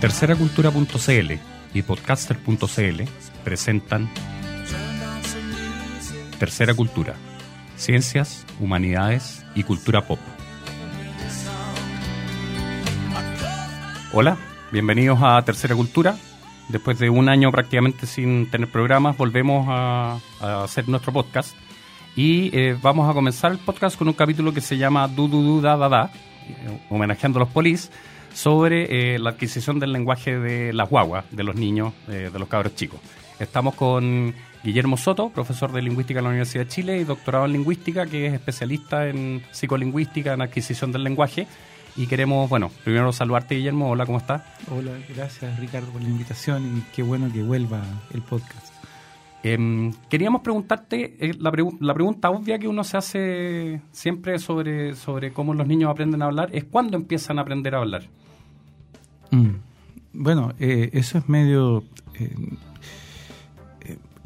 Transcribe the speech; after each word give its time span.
Terceracultura.cl 0.00 1.32
y 1.74 1.82
podcaster.cl 1.82 3.02
presentan 3.42 4.08
Tercera 6.38 6.72
Cultura, 6.72 7.14
Ciencias, 7.74 8.46
Humanidades 8.60 9.44
y 9.56 9.64
Cultura 9.64 10.06
Pop. 10.06 10.20
Hola, 14.12 14.36
bienvenidos 14.70 15.18
a 15.20 15.42
Tercera 15.42 15.74
Cultura. 15.74 16.16
Después 16.68 17.00
de 17.00 17.10
un 17.10 17.28
año 17.28 17.50
prácticamente 17.50 18.06
sin 18.06 18.48
tener 18.52 18.70
programas, 18.70 19.16
volvemos 19.16 19.66
a, 19.68 20.20
hacer 20.62 20.88
nuestro 20.88 21.12
podcast. 21.12 21.56
Y 22.14 22.56
eh, 22.56 22.78
vamos 22.80 23.10
a 23.10 23.14
comenzar 23.14 23.50
el 23.50 23.58
podcast 23.58 23.98
con 23.98 24.06
un 24.06 24.14
capítulo 24.14 24.54
que 24.54 24.60
se 24.60 24.78
llama 24.78 25.08
Du 25.08 25.26
Du 25.26 25.42
Du 25.42 25.60
Da 25.60 25.76
Da 25.76 25.88
Da, 25.88 26.12
eh, 26.46 26.86
homenajeando 26.88 27.40
a 27.40 27.40
los 27.40 27.48
polis, 27.48 27.90
sobre 28.38 29.14
eh, 29.14 29.18
la 29.18 29.30
adquisición 29.30 29.80
del 29.80 29.92
lenguaje 29.92 30.38
de 30.38 30.72
las 30.72 30.88
guaguas, 30.88 31.24
de 31.32 31.42
los 31.42 31.56
niños, 31.56 31.92
de 32.06 32.30
los 32.30 32.48
cabros 32.48 32.76
chicos. 32.76 33.00
Estamos 33.40 33.74
con 33.74 34.32
Guillermo 34.62 34.96
Soto, 34.96 35.30
profesor 35.30 35.72
de 35.72 35.82
lingüística 35.82 36.20
en 36.20 36.24
la 36.24 36.30
Universidad 36.30 36.64
de 36.64 36.70
Chile 36.70 36.98
y 36.98 37.04
doctorado 37.04 37.46
en 37.46 37.52
lingüística, 37.52 38.06
que 38.06 38.26
es 38.26 38.34
especialista 38.34 39.08
en 39.08 39.42
psicolingüística, 39.50 40.34
en 40.34 40.42
adquisición 40.42 40.92
del 40.92 41.02
lenguaje. 41.02 41.48
Y 41.96 42.06
queremos, 42.06 42.48
bueno, 42.48 42.70
primero 42.84 43.12
saludarte, 43.12 43.56
Guillermo. 43.56 43.90
Hola, 43.90 44.06
¿cómo 44.06 44.18
estás? 44.18 44.42
Hola, 44.70 44.92
gracias, 45.14 45.58
Ricardo, 45.58 45.90
por 45.90 46.00
la 46.00 46.08
invitación 46.08 46.78
y 46.78 46.80
qué 46.94 47.02
bueno 47.02 47.32
que 47.32 47.42
vuelva 47.42 47.82
el 48.14 48.22
podcast. 48.22 48.72
Em, 49.42 49.92
queríamos 50.08 50.42
preguntarte 50.42 51.16
eh, 51.18 51.34
la, 51.38 51.52
la, 51.80 51.94
pregunta 51.94 52.30
obvia 52.30 52.58
que 52.58 52.68
uno 52.68 52.84
se 52.84 52.96
hace 52.96 53.82
siempre 53.92 54.38
sobre, 54.38 54.94
sobre 54.94 55.32
cómo 55.32 55.54
los 55.54 55.66
niños 55.66 55.90
aprenden 55.90 56.22
a 56.22 56.26
hablar 56.26 56.50
es 56.52 56.64
cuándo 56.64 56.96
empiezan 56.96 57.38
a 57.38 57.42
aprender 57.42 57.74
a 57.74 57.78
hablar. 57.78 58.02
Mm. 59.30 59.50
Bueno, 60.12 60.52
eh, 60.58 60.90
eso 60.92 61.18
es 61.18 61.28
medio... 61.28 61.84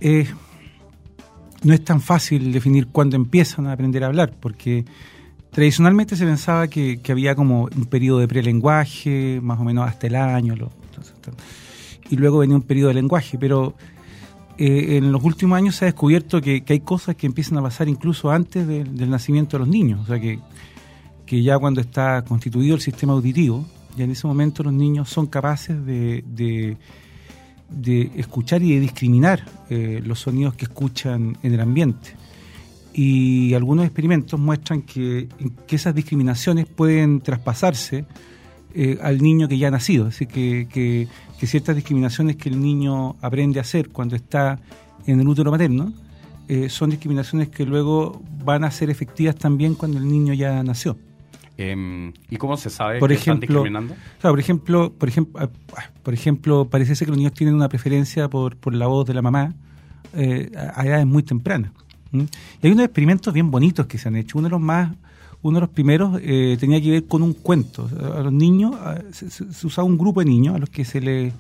Eh, 0.01 0.27
no 1.63 1.75
es 1.75 1.85
tan 1.85 2.01
fácil 2.01 2.53
definir 2.53 2.89
cuándo 2.89 3.15
empiezan 3.15 3.67
a 3.67 3.73
aprender 3.73 4.03
a 4.03 4.09
hablar, 4.09 4.33
porque 4.41 4.85
tradicionalmente 5.51 6.17
se 6.17 6.25
pensaba 6.25 6.67
que, 6.67 7.01
había 7.09 7.37
como 7.37 7.69
un 7.77 7.87
periodo 7.87 8.19
de 8.19 8.27
prelenguaje, 8.27 9.39
más 9.43 9.61
o 9.61 9.65
menos 9.65 9.89
hasta 9.89 10.09
el 10.09 10.17
año, 10.17 10.55
y 12.11 12.17
luego 12.17 12.39
venía 12.39 12.57
un 12.57 12.63
periodo 12.63 12.89
de 12.89 12.95
lenguaje, 12.95 13.39
pero 13.39 13.75
eh, 14.59 14.97
en 14.97 15.13
los 15.13 15.23
últimos 15.23 15.57
años 15.57 15.77
se 15.77 15.85
ha 15.85 15.87
descubierto 15.87 16.41
que, 16.41 16.65
hay 16.69 16.81
cosas 16.81 17.15
que 17.15 17.27
empiezan 17.27 17.59
a 17.59 17.63
pasar 17.63 17.89
incluso 17.89 18.31
antes 18.31 18.67
del 18.67 19.09
nacimiento 19.09 19.57
de 19.57 19.61
los 19.61 19.69
niños, 19.69 20.01
o 20.01 20.07
sea 20.07 20.19
que 20.19 20.41
ya 21.43 21.59
cuando 21.59 21.81
está 21.81 22.23
constituido 22.25 22.75
el 22.75 22.83
sistema 22.83 23.15
auditivo, 23.15 23.65
ya 23.97 24.05
en 24.05 24.11
ese 24.11 24.27
momento 24.27 24.63
los 24.63 24.73
niños 24.73 25.09
son 25.09 25.27
capaces 25.27 25.85
de, 25.85 26.25
de, 27.69 28.11
escuchar 28.17 28.63
y 28.63 28.75
de 28.75 28.81
discriminar 28.81 29.45
eh, 29.71 30.01
los 30.05 30.21
sonidos 30.21 30.55
que 30.55 30.65
escuchan 30.65 31.37
en 31.43 31.55
el 31.55 31.61
ambiente. 31.61 32.17
Y 32.95 33.55
algunos 33.55 33.87
experimentos 33.87 34.39
muestran 34.39 34.83
que, 34.83 35.29
que 35.67 35.77
esas 35.77 35.95
discriminaciones 35.95 36.67
pueden 36.67 37.21
traspasarse 37.21 38.05
eh, 38.75 38.99
al 39.03 39.21
niño 39.21 39.49
que 39.49 39.59
ya 39.59 39.69
ha 39.69 39.71
nacido. 39.71 40.07
Así 40.07 40.27
que, 40.27 40.67
que, 40.71 41.09
ciertas 41.47 41.75
discriminaciones 41.75 42.37
que 42.37 42.49
el 42.49 42.61
niño 42.61 43.17
aprende 43.21 43.59
a 43.59 43.63
hacer 43.63 43.89
cuando 43.89 44.15
está 44.15 44.61
en 45.07 45.19
el 45.19 45.27
útero 45.27 45.51
materno 45.51 45.93
eh, 46.47 46.69
son 46.69 46.91
discriminaciones 46.91 47.49
que 47.49 47.67
luego 47.67 48.23
van 48.45 48.63
a 48.63 48.71
ser 48.71 48.91
efectivas 48.91 49.35
también 49.35 49.75
cuando 49.75 49.99
el 49.99 50.07
niño 50.07 50.35
ya 50.35 50.63
nació. 50.63 50.97
Em, 51.71 52.13
¿Y 52.31 52.37
cómo 52.37 52.57
se 52.57 52.71
sabe 52.71 52.99
por 52.99 53.09
que 53.09 53.15
ejemplo, 53.15 53.35
están 53.35 53.41
discriminando? 53.41 53.95
por 54.21 54.41
ejemplo, 54.41 54.93
por 54.93 55.09
ejemplo, 55.09 55.41
ah, 55.41 55.49
ah, 55.77 55.91
por 56.03 56.15
ejemplo, 56.15 56.69
parece 56.69 56.95
ser 56.97 57.07
que 57.07 57.11
los 57.11 57.19
niños 57.19 57.35
tienen 57.35 57.55
una 57.55 57.69
preferencia 57.69 58.29
por, 58.29 58.57
por 58.57 58.75
la 58.75 58.87
voz 58.87 59.07
de 59.07 59.15
la 59.15 59.23
mamá 59.23 59.55
eh, 60.15 60.51
a 60.75 60.85
edades 60.87 61.07
muy 61.07 61.23
tempranas. 61.23 61.71
Y 62.13 62.67
hay 62.67 62.73
unos 62.73 62.85
experimentos 62.85 63.33
bien 63.33 63.51
bonitos 63.51 63.87
que 63.87 63.97
se 63.97 64.09
han 64.09 64.17
hecho. 64.17 64.39
Uno 64.39 64.49
de 64.49 64.51
los 64.51 64.61
más 64.61 64.91
uno 65.43 65.57
de 65.57 65.61
los 65.63 65.71
primeros 65.71 66.21
eh, 66.23 66.57
tenía 66.59 66.81
que 66.81 66.91
ver 66.91 67.05
con 67.07 67.23
un 67.23 67.33
cuento. 67.35 67.89
A 68.17 68.23
los 68.23 68.33
niños, 68.33 68.77
se, 69.11 69.67
usaba 69.67 69.87
un 69.87 69.99
grupo 69.99 70.21
de 70.21 70.27
niños 70.27 70.55
a 70.55 70.59
los 70.59 70.71
que 70.71 70.85
se 70.85 71.01
le 71.01 71.33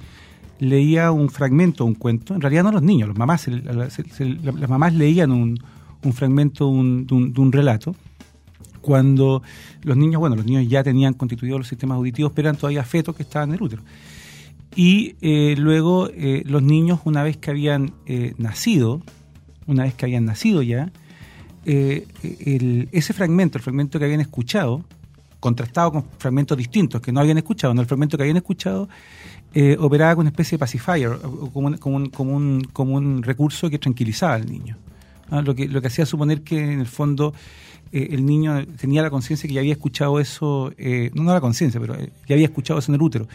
leía 0.58 1.12
un 1.12 1.30
fragmento, 1.30 1.84
un 1.84 1.94
cuento. 1.94 2.34
En 2.34 2.40
realidad 2.40 2.64
no 2.64 2.72
los 2.72 2.82
niños, 2.82 3.08
los 3.08 3.16
mamás, 3.16 3.46
las 3.48 4.68
mamás 4.68 4.94
leían 4.94 5.30
un, 5.30 5.58
fragmento 6.12 6.64
de 6.64 7.14
un, 7.14 7.52
relato. 7.52 7.94
Cuando 8.82 9.42
los 9.82 9.96
niños, 9.96 10.20
bueno, 10.20 10.36
los 10.36 10.44
niños 10.44 10.68
ya 10.68 10.84
tenían 10.84 11.14
constituidos 11.14 11.60
los 11.60 11.68
sistemas 11.68 11.96
auditivos, 11.96 12.32
pero 12.34 12.48
eran 12.48 12.58
todavía 12.58 12.84
fetos 12.84 13.16
que 13.16 13.22
estaban 13.22 13.48
en 13.50 13.54
el 13.54 13.62
útero. 13.62 13.82
Y 14.76 15.16
eh, 15.22 15.54
luego 15.56 16.10
eh, 16.12 16.42
los 16.44 16.62
niños, 16.62 17.00
una 17.04 17.22
vez 17.22 17.38
que 17.38 17.50
habían 17.50 17.94
nacido, 18.36 19.00
una 19.66 19.84
vez 19.84 19.94
que 19.94 20.04
habían 20.04 20.26
nacido 20.26 20.62
ya, 20.62 20.92
eh, 21.64 22.88
ese 22.92 23.12
fragmento, 23.12 23.58
el 23.58 23.62
fragmento 23.62 23.98
que 23.98 24.04
habían 24.04 24.20
escuchado, 24.20 24.84
contrastado 25.38 25.92
con 25.92 26.04
fragmentos 26.18 26.56
distintos 26.56 27.00
que 27.00 27.12
no 27.12 27.20
habían 27.20 27.38
escuchado, 27.38 27.74
no 27.74 27.80
el 27.80 27.86
fragmento 27.86 28.16
que 28.16 28.24
habían 28.24 28.36
escuchado, 28.36 28.88
eh, 29.54 29.76
operaba 29.78 30.14
como 30.14 30.22
una 30.22 30.30
especie 30.30 30.56
de 30.56 30.60
pacifier, 30.60 31.18
como 31.52 31.96
un, 31.96 33.22
recurso 33.22 33.68
que 33.68 33.78
tranquilizaba 33.78 34.34
al 34.34 34.50
niño. 34.50 34.76
Lo, 35.40 35.54
que, 35.54 35.66
lo 35.66 35.80
que 35.80 35.86
hacía 35.86 36.04
suponer 36.04 36.42
que 36.42 36.58
en 36.58 36.80
el 36.80 36.86
fondo 36.86 37.32
eh, 37.90 38.08
el 38.10 38.26
niño 38.26 38.66
tenía 38.76 39.02
la 39.02 39.10
conciencia 39.10 39.48
que 39.48 39.54
ya 39.54 39.60
había 39.60 39.72
escuchado 39.72 40.20
eso, 40.20 40.72
no, 41.14 41.22
no 41.22 41.32
la 41.32 41.40
conciencia, 41.40 41.80
pero 41.80 41.96
ya 41.96 42.34
había 42.34 42.46
escuchado 42.46 42.78
eso 42.78 42.92
en 42.92 42.96
el 42.96 43.02
útero. 43.02 43.28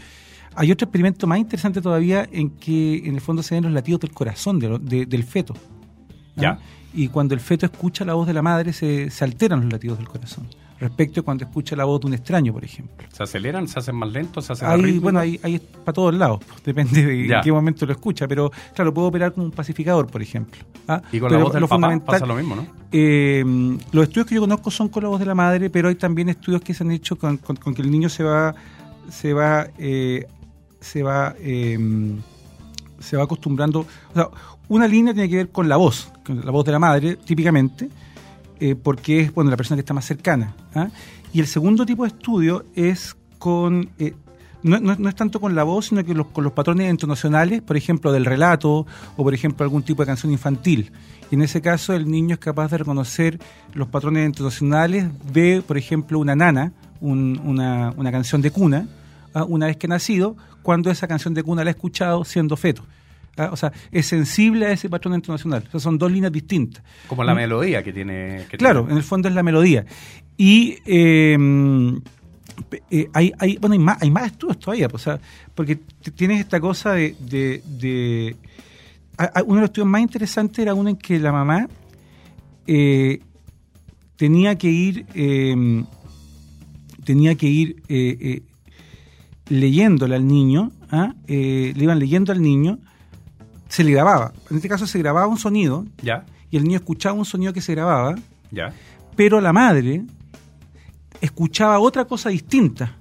Hay 0.54 0.70
otro 0.72 0.86
experimento 0.86 1.26
más 1.26 1.38
interesante 1.38 1.80
todavía 1.80 2.28
en 2.30 2.50
que 2.50 2.98
en 3.04 3.14
el 3.14 3.20
fondo 3.20 3.42
se 3.42 3.54
ven 3.54 3.64
los 3.64 3.72
latidos 3.72 4.00
del 4.00 4.12
corazón 4.12 4.58
del 4.58 5.24
feto. 5.24 5.54
¿Ya? 6.36 6.60
y 6.94 7.08
cuando 7.08 7.34
el 7.34 7.40
feto 7.40 7.66
escucha 7.66 8.04
la 8.04 8.14
voz 8.14 8.26
de 8.26 8.32
la 8.32 8.42
madre 8.42 8.72
se, 8.72 9.10
se 9.10 9.24
alteran 9.24 9.60
los 9.62 9.72
latidos 9.72 9.98
del 9.98 10.08
corazón 10.08 10.46
respecto 10.80 11.20
a 11.20 11.22
cuando 11.24 11.44
escucha 11.44 11.74
la 11.74 11.84
voz 11.84 12.00
de 12.00 12.06
un 12.06 12.14
extraño, 12.14 12.52
por 12.52 12.64
ejemplo. 12.64 13.06
¿Se 13.12 13.22
aceleran? 13.22 13.66
¿Se 13.68 13.78
hacen 13.78 13.96
más 13.96 14.10
lentos? 14.10 14.46
¿Se 14.46 14.52
hacen 14.52 14.68
ahí, 14.68 14.98
Bueno, 14.98 15.18
ahí, 15.18 15.38
ahí 15.42 15.58
para 15.58 15.92
todos 15.92 16.14
lados, 16.14 16.40
depende 16.64 17.04
de 17.04 17.34
en 17.34 17.40
qué 17.42 17.52
momento 17.52 17.86
lo 17.86 17.92
escucha, 17.92 18.28
pero 18.28 18.50
claro, 18.74 18.94
puedo 18.94 19.08
operar 19.08 19.32
como 19.32 19.46
un 19.46 19.52
pacificador, 19.52 20.06
por 20.06 20.22
ejemplo. 20.22 20.60
¿ah? 20.86 21.02
Y 21.12 21.20
con 21.20 21.32
la 21.32 21.38
voz 21.38 21.52
del 21.52 21.66
papá 21.66 21.98
pasa 22.04 22.26
lo 22.26 22.36
mismo, 22.36 22.56
¿no? 22.56 22.66
Eh, 22.92 23.44
los 23.92 24.04
estudios 24.04 24.26
que 24.26 24.34
yo 24.34 24.40
conozco 24.40 24.70
son 24.70 24.88
con 24.88 25.02
la 25.02 25.08
voz 25.08 25.20
de 25.20 25.26
la 25.26 25.34
madre, 25.34 25.70
pero 25.70 25.88
hay 25.88 25.96
también 25.96 26.28
estudios 26.28 26.62
que 26.62 26.74
se 26.74 26.84
han 26.84 26.90
hecho 26.90 27.16
con, 27.16 27.38
que 27.38 27.82
el 27.82 27.90
niño 27.90 28.08
se 28.08 28.22
va 28.22 28.54
se 29.10 29.32
va 29.32 29.68
eh, 29.78 30.26
se 30.80 31.02
va 31.02 31.34
eh, 31.40 31.78
se 33.00 33.16
va 33.16 33.24
acostumbrando. 33.24 33.80
O 33.80 34.14
sea, 34.14 34.28
una 34.68 34.86
línea 34.86 35.12
tiene 35.12 35.28
que 35.28 35.36
ver 35.36 35.48
con 35.50 35.68
la 35.68 35.76
voz, 35.76 36.12
con 36.24 36.44
la 36.44 36.50
voz 36.50 36.64
de 36.64 36.72
la 36.72 36.78
madre, 36.78 37.16
típicamente, 37.16 37.88
eh, 38.60 38.74
porque 38.74 39.20
es 39.20 39.34
bueno, 39.34 39.50
la 39.50 39.56
persona 39.56 39.76
que 39.76 39.80
está 39.80 39.94
más 39.94 40.04
cercana. 40.04 40.54
¿ah? 40.74 40.88
Y 41.32 41.40
el 41.40 41.46
segundo 41.46 41.84
tipo 41.86 42.04
de 42.04 42.08
estudio 42.08 42.64
es 42.74 43.16
con. 43.38 43.90
Eh, 43.98 44.14
no, 44.62 44.80
no, 44.80 45.08
es 45.08 45.14
tanto 45.14 45.40
con 45.40 45.54
la 45.54 45.62
voz, 45.62 45.86
sino 45.86 46.04
que 46.04 46.14
con 46.14 46.42
los 46.42 46.52
patrones 46.52 46.90
entonacionales, 46.90 47.62
por 47.62 47.76
ejemplo, 47.76 48.10
del 48.10 48.24
relato 48.24 48.86
o, 49.16 49.22
por 49.22 49.32
ejemplo, 49.32 49.62
algún 49.62 49.84
tipo 49.84 50.02
de 50.02 50.06
canción 50.06 50.32
infantil. 50.32 50.90
Y 51.30 51.36
en 51.36 51.42
ese 51.42 51.60
caso, 51.60 51.92
el 51.94 52.10
niño 52.10 52.34
es 52.34 52.40
capaz 52.40 52.70
de 52.72 52.78
reconocer 52.78 53.38
los 53.74 53.86
patrones 53.86 54.26
entonacionales 54.26 55.06
de, 55.32 55.62
por 55.64 55.78
ejemplo, 55.78 56.18
una 56.18 56.34
nana, 56.34 56.72
una, 57.00 57.92
una, 57.96 58.10
canción 58.10 58.42
de 58.42 58.50
cuna, 58.50 58.88
¿ah? 59.32 59.44
una 59.44 59.66
vez 59.66 59.76
que 59.76 59.86
ha 59.86 59.90
nacido, 59.90 60.36
cuando 60.62 60.90
esa 60.90 61.06
canción 61.06 61.34
de 61.34 61.44
cuna 61.44 61.62
la 61.62 61.70
ha 61.70 61.72
escuchado 61.72 62.24
siendo 62.24 62.56
feto. 62.56 62.82
O 63.46 63.56
sea, 63.56 63.72
es 63.90 64.06
sensible 64.06 64.66
a 64.66 64.72
ese 64.72 64.88
patrón 64.88 65.14
internacional. 65.14 65.64
O 65.68 65.70
sea, 65.70 65.80
son 65.80 65.98
dos 65.98 66.10
líneas 66.10 66.32
distintas. 66.32 66.82
Como 67.06 67.24
la 67.24 67.34
melodía 67.34 67.82
que 67.82 67.92
tiene. 67.92 68.46
claro, 68.58 68.86
en 68.90 68.96
el 68.96 69.02
fondo 69.02 69.28
es 69.28 69.34
la 69.34 69.42
melodía. 69.42 69.84
Y 70.36 70.78
em, 70.84 72.00
eh, 72.90 73.08
hay, 73.12 73.32
hay, 73.38 73.56
bueno, 73.56 73.74
hay 73.74 73.78
más, 73.78 74.02
hay 74.02 74.10
más 74.10 74.26
estudios 74.26 74.58
todavía, 74.58 74.88
o 74.92 74.98
sea, 74.98 75.20
porque 75.54 75.76
tienes 76.14 76.40
esta 76.40 76.60
cosa 76.60 76.92
de, 76.92 77.16
de, 77.20 78.36
uno 79.44 79.54
de 79.56 79.60
los 79.60 79.64
estudios 79.64 79.88
más 79.88 80.00
interesantes 80.00 80.58
era 80.60 80.74
uno 80.74 80.90
en 80.90 80.96
que 80.96 81.18
la 81.18 81.32
mamá 81.32 81.68
eh, 82.66 83.20
tenía 84.16 84.56
que 84.56 84.68
ir 84.68 85.06
em, 85.14 85.84
tenía 87.04 87.34
que 87.34 87.46
ir 87.46 87.82
eh, 87.88 88.42
leyéndole 89.48 90.14
al 90.14 90.26
niño, 90.26 90.72
¿ah? 90.90 91.14
le 91.26 91.74
iban 91.76 91.98
leyendo 91.98 92.32
al 92.32 92.42
niño 92.42 92.78
se 93.78 93.84
le 93.84 93.92
grababa. 93.92 94.32
En 94.50 94.56
este 94.56 94.68
caso 94.68 94.88
se 94.88 94.98
grababa 94.98 95.28
un 95.28 95.38
sonido 95.38 95.86
ya. 96.02 96.26
y 96.50 96.56
el 96.56 96.64
niño 96.64 96.78
escuchaba 96.78 97.14
un 97.14 97.24
sonido 97.24 97.52
que 97.52 97.60
se 97.60 97.76
grababa, 97.76 98.16
ya. 98.50 98.72
pero 99.14 99.40
la 99.40 99.52
madre 99.52 100.02
escuchaba 101.20 101.78
otra 101.78 102.04
cosa 102.04 102.28
distinta 102.28 102.96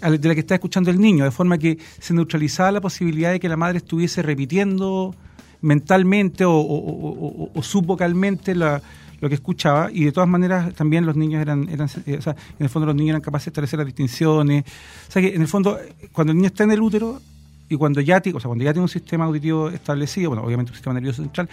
de 0.00 0.28
la 0.28 0.34
que 0.34 0.40
está 0.40 0.54
escuchando 0.54 0.88
el 0.92 1.00
niño, 1.00 1.24
de 1.24 1.32
forma 1.32 1.58
que 1.58 1.78
se 1.98 2.14
neutralizaba 2.14 2.70
la 2.70 2.80
posibilidad 2.80 3.32
de 3.32 3.40
que 3.40 3.48
la 3.48 3.56
madre 3.56 3.78
estuviese 3.78 4.22
repitiendo 4.22 5.16
mentalmente 5.62 6.44
o, 6.46 7.50
subvocalmente 7.60 8.54
la, 8.54 8.80
lo 9.20 9.28
que 9.28 9.34
escuchaba 9.34 9.90
y 9.90 10.04
de 10.04 10.12
todas 10.12 10.28
maneras 10.28 10.74
también 10.74 11.06
los 11.06 11.16
niños 11.16 11.42
eran, 11.42 11.68
eran 11.68 11.88
eh, 12.06 12.18
o 12.18 12.22
sea, 12.22 12.36
en 12.56 12.64
el 12.64 12.68
fondo 12.68 12.86
los 12.86 12.94
niños 12.94 13.14
eran 13.14 13.20
capaces 13.20 13.46
de 13.46 13.50
establecer 13.50 13.78
las 13.80 13.86
distinciones. 13.86 14.64
O 15.08 15.10
sea 15.10 15.20
que 15.20 15.34
en 15.34 15.42
el 15.42 15.48
fondo, 15.48 15.76
cuando 16.12 16.30
el 16.30 16.36
niño 16.36 16.46
está 16.46 16.62
en 16.62 16.70
el 16.70 16.80
útero 16.80 17.20
y 17.68 17.76
cuando 17.76 18.00
ya, 18.00 18.18
o 18.18 18.40
sea, 18.40 18.48
cuando 18.48 18.64
ya 18.64 18.72
tiene 18.72 18.82
un 18.82 18.88
sistema 18.88 19.24
auditivo 19.24 19.68
establecido, 19.68 20.30
bueno, 20.30 20.44
obviamente 20.44 20.70
un 20.70 20.74
sistema 20.74 20.94
nervioso 20.94 21.22
central, 21.22 21.48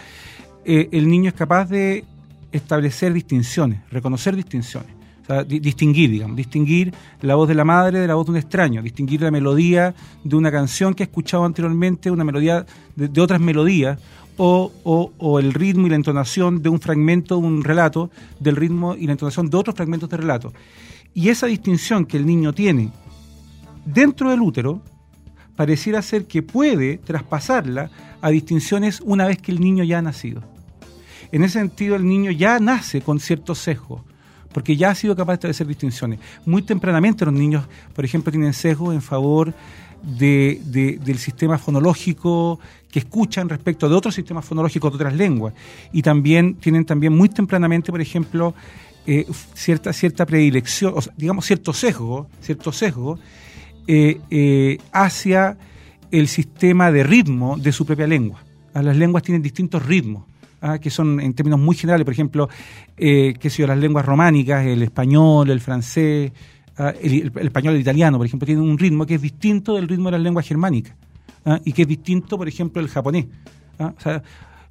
eh, 0.65 0.89
el 0.91 1.07
niño 1.07 1.29
es 1.29 1.33
capaz 1.33 1.69
de 1.69 2.03
establecer 2.51 3.13
distinciones, 3.13 3.79
reconocer 3.89 4.35
distinciones. 4.35 4.91
O 5.23 5.25
sea, 5.25 5.43
distinguir, 5.43 6.09
digamos, 6.09 6.35
distinguir 6.35 6.93
la 7.21 7.35
voz 7.35 7.47
de 7.47 7.55
la 7.55 7.63
madre 7.63 7.99
de 7.99 8.07
la 8.07 8.15
voz 8.15 8.25
de 8.25 8.31
un 8.31 8.37
extraño, 8.37 8.81
distinguir 8.81 9.21
la 9.21 9.31
melodía 9.31 9.93
de 10.23 10.35
una 10.35 10.51
canción 10.51 10.93
que 10.93 11.03
ha 11.03 11.05
escuchado 11.05 11.45
anteriormente, 11.45 12.11
una 12.11 12.23
melodía 12.23 12.65
de, 12.95 13.21
otras 13.21 13.39
melodías, 13.39 13.99
o, 14.37 14.71
o, 14.83 15.39
el 15.39 15.53
ritmo 15.53 15.85
y 15.85 15.91
la 15.91 15.95
entonación 15.95 16.63
de 16.63 16.69
un 16.69 16.79
fragmento, 16.79 17.37
un 17.37 17.63
relato, 17.63 18.09
del 18.39 18.55
ritmo 18.55 18.95
y 18.95 19.05
la 19.05 19.11
entonación 19.11 19.49
de 19.49 19.57
otros 19.57 19.75
fragmentos 19.75 20.09
de 20.09 20.17
relato. 20.17 20.51
Y 21.13 21.29
esa 21.29 21.45
distinción 21.45 22.05
que 22.05 22.17
el 22.17 22.25
niño 22.25 22.51
tiene 22.51 22.89
dentro 23.85 24.31
del 24.31 24.41
útero, 24.41 24.81
pareciera 25.55 26.01
ser 26.01 26.25
que 26.25 26.41
puede 26.41 26.97
traspasarla 26.97 27.89
a 28.21 28.29
distinciones 28.29 29.01
una 29.01 29.27
vez 29.27 29.37
que 29.37 29.51
el 29.51 29.59
niño 29.59 29.83
ya 29.83 29.99
ha 29.99 30.01
nacido. 30.01 30.41
En 31.31 31.43
ese 31.43 31.59
sentido, 31.59 31.95
el 31.95 32.05
niño 32.05 32.31
ya 32.31 32.59
nace 32.59 33.01
con 33.01 33.19
cierto 33.19 33.55
sesgo, 33.55 34.03
porque 34.51 34.75
ya 34.75 34.89
ha 34.89 34.95
sido 34.95 35.15
capaz 35.15 35.33
de 35.33 35.35
establecer 35.35 35.67
distinciones. 35.67 36.19
Muy 36.45 36.61
tempranamente 36.61 37.25
los 37.25 37.33
niños, 37.33 37.65
por 37.93 38.03
ejemplo, 38.03 38.31
tienen 38.31 38.53
sesgo 38.53 38.91
en 38.91 39.01
favor 39.01 39.53
de, 40.03 40.59
del 41.01 41.17
sistema 41.19 41.57
fonológico 41.57 42.59
que 42.91 42.99
escuchan 42.99 43.47
respecto 43.47 43.87
de 43.87 43.95
otros 43.95 44.15
sistemas 44.15 44.43
fonológicos 44.43 44.91
de 44.91 44.95
otras 44.95 45.13
lenguas. 45.13 45.53
Y 45.93 46.01
también 46.01 46.55
tienen 46.55 46.85
también 46.85 47.15
muy 47.15 47.29
tempranamente, 47.29 47.91
por 47.91 48.01
ejemplo, 48.01 48.53
eh, 49.07 49.25
cierta, 49.53 49.93
cierta 49.93 50.25
predilección, 50.25 50.93
digamos 51.15 51.45
cierto 51.45 51.73
sesgo, 51.73 52.27
cierto 52.41 52.71
sesgo 52.71 53.17
eh, 53.87 54.19
eh, 54.29 54.77
hacia 54.91 55.57
el 56.11 56.27
sistema 56.27 56.91
de 56.91 57.03
ritmo 57.03 57.57
de 57.57 57.71
su 57.71 57.85
propia 57.85 58.07
lengua. 58.07 58.43
Ah, 58.73 58.81
las 58.81 58.95
lenguas 58.95 59.23
tienen 59.23 59.41
distintos 59.41 59.85
ritmos. 59.85 60.25
¿ah? 60.61 60.77
que 60.77 60.89
son 60.89 61.19
en 61.19 61.33
términos 61.33 61.59
muy 61.59 61.75
generales, 61.75 62.05
por 62.05 62.13
ejemplo, 62.13 62.47
eh, 62.95 63.33
que 63.39 63.49
las 63.65 63.77
lenguas 63.77 64.05
románicas, 64.05 64.65
el 64.65 64.83
español, 64.83 65.49
el 65.49 65.59
francés, 65.59 66.31
¿ah? 66.77 66.93
el, 67.01 67.31
español, 67.35 67.75
el 67.75 67.81
italiano, 67.81 68.17
por 68.17 68.27
ejemplo, 68.27 68.45
tienen 68.45 68.63
un 68.63 68.77
ritmo 68.77 69.05
que 69.05 69.15
es 69.15 69.21
distinto 69.21 69.75
del 69.75 69.87
ritmo 69.87 70.09
de 70.09 70.17
las 70.17 70.21
lenguas 70.21 70.47
germánicas 70.47 70.95
y 71.65 71.73
que 71.73 71.81
es 71.81 71.87
distinto, 71.87 72.37
por 72.37 72.47
ejemplo, 72.47 72.79
del 72.79 72.91
japonés. 72.91 73.25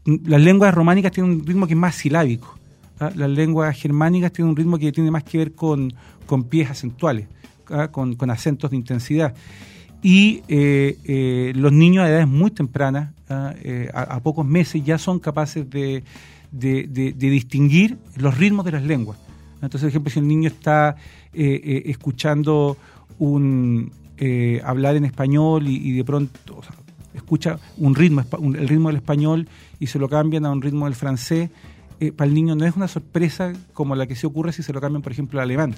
las 0.04 0.40
lenguas 0.40 0.72
románicas 0.72 1.10
tienen 1.10 1.32
un 1.32 1.44
ritmo 1.44 1.66
que 1.66 1.72
es 1.72 1.78
más 1.78 1.96
silábico. 1.96 2.56
Las 3.00 3.28
lenguas 3.30 3.76
germánicas 3.76 4.30
tienen 4.30 4.50
un 4.50 4.56
ritmo 4.56 4.78
que 4.78 4.92
tiene 4.92 5.10
más 5.10 5.24
que 5.24 5.38
ver 5.38 5.52
con, 5.52 5.92
con 6.26 6.44
pies 6.44 6.70
acentuales, 6.70 7.26
con, 7.90 8.16
con 8.16 8.30
acentos 8.30 8.70
de 8.70 8.76
intensidad 8.76 9.34
y 10.02 10.42
eh, 10.48 10.96
eh, 11.04 11.52
los 11.54 11.72
niños 11.72 12.04
a 12.04 12.08
edades 12.08 12.28
muy 12.28 12.50
tempranas, 12.50 13.10
¿ah? 13.28 13.52
eh, 13.62 13.90
a, 13.92 14.20
pocos 14.20 14.46
meses, 14.46 14.82
ya 14.84 14.98
son 14.98 15.18
capaces 15.18 15.68
de, 15.68 16.02
distinguir 16.50 17.98
los 18.16 18.38
ritmos 18.38 18.64
de 18.64 18.72
las 18.72 18.82
lenguas. 18.82 19.18
Entonces, 19.56 19.82
por 19.82 19.88
ejemplo, 19.88 20.10
si 20.10 20.18
el 20.20 20.28
niño 20.28 20.48
está 20.48 20.96
escuchando 21.32 22.76
un 23.18 23.92
hablar 24.64 24.96
en 24.96 25.04
español 25.04 25.66
y, 25.68 25.92
de 25.92 26.04
pronto 26.04 26.62
escucha 27.14 27.58
un 27.76 27.94
ritmo, 27.94 28.22
el 28.54 28.68
ritmo 28.68 28.88
del 28.88 28.96
español 28.96 29.48
y 29.78 29.86
se 29.86 29.98
lo 29.98 30.08
cambian 30.08 30.46
a 30.46 30.50
un 30.50 30.62
ritmo 30.62 30.86
del 30.86 30.94
francés, 30.94 31.50
para 32.16 32.26
el 32.26 32.34
niño 32.34 32.54
no 32.56 32.64
es 32.64 32.74
una 32.74 32.88
sorpresa 32.88 33.52
como 33.74 33.94
la 33.94 34.06
que 34.06 34.16
se 34.16 34.26
ocurre 34.26 34.52
si 34.52 34.62
se 34.62 34.72
lo 34.72 34.80
cambian, 34.80 35.02
por 35.02 35.12
ejemplo, 35.12 35.38
al 35.38 35.44
alemán, 35.44 35.74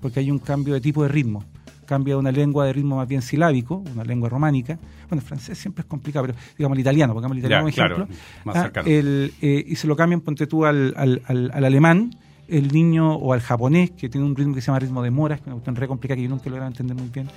porque 0.00 0.20
hay 0.20 0.30
un 0.30 0.38
cambio 0.38 0.74
de 0.74 0.80
tipo 0.80 1.02
de 1.02 1.08
ritmo 1.08 1.44
cambia 1.86 2.14
de 2.14 2.18
una 2.18 2.32
lengua 2.32 2.66
de 2.66 2.74
ritmo 2.74 2.96
más 2.96 3.08
bien 3.08 3.22
silábico, 3.22 3.82
una 3.94 4.04
lengua 4.04 4.28
románica. 4.28 4.78
Bueno, 5.08 5.22
el 5.22 5.26
francés 5.26 5.56
siempre 5.56 5.82
es 5.82 5.86
complicado, 5.86 6.26
pero 6.26 6.38
digamos 6.58 6.76
el 6.76 6.80
italiano, 6.80 7.14
pongamos 7.14 7.36
el 7.36 7.38
italiano 7.38 7.62
como 7.62 7.68
ejemplo. 7.68 8.08
Ah, 8.46 8.70
eh, 8.84 9.64
y 9.66 9.76
se 9.76 9.86
lo 9.86 9.96
cambian, 9.96 10.20
ponte 10.20 10.46
tú 10.46 10.66
al, 10.66 10.92
al, 10.96 11.22
al, 11.26 11.64
alemán, 11.64 12.10
el 12.48 12.72
niño, 12.72 13.14
o 13.14 13.32
al 13.32 13.40
japonés, 13.40 13.92
que 13.92 14.08
tiene 14.08 14.26
un 14.26 14.36
ritmo 14.36 14.54
que 14.54 14.60
se 14.60 14.66
llama 14.66 14.80
ritmo 14.80 15.02
de 15.02 15.10
moras, 15.10 15.38
que 15.38 15.44
es 15.44 15.46
una 15.46 15.54
cuestión 15.54 15.76
re 15.76 15.88
complicada 15.88 16.16
que 16.16 16.24
yo 16.24 16.28
nunca 16.28 16.50
lo 16.50 16.56
voy 16.56 16.64
a 16.64 16.66
entender 16.66 16.96
muy 16.96 17.08
bien. 17.08 17.28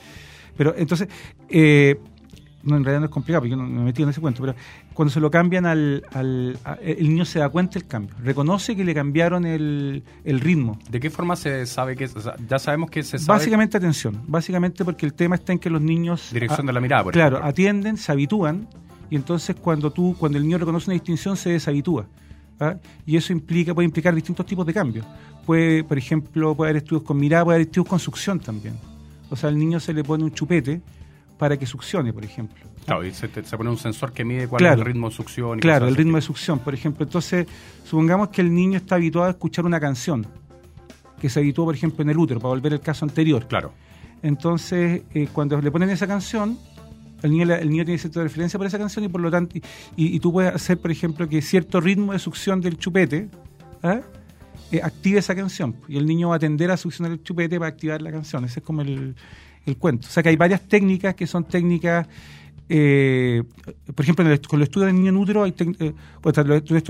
Pero 0.58 0.74
entonces, 0.76 1.08
eh, 1.48 2.00
no, 2.64 2.78
en 2.78 2.84
realidad 2.84 3.00
no 3.00 3.06
es 3.06 3.12
complicado, 3.12 3.42
porque 3.42 3.52
yo 3.52 3.58
no 3.58 3.64
me 3.64 3.82
he 3.82 3.86
metido 3.86 4.06
en 4.08 4.12
ese 4.12 4.22
cuento, 4.22 4.42
pero 4.42 4.56
cuando 4.94 5.12
se 5.12 5.20
lo 5.20 5.32
cambian 5.32 5.66
al, 5.66 6.04
al 6.14 6.60
el 6.82 7.10
niño 7.10 7.26
se 7.26 7.40
da 7.40 7.50
cuenta 7.50 7.80
del 7.80 7.88
cambio, 7.88 8.16
reconoce 8.22 8.76
que 8.76 8.84
le 8.84 8.94
cambiaron 8.94 9.46
el, 9.46 10.04
el 10.24 10.40
ritmo. 10.40 10.78
¿De 10.90 11.00
qué 11.00 11.10
forma 11.10 11.36
se 11.36 11.66
sabe 11.66 11.96
que, 11.96 12.10
ya 12.48 12.60
sabemos 12.60 12.90
que 12.90 13.04
se 13.04 13.18
sabe? 13.18 13.38
Básicamente 13.40 13.78
atención, 13.78 14.22
básicamente 14.28 14.84
porque 14.84 15.06
el 15.06 15.14
tema 15.14 15.36
está 15.36 15.54
en 15.54 15.60
que 15.60 15.70
los 15.70 15.82
niños... 15.82 16.30
Dirección 16.34 16.66
de 16.66 16.74
la 16.74 16.82
mirada, 16.82 17.04
por 17.04 17.14
Claro, 17.14 17.44
atienden, 17.44 17.98
se 17.98 18.12
habitúan, 18.12 18.68
y 19.10 19.16
entonces 19.16 19.56
cuando 19.56 19.92
tú, 19.92 20.16
cuando 20.20 20.38
el 20.38 20.44
niño 20.44 20.58
reconoce 20.58 20.90
una 20.90 20.94
distinción, 20.94 21.38
se 21.38 21.52
deshabitúa. 21.52 22.06
¿ah? 22.60 22.76
Y 23.06 23.18
eso 23.18 23.34
implica, 23.34 23.74
puede 23.74 23.86
implicar 23.86 24.14
distintos 24.14 24.46
tipos 24.46 24.66
de 24.66 24.74
cambios. 24.74 25.06
Puede, 25.46 25.84
por 25.84 25.98
ejemplo, 25.98 26.56
puede 26.56 26.72
haber 26.72 26.84
estudios 26.84 27.04
con 27.04 27.18
mirada, 27.18 27.46
puede 27.46 27.56
haber 27.56 27.68
estudios 27.68 27.88
con 27.88 28.00
succión 28.00 28.40
también. 28.40 28.76
O 29.30 29.36
sea, 29.36 29.50
al 29.50 29.58
niño 29.58 29.80
se 29.80 29.94
le 29.94 30.04
pone 30.04 30.24
un 30.24 30.32
chupete 30.32 30.82
para 31.40 31.58
que 31.58 31.66
succione, 31.66 32.12
por 32.12 32.24
ejemplo. 32.24 32.64
Claro, 32.86 33.04
y 33.06 33.12
se, 33.14 33.30
pone 33.30 33.70
un 33.70 33.78
sensor 33.78 34.12
que 34.12 34.26
mide 34.26 34.48
cuál 34.48 34.66
es 34.66 34.74
el 34.74 34.82
ritmo 34.82 35.10
de 35.10 35.16
succión. 35.16 35.60
claro, 35.60 35.88
el 35.88 35.96
ritmo 35.96 36.18
de 36.18 36.22
succión, 36.22 36.60
por 36.60 36.74
ejemplo. 36.74 37.06
Entonces, 37.06 37.48
supongamos 37.86 38.28
que 38.30 38.42
el 38.42 38.54
niño 38.54 38.78
está 38.78 38.96
habituado 38.96 39.28
a 39.28 39.32
escuchar 39.32 39.66
una 39.66 39.80
canción, 39.80 40.28
que 41.20 41.30
se 41.30 41.40
habituó, 41.40 41.66
por 41.66 41.74
ejemplo, 41.74 42.04
en 42.04 42.10
el 42.10 42.18
útero, 42.18 42.42
para 42.42 42.50
volver 42.50 42.74
al 42.74 42.82
caso 42.82 43.06
anterior. 43.06 43.48
Claro. 43.48 43.72
Entonces, 44.22 45.04
eh, 45.14 45.30
cuando 45.32 45.60
le 45.62 45.72
ponen 45.72 45.90
esa 45.90 46.08
canción, 46.08 46.60
el 47.24 47.32
niño, 47.32 47.54
el 47.54 47.70
niño 47.70 47.86
tiene 47.86 47.98
cierta 47.98 48.22
referencia 48.22 48.58
por 48.58 48.68
esa 48.68 48.78
canción 48.78 49.06
y 49.06 49.08
por 49.08 49.22
lo 49.22 49.32
tanto, 49.32 49.58
y, 49.96 50.20
tú 50.20 50.34
puedes 50.34 50.54
hacer, 50.54 50.78
por 50.78 50.92
ejemplo, 50.92 51.30
que 51.30 51.42
cierto 51.42 51.80
ritmo 51.80 52.12
de 52.12 52.20
succión 52.20 52.60
del 52.60 52.78
chupete 52.78 53.30
¿ah? 53.82 54.02
eh, 54.74 54.82
active 54.84 55.20
esa 55.20 55.36
canción. 55.36 55.74
Y 55.88 55.98
el 55.98 56.06
niño 56.06 56.30
va 56.30 56.36
a 56.36 56.40
tender 56.40 56.70
a 56.70 56.76
succionar 56.76 57.14
el 57.14 57.24
chupete 57.24 57.58
para 57.60 57.70
activar 57.70 58.02
la 58.02 58.12
canción. 58.12 58.44
Ese 58.44 58.60
es 58.60 58.66
como 58.66 58.82
el, 58.82 59.16
el 59.66 59.78
cuento. 59.78 60.08
O 60.08 60.12
sea 60.12 60.24
que 60.24 60.30
hay 60.30 60.36
varias 60.36 60.62
técnicas 60.62 61.16
que 61.16 61.28
son 61.28 61.44
técnicas, 61.46 62.08
eh, 62.72 63.44
por 63.96 64.04
ejemplo, 64.06 64.26
con 64.48 64.60
los 64.60 64.68
estudios 64.68 64.88
del 64.88 64.96
niño 64.96 65.10
en 65.10 65.18
útero, 65.18 65.44
hay 65.44 65.54
eh, 65.58 65.94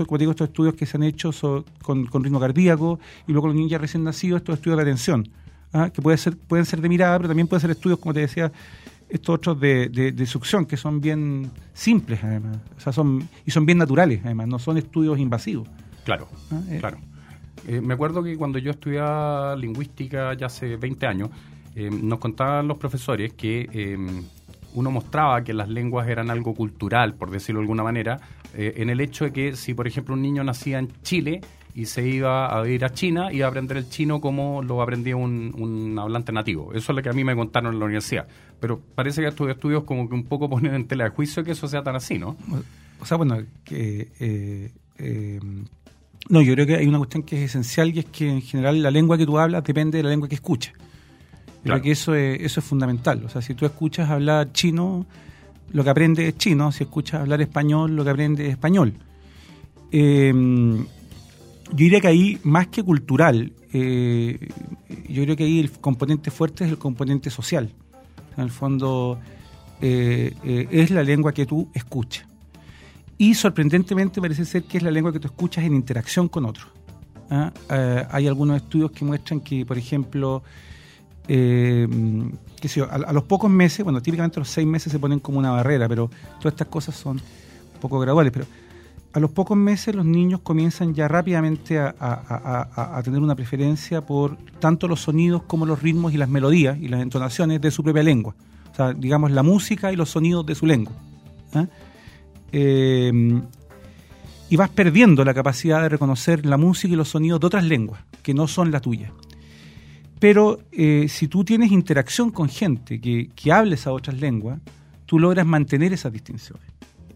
como 0.06 0.18
digo, 0.18 0.30
estos 0.30 0.48
estudios 0.48 0.74
que 0.74 0.84
se 0.84 0.96
han 0.96 1.02
hecho 1.02 1.30
con, 1.82 2.06
ritmo 2.22 2.38
cardíaco 2.38 3.00
y 3.26 3.32
luego 3.32 3.48
los 3.48 3.56
niños 3.56 3.70
ya 3.70 3.78
recién 3.78 4.04
nacidos, 4.04 4.40
estos 4.40 4.56
estudios 4.56 4.76
de 4.76 4.82
atención, 4.82 5.28
¿ah? 5.72 5.90
que 5.90 6.02
puede 6.02 6.18
ser, 6.18 6.36
pueden 6.36 6.66
ser 6.66 6.80
de 6.80 6.88
mirada, 6.88 7.16
pero 7.18 7.28
también 7.28 7.48
pueden 7.48 7.60
ser 7.60 7.70
estudios, 7.70 7.98
como 7.98 8.12
te 8.12 8.20
decía, 8.20 8.52
estos 9.08 9.34
otros 9.36 9.58
de, 9.58 10.26
succión, 10.26 10.66
que 10.66 10.76
son 10.76 11.00
bien 11.00 11.50
simples 11.72 12.22
además, 12.22 12.58
o 12.76 12.80
sea, 12.80 12.92
son, 12.92 13.26
y 13.46 13.50
son 13.50 13.64
bien 13.64 13.78
naturales 13.78 14.20
además, 14.22 14.48
no 14.48 14.58
son 14.58 14.76
estudios 14.76 15.18
invasivos. 15.18 15.66
Claro, 16.04 16.28
¿Ah? 16.50 16.60
eh, 16.68 16.78
claro. 16.78 16.98
me 17.82 17.94
acuerdo 17.94 18.22
que 18.22 18.36
cuando 18.36 18.58
yo 18.58 18.70
estudiaba 18.70 19.56
lingüística 19.56 20.34
ya 20.34 20.46
hace 20.46 20.76
20 20.76 21.06
años, 21.06 21.30
eh, 21.74 21.90
nos 21.90 22.18
contaban 22.18 22.66
los 22.66 22.78
profesores 22.78 23.32
que 23.34 23.68
eh, 23.72 23.96
uno 24.74 24.90
mostraba 24.90 25.42
que 25.42 25.52
las 25.52 25.68
lenguas 25.68 26.08
eran 26.08 26.30
algo 26.30 26.54
cultural, 26.54 27.14
por 27.14 27.30
decirlo 27.30 27.60
de 27.60 27.64
alguna 27.64 27.84
manera, 27.84 28.20
eh, 28.54 28.74
en 28.76 28.90
el 28.90 29.00
hecho 29.00 29.24
de 29.24 29.32
que 29.32 29.56
si, 29.56 29.74
por 29.74 29.86
ejemplo, 29.86 30.14
un 30.14 30.22
niño 30.22 30.42
nacía 30.42 30.78
en 30.78 30.88
Chile 31.02 31.40
y 31.74 31.86
se 31.86 32.06
iba 32.06 32.58
a 32.58 32.68
ir 32.68 32.84
a 32.84 32.92
China, 32.92 33.32
iba 33.32 33.46
a 33.46 33.50
aprender 33.50 33.76
el 33.76 33.88
chino 33.88 34.20
como 34.20 34.62
lo 34.62 34.82
aprendía 34.82 35.14
un, 35.14 35.96
hablante 36.00 36.32
nativo. 36.32 36.72
Eso 36.72 36.90
es 36.90 36.96
lo 36.96 37.02
que 37.02 37.08
a 37.08 37.12
mí 37.12 37.22
me 37.22 37.36
contaron 37.36 37.74
en 37.74 37.78
la 37.78 37.84
universidad. 37.84 38.26
Pero 38.58 38.80
parece 38.96 39.22
que 39.22 39.28
estos 39.28 39.48
estudios 39.48 39.84
como 39.84 40.08
que 40.08 40.14
un 40.14 40.24
poco 40.24 40.50
ponen 40.50 40.74
en 40.74 40.88
tela 40.88 41.04
de 41.04 41.10
juicio 41.10 41.44
que 41.44 41.52
eso 41.52 41.68
sea 41.68 41.82
tan 41.84 41.94
así, 41.94 42.18
¿no? 42.18 42.36
O 43.00 43.06
sea, 43.06 43.16
bueno, 43.16 43.38
que... 43.64 44.72
no, 46.28 46.42
yo 46.42 46.54
creo 46.54 46.66
que 46.66 46.76
hay 46.76 46.86
una 46.88 46.98
cuestión 46.98 47.22
que 47.22 47.36
es 47.36 47.50
esencial 47.50 47.94
y 47.94 48.00
es 48.00 48.06
que 48.06 48.28
en 48.28 48.42
general 48.42 48.82
la 48.82 48.90
lengua 48.90 49.16
que 49.16 49.24
tú 49.24 49.38
hablas 49.38 49.62
depende 49.62 49.98
de 49.98 50.02
la 50.02 50.10
lengua 50.10 50.28
que 50.28 50.34
escuchas. 50.34 50.74
Creo 51.62 51.82
que 51.82 51.90
eso 51.90 52.14
es, 52.14 52.40
eso 52.40 52.60
es 52.60 52.66
fundamental. 52.66 53.22
O 53.24 53.28
sea, 53.28 53.42
si 53.42 53.54
tú 53.54 53.66
escuchas 53.66 54.08
hablar 54.08 54.52
chino, 54.52 55.06
lo 55.72 55.84
que 55.84 55.90
aprendes 55.90 56.28
es 56.28 56.38
chino. 56.38 56.72
Si 56.72 56.84
escuchas 56.84 57.20
hablar 57.20 57.40
español, 57.40 57.94
lo 57.94 58.04
que 58.04 58.10
aprendes 58.10 58.46
es 58.46 58.52
español. 58.52 58.94
Eh, 59.92 60.32
yo 60.34 61.76
diría 61.76 62.00
que 62.00 62.08
ahí, 62.08 62.38
más 62.42 62.68
que 62.68 62.82
cultural, 62.82 63.52
eh, 63.72 64.48
yo 65.08 65.22
creo 65.22 65.36
que 65.36 65.44
ahí 65.44 65.60
el 65.60 65.70
componente 65.70 66.30
fuerte 66.30 66.64
es 66.64 66.70
el 66.70 66.78
componente 66.78 67.30
social. 67.30 67.70
En 68.36 68.44
el 68.44 68.50
fondo, 68.50 69.18
eh, 69.80 70.66
es 70.70 70.90
la 70.90 71.02
lengua 71.02 71.32
que 71.32 71.46
tú 71.46 71.68
escuchas. 71.74 72.26
Y 73.18 73.34
sorprendentemente 73.34 74.20
parece 74.20 74.44
ser 74.44 74.64
que 74.64 74.78
es 74.78 74.82
la 74.82 74.90
lengua 74.90 75.12
que 75.12 75.20
tú 75.20 75.28
escuchas 75.28 75.64
en 75.64 75.74
interacción 75.74 76.28
con 76.28 76.46
otros. 76.46 76.66
¿ah? 77.30 77.52
hay 78.10 78.26
algunos 78.26 78.56
estudios 78.56 78.90
que 78.90 79.04
muestran 79.04 79.40
que, 79.40 79.64
por 79.66 79.78
ejemplo, 79.78 80.42
eh, 81.32 81.86
a, 82.90 83.12
los 83.12 83.22
pocos 83.22 83.48
meses, 83.48 83.84
bueno, 83.84 84.02
típicamente 84.02 84.40
los 84.40 84.48
seis 84.48 84.66
meses 84.66 84.90
se 84.90 84.98
ponen 84.98 85.20
como 85.20 85.38
una 85.38 85.52
barrera, 85.52 85.88
pero 85.88 86.10
todas 86.40 86.54
estas 86.54 86.66
cosas 86.66 86.96
son 86.96 87.18
un 87.18 87.80
poco 87.80 88.00
graduales, 88.00 88.32
pero 88.32 88.46
a 89.12 89.20
los 89.20 89.30
pocos 89.30 89.56
meses 89.56 89.94
los 89.94 90.04
niños 90.04 90.40
comienzan 90.40 90.92
ya 90.92 91.06
rápidamente 91.06 91.78
a, 91.78 93.00
tener 93.04 93.20
una 93.20 93.36
preferencia 93.36 94.04
por 94.04 94.36
tanto 94.58 94.88
los 94.88 95.02
sonidos 95.02 95.42
como 95.44 95.66
los 95.66 95.80
ritmos 95.80 96.12
y 96.12 96.16
las 96.16 96.28
melodías 96.28 96.76
y 96.80 96.88
las 96.88 97.00
entonaciones 97.00 97.60
de 97.60 97.70
su 97.70 97.84
propia 97.84 98.02
lengua. 98.02 98.34
O 98.72 98.74
sea, 98.74 98.92
digamos, 98.92 99.30
la 99.30 99.44
música 99.44 99.92
y 99.92 99.96
los 99.96 100.10
sonidos 100.10 100.44
de 100.46 100.56
su 100.56 100.66
lengua. 100.66 100.94
¿ah? 101.54 101.66
Eh, 102.50 103.40
y 104.48 104.56
vas 104.56 104.70
perdiendo 104.70 105.24
la 105.24 105.32
capacidad 105.32 105.80
de 105.82 105.90
reconocer 105.90 106.44
la 106.44 106.56
música 106.56 106.92
y 106.92 106.96
los 106.96 107.08
sonidos 107.08 107.38
de 107.38 107.46
otras 107.46 107.62
lenguas, 107.62 108.02
que 108.24 108.34
no 108.34 108.48
son 108.48 108.72
la 108.72 108.80
tuya. 108.80 109.12
Pero 110.20 110.60
eh, 110.70 111.06
si 111.08 111.26
tú 111.26 111.44
tienes 111.44 111.72
interacción 111.72 112.30
con 112.30 112.48
gente 112.48 113.00
que, 113.00 113.30
que 113.34 113.50
hable 113.50 113.74
esas 113.74 113.92
otras 113.92 114.20
lenguas, 114.20 114.60
tú 115.06 115.18
logras 115.18 115.44
mantener 115.44 115.92
esas 115.92 116.12
distinciones 116.12 116.70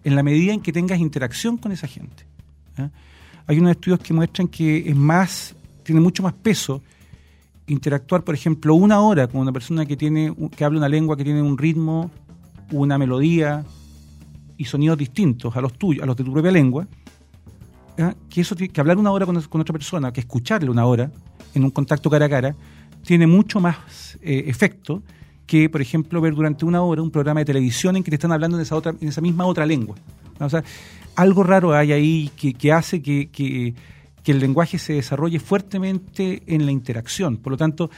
en 0.05 0.15
la 0.15 0.23
medida 0.23 0.53
en 0.53 0.61
que 0.61 0.73
tengas 0.73 1.01
interacción 1.01 1.57
con 1.57 1.73
esa 1.73 1.87
gente. 1.87 2.27
Hay 3.47 3.59
unos 3.59 3.73
estudios 3.73 4.01
que 4.01 4.15
muestran 4.15 4.49
que 4.49 4.89
es 4.89 4.97
más, 4.97 5.55
tiene 5.83 6.01
mucho 6.01 6.23
más 6.23 6.33
peso 6.33 6.83
interactuar, 7.67 8.23
por 8.23 8.35
ejemplo, 8.35 8.75
una 8.75 9.01
hora 9.01 9.27
con 9.27 9.41
una 9.41 9.53
persona 9.53 9.87
que 9.87 9.97
tiene, 9.97 10.35
que 10.55 10.65
habla 10.65 10.79
una 10.79 10.89
lengua 10.89 11.17
que 11.17 11.25
tiene 11.25 11.43
un 11.43 11.57
ritmo, 11.57 12.11
una 12.71 12.99
melodía 12.99 13.65
y 14.57 14.65
sonidos 14.67 14.99
distintos 14.99 15.57
a 15.57 15.61
los 15.61 15.75
tuyos, 15.75 16.03
a 16.03 16.07
los 16.07 16.17
de 16.17 16.25
tu 16.25 16.33
propia 16.33 16.53
lengua, 16.53 16.87
que 18.29 18.41
eso 18.41 18.55
que 18.57 18.81
hablar 18.81 18.99
una 18.99 19.11
hora 19.11 19.25
con, 19.27 19.37
otra 19.37 19.73
persona, 19.73 20.13
que 20.13 20.21
escucharle 20.21 20.69
una 20.69 20.85
hora 20.85 21.11
en 21.55 21.65
un 21.65 21.71
contacto 21.71 22.11
cara 22.11 22.27
a 22.27 22.29
cara, 22.29 22.57
tiene 23.05 23.27
mucho 23.27 23.61
más 23.61 24.19
eh, 24.23 24.45
efecto 24.47 25.03
que, 25.47 25.69
por 25.69 25.81
ejemplo, 25.81 26.21
ver 26.21 26.35
durante 26.35 26.65
una 26.65 26.83
hora 26.83 27.03
un 27.03 27.11
programa 27.11 27.41
de 27.41 27.47
televisión 27.47 27.97
en 27.97 28.03
que 28.03 28.11
te 28.11 28.17
están 28.17 28.33
hablando 28.33 28.57
en 28.57 28.63
esa, 28.63 28.77
otra, 28.77 28.95
en 28.99 29.09
esa 29.09 29.21
misma 29.21 29.45
otra 29.47 29.67
lengua. 29.67 29.97
O 30.41 30.49
sea, 30.49 30.65
algo 31.15 31.43
raro 31.43 31.75
hay 31.75 31.93
ahí 31.93 32.31
que, 32.37 32.73
hace 32.73 33.03
que, 33.03 33.29
que, 33.29 33.75
el 34.25 34.39
lenguaje 34.41 34.79
se 34.79 34.95
desarrolle 34.95 35.39
fuertemente 35.39 36.43
en 36.47 36.65
la 36.65 36.73
interacción. 36.73 37.37
Por 37.37 37.53
lo 37.53 37.57
tanto, 37.57 37.91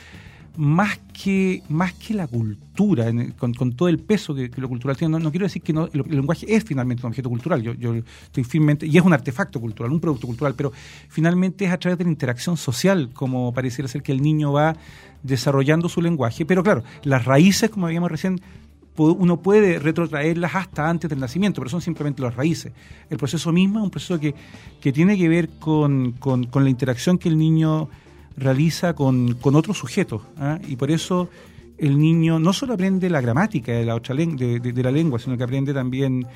más 0.57 0.99
que, 1.13 1.63
más 1.69 1.93
que 1.95 2.15
la 2.15 2.27
cultura, 2.27 3.07
con, 3.39 3.53
todo 3.53 3.89
el 3.89 3.99
peso 3.99 4.35
que, 4.35 4.51
lo 4.57 4.69
cultural 4.69 4.97
tiene, 4.97 5.19
no, 5.19 5.31
quiero 5.31 5.47
decir 5.47 5.63
que 5.63 5.73
no, 5.73 5.89
el, 5.93 6.05
lenguaje 6.09 6.47
es 6.55 6.65
finalmente 6.65 7.05
un 7.05 7.11
objeto 7.11 7.29
cultural, 7.29 7.63
yo, 7.63 7.95
estoy 7.95 8.45
firmemente, 8.45 8.87
y 8.87 8.97
es 8.97 9.05
un 9.05 9.13
artefacto 9.13 9.61
cultural, 9.61 9.93
un 9.93 10.01
producto 10.01 10.27
cultural, 10.27 10.55
pero 10.55 10.73
finalmente 11.09 11.65
es 11.65 11.73
a 11.73 11.79
través 11.79 11.99
de 11.99 12.05
la 12.05 12.11
interacción 12.11 12.57
social 12.57 13.11
como 13.13 13.53
pareciera 13.53 13.89
ser 13.89 14.03
que 14.03 14.13
el 14.13 14.23
niño 14.23 14.53
va 14.53 14.77
desarrollando 15.23 15.89
su 15.89 16.01
lenguaje. 16.01 16.47
Pero 16.47 16.63
claro, 16.63 16.83
las 17.03 17.25
raíces, 17.25 17.71
como 17.71 17.87
habíamos 17.87 18.11
recién, 18.11 18.41
uno 18.97 19.41
puede 19.43 19.79
retrotraerlas 19.79 20.55
hasta 20.55 20.89
antes 20.89 21.11
del 21.11 21.21
nacimiento, 21.21 21.61
pero 21.61 21.71
son 21.71 21.83
simplemente 21.83 22.23
las 22.23 22.35
raíces. 22.35 22.73
El 23.11 23.19
proceso 23.19 23.53
mismo 23.53 23.79
es 23.79 23.85
un 23.85 23.91
proceso 23.91 24.19
que, 24.19 24.35
que 24.81 24.93
tiene 24.93 25.19
que 25.19 25.29
ver 25.29 25.51
con, 25.59 26.13
con 26.13 26.65
la 26.65 26.71
interacción 26.71 27.19
que 27.19 27.29
el 27.29 27.37
niño 27.37 27.91
realiza 28.37 28.95
con, 28.95 29.35
con 29.35 29.55
otros 29.55 29.79
sujetos. 29.79 30.23
¿ah? 30.39 30.59
Y 30.67 30.77
por 30.77 30.91
eso 30.91 31.29
el 31.79 31.99
niño 31.99 32.39
no 32.39 32.53
solo 32.53 32.75
aprende 32.75 33.11
la 33.11 33.21
gramática 33.21 33.73
de 33.73 33.85
la, 33.85 33.95
otra 33.95 34.15
de, 34.15 34.61
de, 34.61 34.83
la 34.83 34.91
lengua, 34.91 35.19
sino 35.19 35.37
que 35.37 35.45
aprende 35.45 35.75
también 35.75 36.27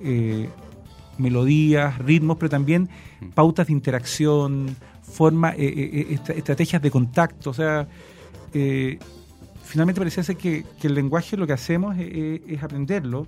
eh, 0.00 0.48
melodías, 1.18 1.98
ritmos, 1.98 2.36
pero 2.38 2.50
también 2.50 2.88
pautas 3.34 3.66
de 3.66 3.72
interacción, 3.72 4.76
forma, 5.02 5.52
eh, 5.52 5.56
eh, 6.10 6.18
estrategias 6.36 6.82
de 6.82 6.90
contacto. 6.90 7.50
O 7.50 7.54
sea, 7.54 7.86
finalmente 9.62 10.00
parece 10.00 10.22
ser 10.22 10.36
que, 10.36 10.64
que, 10.80 10.88
el 10.88 10.94
lenguaje 10.94 11.36
lo 11.36 11.46
que 11.46 11.52
hacemos 11.54 11.96
es 11.98 12.62
aprenderlo 12.62 13.26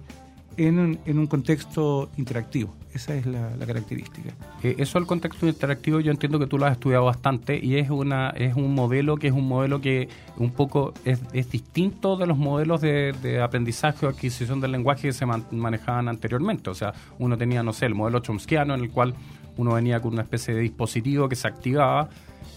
en 0.57 0.79
un, 0.79 0.99
en 1.07 1.19
un 1.19 1.27
contexto 1.27 2.11
interactivo. 2.17 2.75
Esa 2.95 3.15
es 3.17 3.27
la, 3.27 3.51
característica. 3.67 4.31
Eh, 4.63 4.77
eso 4.79 4.99
el 4.99 5.07
contexto 5.07 5.49
interactivo 5.49 5.99
yo 5.99 6.13
entiendo 6.13 6.39
que 6.39 6.47
tú 6.47 6.59
lo 6.59 6.67
has 6.67 6.73
estudiado 6.73 7.05
bastante 7.05 7.59
y 7.61 7.77
es 7.77 7.91
una 7.91 8.31
es 8.31 8.55
un 8.55 8.73
modelo 8.73 9.17
que 9.17 9.27
es 9.27 9.33
un 9.33 9.49
modelo 9.49 9.81
que 9.81 10.09
un 10.37 10.53
poco 10.53 10.95
es, 11.05 11.21
es 11.33 11.51
distinto 11.51 12.17
de 12.17 12.29
los 12.29 12.39
modelos 12.39 12.81
de, 12.81 13.41
aprendizaje 13.43 14.07
o 14.07 14.09
adquisición 14.09 14.61
del 14.61 14.71
lenguaje 14.71 15.09
que 15.09 15.13
se 15.13 15.27
manejaban 15.27 16.09
anteriormente. 16.09 16.71
O 16.71 16.75
sea, 16.75 16.95
uno 17.19 17.37
tenía, 17.37 17.65
no 17.65 17.73
sé, 17.73 17.87
el 17.87 17.97
modelo 17.97 18.21
chomskiano 18.21 18.75
en 18.75 18.83
el 18.83 18.91
cual 18.91 19.15
uno 19.57 19.75
venía 19.75 20.01
con 20.01 20.13
una 20.13 20.23
especie 20.23 20.55
de 20.55 20.61
dispositivo 20.61 21.29
que 21.29 21.35
se 21.35 21.49
activaba 21.49 22.09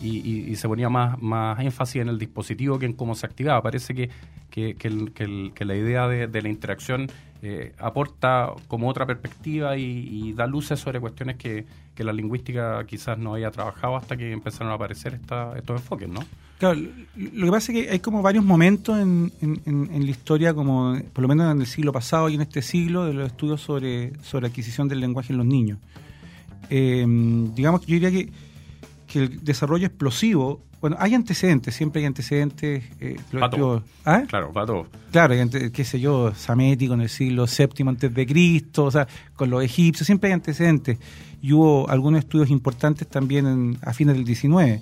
y, 0.02 0.56
se 0.56 0.68
ponía 0.68 0.90
más, 0.90 1.20
más 1.20 1.60
énfasis 1.60 2.04
en 2.04 2.10
el 2.10 2.20
dispositivo 2.20 2.78
que 2.78 2.86
en 2.86 2.94
cómo 2.94 3.16
se 3.16 3.26
activaba. 3.26 3.62
Parece 3.64 3.96
que, 3.96 4.10
que, 4.52 4.76
que, 4.76 5.66
la 5.66 5.76
idea 5.76 6.08
de, 6.08 6.28
de 6.28 6.42
la 6.44 6.50
interacción 6.50 7.08
eh, 7.44 7.74
aporta 7.78 8.52
como 8.68 8.90
otra 8.90 9.06
perspectiva 9.06 9.78
y, 9.78 10.34
da 10.34 10.48
luces 10.48 10.80
sobre 10.80 11.00
cuestiones 11.00 11.36
que, 11.38 11.66
la 11.98 12.14
lingüística 12.14 12.86
quizás 12.86 13.18
no 13.18 13.34
haya 13.34 13.50
trabajado 13.50 13.96
hasta 13.96 14.16
que 14.16 14.32
empezaron 14.32 14.72
a 14.72 14.76
aparecer 14.76 15.16
estos 15.16 15.58
enfoques, 15.68 16.08
¿no? 16.08 16.20
Claro, 16.60 16.80
lo 17.16 17.46
que 17.46 17.52
pasa 17.52 17.72
es 17.72 17.80
que 17.80 17.90
hay 17.92 18.00
como 18.00 18.22
varios 18.22 18.46
momentos 18.46 19.00
en, 19.00 19.32
en, 19.42 20.06
la 20.06 20.10
historia, 20.12 20.54
como 20.54 20.96
por 21.14 21.24
lo 21.24 21.28
menos 21.28 21.52
en 21.52 21.62
el 21.62 21.66
siglo 21.66 21.92
pasado 21.92 22.30
y 22.30 22.36
en 22.36 22.42
este 22.42 22.62
siglo, 22.62 23.06
de 23.06 23.14
los 23.14 23.28
estudios 23.28 23.62
sobre, 23.62 24.14
sobre 24.22 24.48
adquisición 24.48 24.88
del 24.88 25.00
lenguaje 25.00 25.34
en 25.34 25.38
los 25.38 25.46
niños. 25.48 25.80
Eh, 26.70 27.06
digamos 27.56 27.82
que 27.82 27.88
yo 27.88 27.94
diría 27.94 28.12
que, 28.12 28.32
que 29.08 29.20
el 29.20 29.44
desarrollo 29.44 29.88
explosivo 29.88 30.67
bueno, 30.82 30.96
hay 31.00 31.16
antecedentes, 31.16 31.74
siempre 31.76 32.02
hay 32.02 32.06
antecedentes. 32.06 32.84
Eh, 33.00 33.18
¿Ah? 34.06 34.24
Claro, 34.28 34.52
para 34.54 34.66
todo. 34.66 34.88
Claro, 35.12 35.36
qué 35.74 35.84
sé 35.84 36.00
yo, 36.00 36.34
Samético 36.36 36.94
en 36.94 37.02
el 37.02 37.10
siglo 37.10 37.46
VII 37.46 37.88
antes 37.88 38.14
de 38.14 38.26
Cristo, 38.26 38.86
o 38.86 38.92
sea, 38.92 39.08
con 39.36 39.50
los 39.50 39.64
egipcios, 39.64 40.06
siempre 40.06 40.30
hay 40.30 40.34
antecedentes. 40.34 40.98
Y 41.42 41.54
hubo 41.54 41.90
algunos 41.90 42.20
estudios 42.20 42.50
importantes 42.50 43.08
también 43.08 43.78
a 43.82 43.94
fines 43.94 44.16
del 44.16 44.26
XIX 44.26 44.82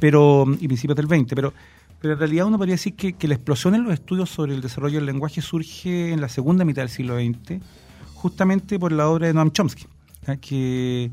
pero, 0.00 0.46
y 0.58 0.66
principios 0.66 0.96
del 0.96 1.06
XX, 1.06 1.34
pero, 1.34 1.52
pero 2.00 2.14
en 2.14 2.18
realidad 2.18 2.46
uno 2.46 2.56
podría 2.56 2.74
decir 2.74 2.94
que, 2.94 3.28
la 3.28 3.34
explosión 3.34 3.74
en 3.76 3.84
los 3.84 3.92
estudios 3.92 4.30
sobre 4.30 4.54
el 4.54 4.62
desarrollo 4.62 4.96
del 4.96 5.06
lenguaje 5.06 5.42
surge 5.42 6.12
en 6.12 6.20
la 6.20 6.28
segunda 6.28 6.64
mitad 6.64 6.82
del 6.82 6.88
siglo 6.88 7.16
XX, 7.16 7.60
justamente 8.14 8.78
por 8.78 8.90
la 8.90 9.08
obra 9.08 9.28
de 9.28 9.34
Noam 9.34 9.52
Chomsky, 9.52 9.86
que 10.40 11.12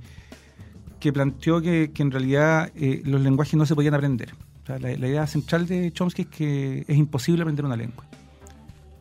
que 0.99 1.13
planteó 1.13 1.61
que, 1.61 1.91
en 1.95 2.11
realidad 2.11 2.71
eh, 2.75 3.01
los 3.05 3.21
lenguajes 3.21 3.55
no 3.55 3.65
se 3.65 3.75
podían 3.75 3.93
aprender. 3.93 4.33
la, 4.67 4.91
idea 4.91 5.27
central 5.27 5.67
de 5.67 5.91
Chomsky 5.91 6.23
es 6.23 6.27
que 6.27 6.85
es 6.87 6.97
imposible 6.97 7.41
aprender 7.43 7.65
una 7.65 7.75
lengua. 7.75 8.05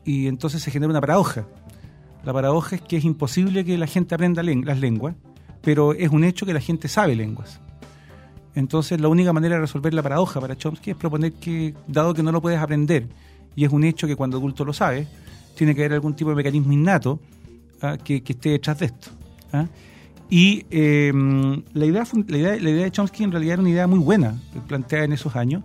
Y 0.04 0.26
entonces 0.26 0.62
se 0.62 0.70
genera 0.70 0.90
una 0.90 1.00
paradoja. 1.00 1.46
La 2.24 2.32
paradoja 2.32 2.76
es 2.76 2.82
que 2.82 2.96
es 2.96 3.04
imposible 3.04 3.64
que 3.64 3.78
la 3.78 3.86
gente 3.86 4.14
aprenda 4.14 4.42
las 4.42 4.78
lenguas, 4.78 5.14
pero 5.62 5.92
es 5.94 6.10
un 6.10 6.24
hecho 6.24 6.46
que 6.46 6.52
la 6.52 6.60
gente 6.60 6.88
sabe 6.88 7.16
lenguas. 7.16 7.60
Entonces 8.54 9.00
la 9.00 9.08
única 9.08 9.32
manera 9.32 9.56
de 9.56 9.60
resolver 9.60 9.92
la 9.92 10.02
paradoja 10.02 10.40
para 10.40 10.56
Chomsky 10.56 10.92
es 10.92 10.96
proponer 10.96 11.32
que, 11.34 11.74
dado 11.86 12.14
que 12.14 12.22
no 12.22 12.32
lo 12.32 12.40
puedes 12.40 12.58
aprender, 12.58 13.06
y 13.54 13.64
es 13.64 13.72
un 13.72 13.84
hecho 13.84 14.06
que 14.06 14.16
cuando 14.16 14.36
adulto 14.36 14.64
lo 14.64 14.72
sabes, 14.72 15.08
tiene 15.56 15.74
que 15.74 15.82
haber 15.82 15.94
algún 15.94 16.14
tipo 16.14 16.30
de 16.30 16.36
mecanismo 16.36 16.72
innato 16.72 17.18
ah, 17.82 17.96
que, 17.96 18.22
esté 18.26 18.50
detrás 18.50 18.78
de 18.78 18.86
esto. 18.86 19.10
¿ah? 19.52 19.66
Y 20.28 20.66
em, 20.70 21.62
la, 21.72 21.86
idea, 21.86 22.04
la, 22.26 22.36
idea, 22.36 22.56
la 22.60 22.70
idea 22.70 22.84
de 22.84 22.90
Chomsky 22.90 23.24
en 23.24 23.32
realidad 23.32 23.54
era 23.54 23.62
una 23.62 23.70
idea 23.70 23.86
muy 23.86 24.00
buena, 24.00 24.34
planteada 24.66 25.04
en 25.04 25.12
esos 25.12 25.36
años, 25.36 25.62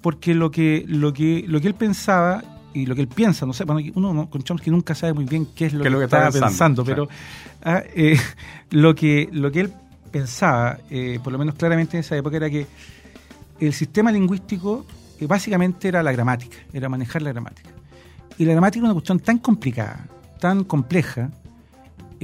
porque 0.00 0.34
lo 0.34 0.50
que, 0.50 0.84
lo 0.86 1.12
que, 1.12 1.44
lo 1.48 1.60
que 1.60 1.68
él 1.68 1.74
pensaba 1.74 2.42
y 2.74 2.86
lo 2.86 2.94
que 2.94 3.02
él 3.02 3.08
piensa, 3.08 3.44
no 3.44 3.52
sé, 3.52 3.64
bueno, 3.64 3.80
uno 3.94 4.30
con 4.30 4.42
Chomsky 4.42 4.70
nunca 4.70 4.94
sabe 4.94 5.12
muy 5.12 5.24
bien 5.24 5.48
qué 5.54 5.66
es 5.66 5.72
lo, 5.72 5.82
que, 5.82 6.04
estaba 6.04 6.30
pensando, 6.30 6.84
pero 6.84 7.08
ah, 7.64 7.82
eh, 7.94 8.16
lo, 8.70 8.94
que, 8.94 9.28
lo 9.32 9.50
que 9.50 9.60
él 9.60 9.72
pensaba, 10.10 10.78
eh, 10.90 11.18
por 11.22 11.32
lo 11.32 11.38
menos 11.38 11.54
claramente 11.56 11.96
en 11.96 12.00
esa 12.00 12.16
época, 12.16 12.36
era 12.36 12.50
que 12.50 12.66
el 13.60 13.72
sistema 13.72 14.12
lingüístico 14.12 14.86
eh, 15.18 15.26
básicamente 15.26 15.88
era 15.88 16.02
la 16.02 16.12
gramática, 16.12 16.56
era 16.72 16.88
manejar 16.88 17.22
la 17.22 17.32
gramática. 17.32 17.70
Y 18.38 18.44
la 18.44 18.52
gramática 18.52 18.80
es 18.80 18.84
una 18.84 18.94
cuestión 18.94 19.20
tan 19.20 19.38
complicada, 19.38 20.06
tan 20.40 20.64
compleja, 20.64 21.30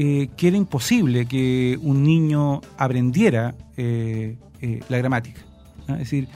eh, 0.01 0.29
que 0.37 0.47
era 0.47 0.57
imposible 0.57 1.27
que 1.27 1.77
un 1.83 2.05
niño 2.05 2.61
aprendiera 2.77 3.57
eh, 3.77 4.37
eh, 4.61 4.81
la 4.89 4.99
gramática. 4.99 5.41
Es 5.89 5.99
decir, 5.99 6.29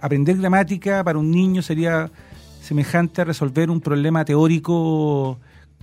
aprender 0.00 0.38
gramática 0.38 1.04
para 1.04 1.20
un 1.20 1.30
niño 1.30 1.62
sería 1.62 2.10
semejante 2.60 3.20
a 3.20 3.24
resolver 3.26 3.70
un 3.70 3.80
problema 3.80 4.24
teórico, 4.24 5.38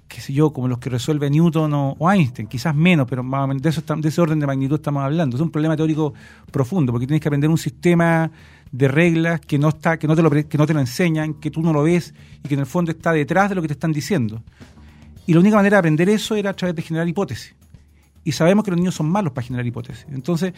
qué 0.10 0.20
sé 0.20 0.34
yo, 0.34 0.51
como 0.51 0.67
los 0.67 0.79
que 0.79 0.89
resuelve 0.89 1.29
Newton 1.29 1.72
o, 1.74 2.12
Einstein, 2.12 2.50
quizás 2.50 2.75
menos, 2.75 3.08
pero 3.10 3.24
más 3.24 3.50
de, 3.58 3.70
eso, 3.70 3.82
de 3.96 4.10
ese 4.10 4.20
orden 4.20 4.41
de 4.41 4.46
magnitud 4.46 4.75
estamos 4.75 5.01
hablando. 5.01 5.38
Es 5.38 5.41
un 5.41 5.51
problema 5.51 5.77
teórico 5.77 6.13
profundo, 6.51 6.91
porque 6.91 7.08
tienes 7.08 7.22
que 7.22 7.29
aprender 7.29 7.50
un 7.50 7.58
sistema 7.58 8.29
de 8.70 8.89
reglas 8.89 9.39
que 9.39 9.58
no 9.58 9.70
está 9.70 9.98
que 9.98 10.08
no 10.08 10.15
te 10.17 10.22
lo 10.22 10.29
que 10.29 10.58
no 10.58 10.67
te 10.67 10.74
lo 10.74 10.82
enseñan, 10.82 11.36
que 11.36 11.51
tú 11.51 11.62
no 11.62 11.72
lo 11.72 11.84
ves 11.84 12.13
y 12.44 12.50
que 12.50 12.55
en 12.55 12.60
el 12.60 12.65
fondo 12.65 12.91
está 12.91 13.13
detrás 13.13 13.48
de 13.48 13.55
lo 13.55 13.62
que 13.62 13.70
te 13.70 13.75
están 13.75 13.94
diciendo. 13.94 14.44
Y 15.27 15.34
la 15.34 15.39
única 15.39 15.55
manera 15.55 15.77
de 15.77 15.79
aprender 15.79 16.10
eso 16.10 16.36
era 16.36 16.51
a 16.51 16.53
través 16.53 16.75
de 16.75 16.82
generar 16.82 17.08
hipótesis. 17.08 17.55
Y 18.24 18.32
sabemos 18.32 18.63
que 18.63 18.72
los 18.72 18.79
niños 18.79 18.96
son 18.96 19.08
malos 19.08 19.34
para 19.34 19.46
generar 19.46 19.65
hipótesis. 19.65 20.05
Entonces, 20.10 20.53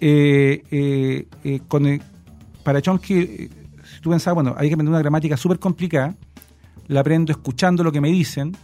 eh, 0.00 0.62
eh, 0.70 1.26
eh, 1.44 2.00
para 2.62 2.80
Chomsky, 2.80 3.16
si 3.16 4.00
tú 4.00 4.10
pensabas, 4.10 4.34
bueno, 4.34 4.54
hay 4.56 4.68
que 4.68 4.74
aprender 4.74 4.90
una 4.90 5.00
gramática 5.00 5.36
súper 5.36 5.58
complicada, 5.58 6.14
la 6.88 7.00
aprendo 7.00 7.32
escuchando 7.32 7.82
lo 7.82 7.90
que 7.90 8.00
me 8.00 8.08
dicen 8.08 8.54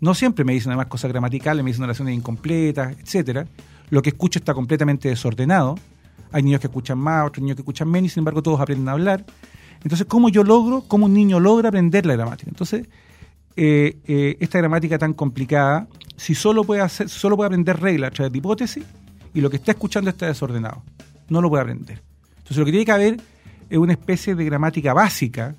No 0.00 0.14
siempre 0.14 0.44
me 0.44 0.52
dicen 0.52 0.70
además 0.70 0.86
cosas 0.86 1.10
gramaticales, 1.10 1.64
me 1.64 1.70
dicen 1.70 1.84
oraciones 1.84 2.14
incompletas, 2.14 2.96
etcétera. 2.98 3.46
Lo 3.90 4.02
que 4.02 4.10
escucho 4.10 4.38
está 4.38 4.52
completamente 4.52 5.08
desordenado. 5.08 5.76
Hay 6.32 6.42
niños 6.42 6.60
que 6.60 6.66
escuchan 6.66 6.98
más, 6.98 7.26
otros 7.26 7.42
niños 7.42 7.56
que 7.56 7.62
escuchan 7.62 7.88
menos, 7.88 8.06
y 8.06 8.14
sin 8.14 8.20
embargo 8.22 8.42
todos 8.42 8.60
aprenden 8.60 8.88
a 8.88 8.92
hablar. 8.92 9.24
Entonces, 9.82 10.06
¿cómo 10.06 10.28
yo 10.28 10.42
logro, 10.42 10.82
cómo 10.88 11.06
un 11.06 11.14
niño 11.14 11.38
logra 11.40 11.68
aprender 11.68 12.06
la 12.06 12.14
gramática? 12.14 12.50
Entonces, 12.50 12.86
eh, 13.56 13.98
eh, 14.06 14.36
esta 14.40 14.58
gramática 14.58 14.98
tan 14.98 15.14
complicada, 15.14 15.86
si 16.16 16.34
solo 16.34 16.64
puede, 16.64 16.88
solo 16.88 17.36
puede 17.36 17.48
aprender 17.48 17.80
reglas 17.80 18.08
a 18.08 18.14
través 18.14 18.32
de 18.32 18.38
hipótesis, 18.38 18.84
y 19.32 19.40
lo 19.40 19.50
que 19.50 19.56
está 19.56 19.72
escuchando 19.72 20.10
está 20.10 20.26
desordenado, 20.26 20.82
no 21.28 21.40
lo 21.40 21.48
puede 21.48 21.62
aprender. 21.62 22.02
Entonces, 22.38 22.56
lo 22.56 22.64
que 22.64 22.70
tiene 22.70 22.84
que 22.84 22.92
haber 22.92 23.16
es 23.70 23.78
una 23.78 23.92
especie 23.92 24.34
de 24.34 24.44
gramática 24.44 24.92
básica 24.92 25.54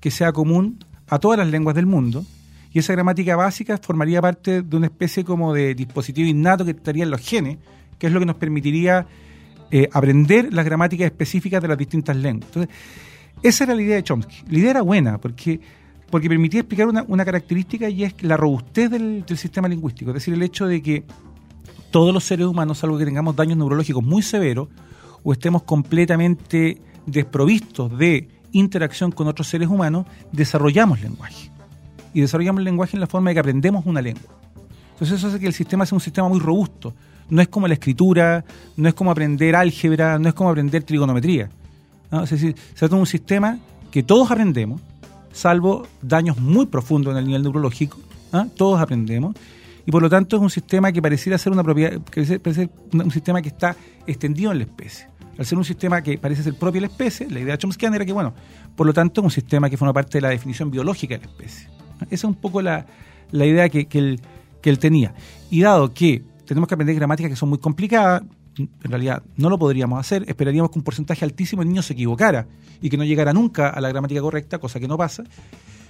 que 0.00 0.10
sea 0.10 0.32
común 0.32 0.84
a 1.08 1.18
todas 1.18 1.38
las 1.38 1.48
lenguas 1.48 1.74
del 1.74 1.86
mundo, 1.86 2.24
y 2.72 2.78
esa 2.78 2.92
gramática 2.92 3.34
básica 3.34 3.78
formaría 3.78 4.20
parte 4.20 4.62
de 4.62 4.76
una 4.76 4.86
especie 4.86 5.24
como 5.24 5.54
de 5.54 5.74
dispositivo 5.74 6.28
innato 6.28 6.64
que 6.64 6.72
estaría 6.72 7.04
en 7.04 7.10
los 7.10 7.20
genes, 7.20 7.58
que 7.98 8.06
es 8.06 8.12
lo 8.12 8.20
que 8.20 8.26
nos 8.26 8.36
permitiría 8.36 9.06
eh, 9.70 9.88
aprender 9.92 10.52
las 10.52 10.64
gramáticas 10.64 11.06
específicas 11.06 11.60
de 11.60 11.68
las 11.68 11.78
distintas 11.78 12.16
lenguas. 12.16 12.48
Entonces, 12.48 12.74
esa 13.42 13.64
era 13.64 13.74
la 13.74 13.82
idea 13.82 13.96
de 13.96 14.02
Chomsky. 14.02 14.44
La 14.50 14.58
idea 14.58 14.70
era 14.70 14.82
buena 14.82 15.18
porque, 15.18 15.60
porque 16.10 16.28
permitía 16.28 16.60
explicar 16.60 16.88
una, 16.88 17.24
característica 17.24 17.88
y 17.88 18.04
es 18.04 18.22
la 18.22 18.36
robustez 18.36 18.90
del, 18.90 19.24
sistema 19.36 19.68
lingüístico, 19.68 20.10
es 20.10 20.14
decir, 20.14 20.34
el 20.34 20.42
hecho 20.42 20.66
de 20.66 20.82
que 20.82 21.04
todos 21.90 22.12
los 22.12 22.24
seres 22.24 22.46
humanos, 22.46 22.78
salvo 22.78 22.98
que 22.98 23.04
tengamos 23.04 23.36
daños 23.36 23.56
neurológicos 23.58 24.02
muy 24.02 24.22
severos 24.22 24.68
o 25.22 25.32
estemos 25.32 25.62
completamente 25.62 26.80
desprovistos 27.06 27.96
de 27.98 28.28
interacción 28.52 29.10
con 29.12 29.26
otros 29.26 29.48
seres 29.48 29.68
humanos, 29.68 30.06
desarrollamos 30.32 31.00
lenguaje. 31.00 31.50
Y 32.14 32.20
desarrollamos 32.20 32.60
el 32.60 32.64
lenguaje 32.64 32.96
en 32.96 33.00
la 33.00 33.06
forma 33.06 33.30
de 33.30 33.34
que 33.34 33.40
aprendemos 33.40 33.84
una 33.86 34.00
lengua. 34.00 34.38
Entonces 34.92 35.18
eso 35.18 35.28
hace 35.28 35.38
que 35.38 35.46
el 35.46 35.52
sistema 35.52 35.86
sea 35.86 35.96
un 35.96 36.00
sistema 36.00 36.28
muy 36.28 36.40
robusto. 36.40 36.94
No 37.30 37.42
es 37.42 37.48
como 37.48 37.68
la 37.68 37.74
escritura, 37.74 38.44
no 38.76 38.88
es 38.88 38.94
como 38.94 39.10
aprender 39.10 39.54
álgebra, 39.54 40.18
no 40.18 40.28
es 40.28 40.34
como 40.34 40.50
aprender 40.50 40.82
trigonometría. 40.82 41.50
Es 42.10 42.30
decir, 42.30 42.56
se 42.56 42.74
trata 42.74 42.94
de 42.94 43.00
un 43.00 43.06
sistema 43.06 43.58
que 43.90 44.02
todos 44.02 44.30
aprendemos, 44.30 44.80
salvo 45.32 45.86
daños 46.02 46.38
muy 46.38 46.66
profundos 46.66 47.12
en 47.12 47.18
el 47.18 47.26
nivel 47.26 47.42
neurológico, 47.42 47.98
¿ah? 48.32 48.46
todos 48.56 48.80
aprendemos, 48.80 49.34
y 49.86 49.90
por 49.90 50.02
lo 50.02 50.10
tanto 50.10 50.36
es 50.36 50.42
un 50.42 50.50
sistema 50.50 50.92
que 50.92 51.00
pareciera 51.00 51.38
ser 51.38 51.52
una 51.52 51.64
propiedad, 51.64 52.00
que 52.02 52.38
parece 52.38 52.70
un 52.92 53.10
sistema 53.10 53.40
que 53.40 53.48
está 53.48 53.76
extendido 54.06 54.52
en 54.52 54.58
la 54.58 54.64
especie 54.64 55.08
al 55.38 55.46
ser 55.46 55.56
un 55.56 55.64
sistema 55.64 56.02
que 56.02 56.18
parece 56.18 56.42
ser 56.42 56.54
propio 56.54 56.80
de 56.80 56.88
la 56.88 56.92
especie, 56.92 57.30
la 57.30 57.38
idea 57.38 57.52
de 57.52 57.58
Chomsky 57.58 57.86
era 57.86 58.04
que, 58.04 58.12
bueno, 58.12 58.34
por 58.74 58.86
lo 58.86 58.92
tanto, 58.92 59.20
es 59.20 59.24
un 59.24 59.30
sistema 59.30 59.70
que 59.70 59.76
forma 59.76 59.92
parte 59.92 60.18
de 60.18 60.22
la 60.22 60.30
definición 60.30 60.70
biológica 60.70 61.16
de 61.16 61.24
la 61.24 61.30
especie. 61.30 61.68
Esa 62.02 62.14
es 62.14 62.24
un 62.24 62.34
poco 62.34 62.60
la, 62.60 62.84
idea 63.32 63.68
que, 63.68 63.86
él, 63.92 64.20
que 64.60 64.70
él 64.70 64.78
tenía. 64.80 65.14
Y 65.48 65.60
dado 65.60 65.94
que 65.94 66.24
tenemos 66.44 66.68
que 66.68 66.74
aprender 66.74 66.96
gramáticas 66.96 67.30
que 67.30 67.36
son 67.36 67.50
muy 67.50 67.58
complicadas, 67.58 68.22
en 68.58 68.90
realidad 68.90 69.22
no 69.36 69.48
lo 69.50 69.58
podríamos 69.58 69.98
hacer, 69.98 70.24
esperaríamos 70.28 70.70
que 70.70 70.78
un 70.78 70.84
porcentaje 70.84 71.24
altísimo 71.24 71.62
de 71.62 71.68
niños 71.68 71.86
se 71.86 71.92
equivocara 71.92 72.46
y 72.80 72.90
que 72.90 72.96
no 72.96 73.04
llegara 73.04 73.32
nunca 73.32 73.68
a 73.68 73.80
la 73.80 73.88
gramática 73.88 74.20
correcta, 74.20 74.58
cosa 74.58 74.80
que 74.80 74.88
no 74.88 74.96
pasa. 74.96 75.24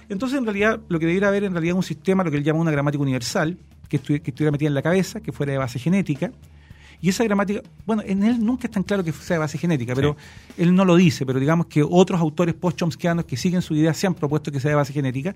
Entonces, 0.09 0.39
en 0.39 0.45
realidad, 0.45 0.79
lo 0.89 0.99
que 0.99 1.05
debiera 1.05 1.27
haber 1.27 1.43
en 1.43 1.53
realidad 1.53 1.75
un 1.75 1.83
sistema, 1.83 2.23
lo 2.23 2.31
que 2.31 2.37
él 2.37 2.43
llama 2.43 2.59
una 2.59 2.71
gramática 2.71 3.01
universal, 3.01 3.57
que, 3.87 3.99
que 3.99 4.31
estuviera 4.31 4.51
metida 4.51 4.67
en 4.67 4.73
la 4.73 4.81
cabeza, 4.81 5.21
que 5.21 5.31
fuera 5.31 5.51
de 5.51 5.59
base 5.59 5.77
genética, 5.77 6.31
y 7.01 7.09
esa 7.09 7.23
gramática, 7.23 7.61
bueno, 7.85 8.03
en 8.05 8.23
él 8.23 8.43
nunca 8.43 8.67
es 8.67 8.71
tan 8.71 8.83
claro 8.83 9.03
que 9.03 9.13
sea 9.13 9.35
de 9.35 9.39
base 9.39 9.57
genética, 9.57 9.95
pero 9.95 10.17
él 10.57 10.75
no 10.75 10.83
lo 10.83 10.95
dice, 10.95 11.25
pero 11.25 11.39
digamos 11.39 11.67
que 11.67 11.81
otros 11.81 12.19
autores 12.19 12.55
post-chomskianos 12.55 13.25
que 13.25 13.37
siguen 13.37 13.61
su 13.61 13.73
idea 13.75 13.93
se 13.93 14.07
han 14.07 14.15
propuesto 14.15 14.51
que 14.51 14.59
sea 14.59 14.69
de 14.69 14.75
base 14.75 14.91
genética, 14.91 15.35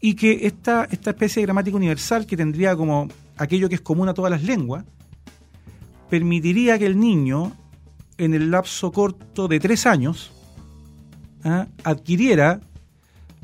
y 0.00 0.14
que 0.14 0.46
esta, 0.46 0.86
esta 0.90 1.10
especie 1.10 1.40
de 1.40 1.46
gramática 1.46 1.76
universal 1.76 2.24
que 2.24 2.36
tendría 2.36 2.76
como 2.76 3.08
aquello 3.36 3.68
que 3.68 3.74
es 3.74 3.80
común 3.80 4.08
a 4.08 4.14
todas 4.14 4.30
las 4.30 4.42
lenguas, 4.42 4.84
permitiría 6.08 6.78
que 6.78 6.86
el 6.86 6.98
niño, 6.98 7.52
en 8.16 8.34
el 8.34 8.50
lapso 8.50 8.90
corto 8.92 9.48
de 9.48 9.60
tres 9.60 9.86
años, 9.86 10.32
¿ah? 11.44 11.66
adquiriera 11.84 12.60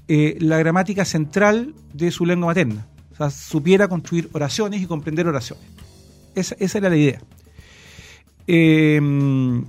eh, 0.08 0.36
la 0.40 0.58
gramática 0.58 1.04
central 1.04 1.74
de 1.92 2.10
su 2.10 2.26
lengua 2.26 2.48
materna. 2.48 2.86
O 3.12 3.16
sea, 3.16 3.30
supiera 3.30 3.88
construir 3.88 4.28
oraciones 4.32 4.82
y 4.82 4.86
comprender 4.86 5.26
oraciones. 5.26 5.64
Esa, 6.34 6.56
esa 6.58 6.78
era 6.78 6.90
la 6.90 6.96
idea. 6.96 7.20
Em, 8.46 9.64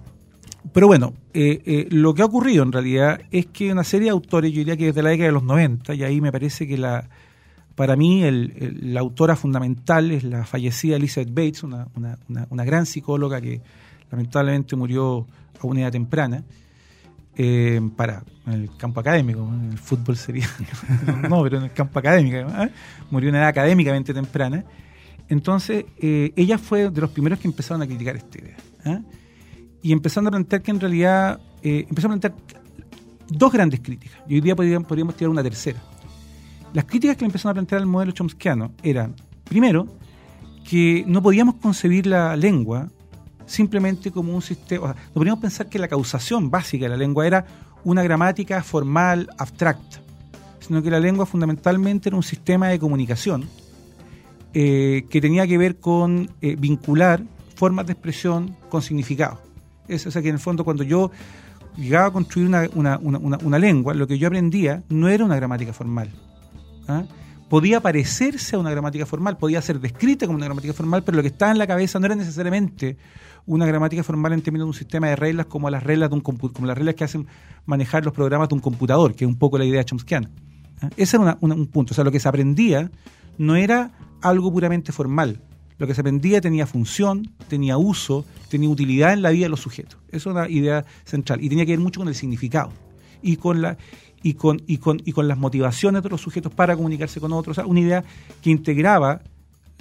pero 0.74 0.88
bueno, 0.88 1.14
eh, 1.34 1.62
eh, 1.66 1.88
lo 1.92 2.14
que 2.14 2.22
ha 2.22 2.26
ocurrido 2.26 2.64
en 2.64 2.72
realidad 2.72 3.22
es 3.32 3.46
que 3.46 3.72
una 3.72 3.84
serie 3.84 4.06
de 4.06 4.12
autores, 4.12 4.52
yo 4.52 4.60
diría 4.60 4.76
que 4.76 4.88
desde 4.88 5.04
la 5.04 5.12
década 5.12 5.28
de 5.28 5.34
los 5.34 5.44
90, 5.44 5.94
y 5.94 6.04
ahí 6.04 6.22
me 6.22 6.32
parece 6.32 6.68
que 6.68 6.78
la 6.78 7.08
para 7.76 7.96
mí 7.96 8.24
la 8.30 9.02
autora 9.02 9.36
fundamental 9.36 10.12
es 10.12 10.24
la 10.24 10.46
fallecida 10.46 10.96
Elizabeth 10.96 11.30
Bates, 11.30 11.64
una, 11.64 12.66
gran 12.66 12.86
psicóloga 12.86 13.42
que 13.42 13.62
lamentablemente 14.10 14.76
murió 14.76 15.28
a 15.60 15.68
una 15.68 15.82
edad 15.82 15.92
temprana, 15.92 16.44
eh, 17.38 17.82
para 17.98 18.24
el 18.48 18.70
campo 18.78 19.02
académico, 19.02 19.42
en 19.42 19.72
el 19.72 19.78
fútbol 19.78 20.16
sería, 20.16 20.48
no, 21.30 21.44
pero 21.44 21.58
en 21.58 21.66
el 21.66 21.74
campo 21.74 22.00
académico, 22.00 22.48
murió 23.12 23.30
a 23.30 23.32
una 23.32 23.40
edad 23.40 23.50
académicamente 23.50 24.14
temprana. 24.14 24.64
Entonces, 25.28 25.86
eh, 25.98 26.32
ella 26.36 26.58
fue 26.58 26.90
de 26.90 27.02
los 27.02 27.10
primeros 27.10 27.40
que 27.40 27.48
empezaron 27.48 27.82
a 27.82 27.88
criticar 27.88 28.16
esta 28.16 28.38
idea. 28.38 28.58
¿eh? 28.86 29.02
Y 29.82 29.92
empezando 29.92 30.30
a 30.30 30.32
plantear 30.32 30.62
que 30.62 30.72
en 30.72 30.80
realidad, 30.80 31.40
eh, 31.64 31.86
empezó 31.90 32.08
a 32.08 32.12
plantear 32.12 32.36
dos 33.28 33.52
grandes 33.52 33.80
críticas. 33.80 34.20
Y 34.28 34.36
hoy 34.36 34.42
día 34.42 34.56
podríamos, 34.56 34.88
podríamos 34.88 35.16
tirar 35.16 35.30
una 35.30 35.44
tercera. 35.44 35.82
Las 36.76 36.84
críticas 36.84 37.16
que 37.16 37.22
le 37.22 37.28
empezaron 37.28 37.52
a 37.52 37.54
plantear 37.54 37.80
al 37.80 37.88
modelo 37.88 38.12
chomskiano 38.12 38.74
eran, 38.84 39.16
primero, 39.46 39.88
que 40.70 41.06
no 41.08 41.24
podíamos 41.24 41.56
concebir 41.56 42.06
la 42.06 42.36
lengua 42.36 42.90
simplemente 43.46 44.12
como 44.12 44.36
un 44.36 44.42
sistema, 44.42 44.84
o 44.84 44.88
sea, 44.88 45.02
no 45.08 45.14
podíamos 45.14 45.40
pensar 45.40 45.70
que 45.70 45.80
la 45.80 45.88
causación 45.88 46.52
básica 46.52 46.84
de 46.84 46.90
la 46.90 46.98
lengua 46.98 47.26
era 47.26 47.46
una 47.86 48.04
gramática 48.04 48.62
formal, 48.62 49.30
abstracta, 49.38 50.02
sino 50.60 50.84
que 50.84 50.92
la 50.92 51.00
lengua 51.00 51.26
fundamentalmente 51.26 52.10
era 52.10 52.18
un 52.18 52.24
sistema 52.24 52.68
de 52.68 52.78
comunicación 52.78 53.48
eh, 54.54 55.06
que 55.10 55.22
tenía 55.22 55.48
que 55.48 55.58
ver 55.58 55.80
con 55.80 56.30
eh, 56.42 56.58
vincular 56.60 57.24
formas 57.56 57.86
de 57.86 57.94
expresión 57.94 58.58
con 58.68 58.82
significado. 58.82 59.40
Es, 59.88 60.06
o 60.08 60.12
sea 60.12 60.22
que 60.22 60.28
en 60.28 60.36
el 60.36 60.42
fondo 60.42 60.66
cuando 60.66 60.84
yo 60.84 61.10
llegaba 61.78 62.08
a 62.08 62.12
construir 62.12 62.50
una, 62.50 63.60
lengua, 63.60 63.94
lo 63.94 64.08
que 64.08 64.18
yo 64.18 64.28
aprendía 64.28 64.84
no 64.90 65.08
era 65.08 65.24
una 65.24 65.38
gramática 65.38 65.72
formal. 65.72 66.12
¿Ah? 66.88 67.04
Podía 67.50 67.80
parecerse 67.80 68.56
a 68.56 68.60
una 68.60 68.72
gramática 68.72 69.06
formal, 69.06 69.38
podía 69.38 69.62
ser 69.62 69.80
descrita 69.80 70.26
como 70.26 70.38
una 70.38 70.46
gramática 70.46 70.74
formal, 70.74 71.04
pero 71.04 71.16
lo 71.18 71.22
que 71.22 71.30
estaba 71.30 71.52
en 71.52 71.60
la 71.60 71.68
cabeza 71.68 72.00
no 72.00 72.08
era 72.08 72.16
necesariamente 72.16 72.98
una 73.46 73.66
gramática 73.68 74.04
formal 74.04 74.34
en 74.34 74.42
términos 74.42 74.66
de 74.66 74.70
un 74.70 74.74
sistema 74.74 75.08
de 75.08 75.16
reglas 75.16 75.46
como 75.46 75.70
las 75.70 75.84
reglas 75.84 76.10
de 76.10 76.16
un 76.16 76.22
como 76.22 76.66
las 76.66 76.78
reglas 76.78 76.96
que 76.96 77.04
hacen 77.04 77.28
manejar 77.66 78.04
los 78.04 78.14
programas 78.14 78.50
de 78.50 78.56
un 78.56 78.62
computador, 78.62 79.14
que 79.14 79.26
es 79.26 79.30
un 79.30 79.38
poco 79.38 79.58
la 79.58 79.66
idea 79.66 79.84
chomskiana. 79.84 80.30
¿ah? 80.82 80.90
Ese 80.98 81.18
era 81.18 81.38
un 81.42 81.68
punto. 81.68 81.94
O 81.94 81.96
sea, 81.96 82.04
lo 82.04 82.12
que 82.12 82.20
se 82.20 82.28
aprendía 82.28 82.90
no 83.38 83.56
era 83.56 83.92
algo 84.22 84.52
puramente 84.52 84.92
formal. 84.92 85.42
Lo 85.78 85.88
que 85.88 85.94
se 85.94 86.02
aprendía 86.02 86.40
tenía 86.42 86.66
función, 86.66 87.32
tenía 87.48 87.78
uso, 87.78 88.26
tenía 88.50 88.70
utilidad 88.70 89.14
en 89.14 89.22
la 89.22 89.30
vida 89.30 89.46
de 89.46 89.50
los 89.50 89.60
sujetos. 89.60 90.00
Eso 90.10 90.30
es 90.30 90.36
una 90.36 90.50
idea 90.50 90.86
central. 91.04 91.44
Y 91.44 91.50
tenía 91.50 91.66
que 91.66 91.74
ver 91.74 91.82
mucho 91.82 92.00
con 92.00 92.08
el 92.08 92.16
significado 92.16 92.72
y 93.22 93.38
con, 93.38 93.62
la, 93.62 93.78
y 94.26 94.34
con, 94.34 94.60
y 94.66 94.80
con, 94.80 95.00
y 95.06 95.12
con 95.12 95.28
las 95.28 95.38
motivaciones 95.38 96.02
de 96.02 96.10
los 96.10 96.20
sujetos 96.20 96.52
para 96.52 96.76
comunicarse 96.76 97.20
con 97.20 97.32
otros. 97.32 97.60
una 97.60 97.80
idea 97.80 98.04
que 98.42 98.50
integraba 98.50 99.22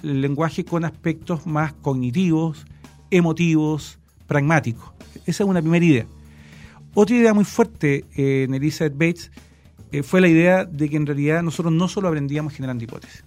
el 0.03 0.21
lenguaje 0.21 0.63
con 0.63 0.85
aspectos 0.85 1.47
más 1.47 1.73
cognitivos, 1.73 2.67
emotivos, 3.09 3.97
pragmáticos. 4.27 4.91
Esa 5.25 5.43
es 5.43 5.49
una 5.49 5.61
primera 5.61 5.83
idea. 5.83 6.05
Otra 6.93 7.15
idea 7.15 7.33
muy 7.33 7.43
fuerte 7.43 8.05
eh, 8.15 8.43
en 8.43 8.53
Elizabeth 8.53 8.93
Bates 8.93 9.31
eh, 9.91 10.03
fue 10.03 10.21
la 10.21 10.27
idea 10.27 10.63
de 10.63 10.89
que 10.89 10.95
en 10.95 11.07
realidad 11.07 11.41
nosotros 11.41 11.73
no 11.73 11.87
solo 11.87 12.09
aprendíamos 12.09 12.53
generando 12.53 12.83
hipótesis 12.83 13.23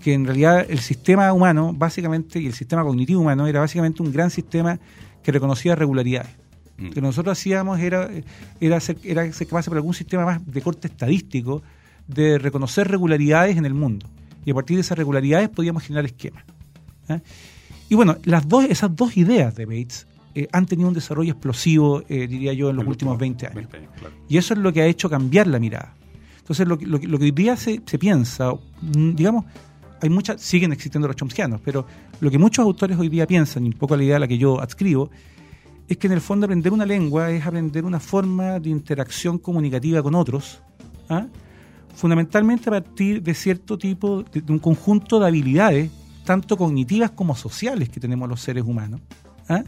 que 0.00 0.14
en 0.14 0.24
realidad 0.24 0.64
el 0.68 0.78
sistema 0.78 1.32
humano, 1.32 1.72
básicamente, 1.76 2.38
y 2.38 2.46
el 2.46 2.52
sistema 2.52 2.84
cognitivo 2.84 3.22
humano, 3.22 3.48
era 3.48 3.58
básicamente 3.58 4.04
un 4.04 4.12
gran 4.12 4.30
sistema 4.30 4.78
que 5.24 5.32
reconocía 5.32 5.74
regularidades. 5.74 6.30
Mm. 6.78 6.86
Lo 6.86 6.90
que 6.92 7.00
nosotros 7.00 7.38
hacíamos 7.38 7.80
era, 7.80 8.08
era, 8.60 8.80
ser, 8.80 8.98
era 9.04 9.30
ser 9.32 9.46
capaz 9.46 9.66
por 9.66 9.76
algún 9.76 9.94
sistema 9.94 10.24
más 10.24 10.46
de 10.46 10.60
corte 10.62 10.88
estadístico 10.88 11.62
de 12.06 12.38
reconocer 12.38 12.88
regularidades 12.88 13.56
en 13.56 13.66
el 13.66 13.74
mundo. 13.74 14.06
Y 14.44 14.50
a 14.50 14.54
partir 14.54 14.76
de 14.76 14.82
esas 14.82 14.96
regularidades 14.96 15.48
podíamos 15.48 15.82
generar 15.82 16.04
esquemas. 16.04 16.44
¿eh? 17.08 17.20
Y 17.88 17.94
bueno, 17.94 18.16
las 18.24 18.48
dos, 18.48 18.64
esas 18.64 18.94
dos 18.94 19.16
ideas 19.16 19.54
de 19.54 19.66
Bates 19.66 20.06
eh, 20.34 20.48
han 20.52 20.66
tenido 20.66 20.88
un 20.88 20.94
desarrollo 20.94 21.32
explosivo, 21.32 22.02
eh, 22.08 22.26
diría 22.26 22.52
yo, 22.52 22.70
en 22.70 22.76
los 22.76 22.86
últimos 22.86 23.18
20 23.18 23.46
años. 23.46 23.68
Y 24.28 24.36
eso 24.36 24.54
es 24.54 24.60
lo 24.60 24.72
que 24.72 24.82
ha 24.82 24.86
hecho 24.86 25.08
cambiar 25.08 25.46
la 25.46 25.58
mirada. 25.58 25.94
Entonces, 26.38 26.68
lo, 26.68 26.76
lo, 26.76 26.98
lo 26.98 27.18
que 27.18 27.24
hoy 27.24 27.30
día 27.32 27.56
se, 27.56 27.80
se 27.84 27.98
piensa, 27.98 28.52
mm, 28.52 29.14
digamos, 29.14 29.44
hay 30.00 30.10
muchas, 30.10 30.40
siguen 30.40 30.72
existiendo 30.72 31.08
los 31.08 31.16
chomskianos, 31.16 31.60
pero 31.64 31.86
lo 32.20 32.30
que 32.30 32.38
muchos 32.38 32.64
autores 32.64 32.98
hoy 32.98 33.08
día 33.08 33.26
piensan, 33.26 33.64
y 33.64 33.68
un 33.68 33.74
poco 33.74 33.96
la 33.96 34.04
idea 34.04 34.16
a 34.16 34.20
la 34.20 34.28
que 34.28 34.38
yo 34.38 34.60
adscribo, 34.60 35.10
es 35.88 35.96
que 35.96 36.06
en 36.06 36.12
el 36.12 36.20
fondo 36.20 36.46
aprender 36.46 36.72
una 36.72 36.84
lengua 36.84 37.30
es 37.30 37.46
aprender 37.46 37.84
una 37.84 38.00
forma 38.00 38.58
de 38.58 38.70
interacción 38.70 39.38
comunicativa 39.38 40.02
con 40.02 40.14
otros, 40.14 40.60
¿ah? 41.08 41.26
fundamentalmente 41.94 42.68
a 42.68 42.72
partir 42.72 43.22
de 43.22 43.34
cierto 43.34 43.78
tipo, 43.78 44.22
de, 44.22 44.42
un 44.52 44.58
conjunto 44.58 45.20
de 45.20 45.26
habilidades, 45.26 45.90
tanto 46.24 46.56
cognitivas 46.56 47.12
como 47.12 47.36
sociales 47.36 47.88
que 47.88 48.00
tenemos 48.00 48.28
los 48.28 48.40
seres 48.40 48.64
humanos, 48.64 49.00
¿ah? 49.48 49.62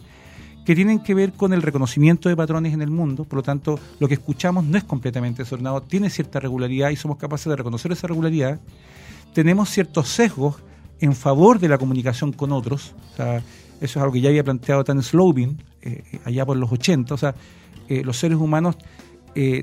que 0.64 0.74
tienen 0.74 0.98
que 0.98 1.14
ver 1.14 1.32
con 1.32 1.52
el 1.52 1.62
reconocimiento 1.62 2.28
de 2.28 2.36
patrones 2.36 2.74
en 2.74 2.82
el 2.82 2.90
mundo, 2.90 3.24
por 3.24 3.38
lo 3.38 3.42
tanto 3.42 3.78
lo 4.00 4.08
que 4.08 4.14
escuchamos 4.14 4.64
no 4.64 4.76
es 4.76 4.84
completamente 4.84 5.42
desordenado, 5.44 5.82
tiene 5.82 6.10
cierta 6.10 6.40
regularidad 6.40 6.90
y 6.90 6.96
somos 6.96 7.16
capaces 7.16 7.46
de 7.46 7.56
reconocer 7.56 7.92
esa 7.92 8.08
regularidad, 8.08 8.60
tenemos 9.32 9.70
ciertos 9.70 10.08
sesgos 10.08 10.56
en 11.00 11.14
favor 11.14 11.58
de 11.58 11.68
la 11.68 11.78
comunicación 11.78 12.32
con 12.32 12.52
otros, 12.52 12.94
eso 13.14 13.42
es 13.80 13.96
algo 13.96 14.12
que 14.12 14.20
ya 14.20 14.28
había 14.28 14.44
planteado 14.44 14.84
Tan 14.84 15.02
Slobin 15.02 15.62
eh, 15.82 16.02
eh, 16.12 16.20
allá 16.24 16.44
por 16.44 16.56
los 16.56 16.70
80, 16.72 17.14
o 17.14 17.16
sea, 17.16 17.34
eh, 17.88 18.02
los 18.04 18.18
seres 18.18 18.38
humanos 18.38 18.76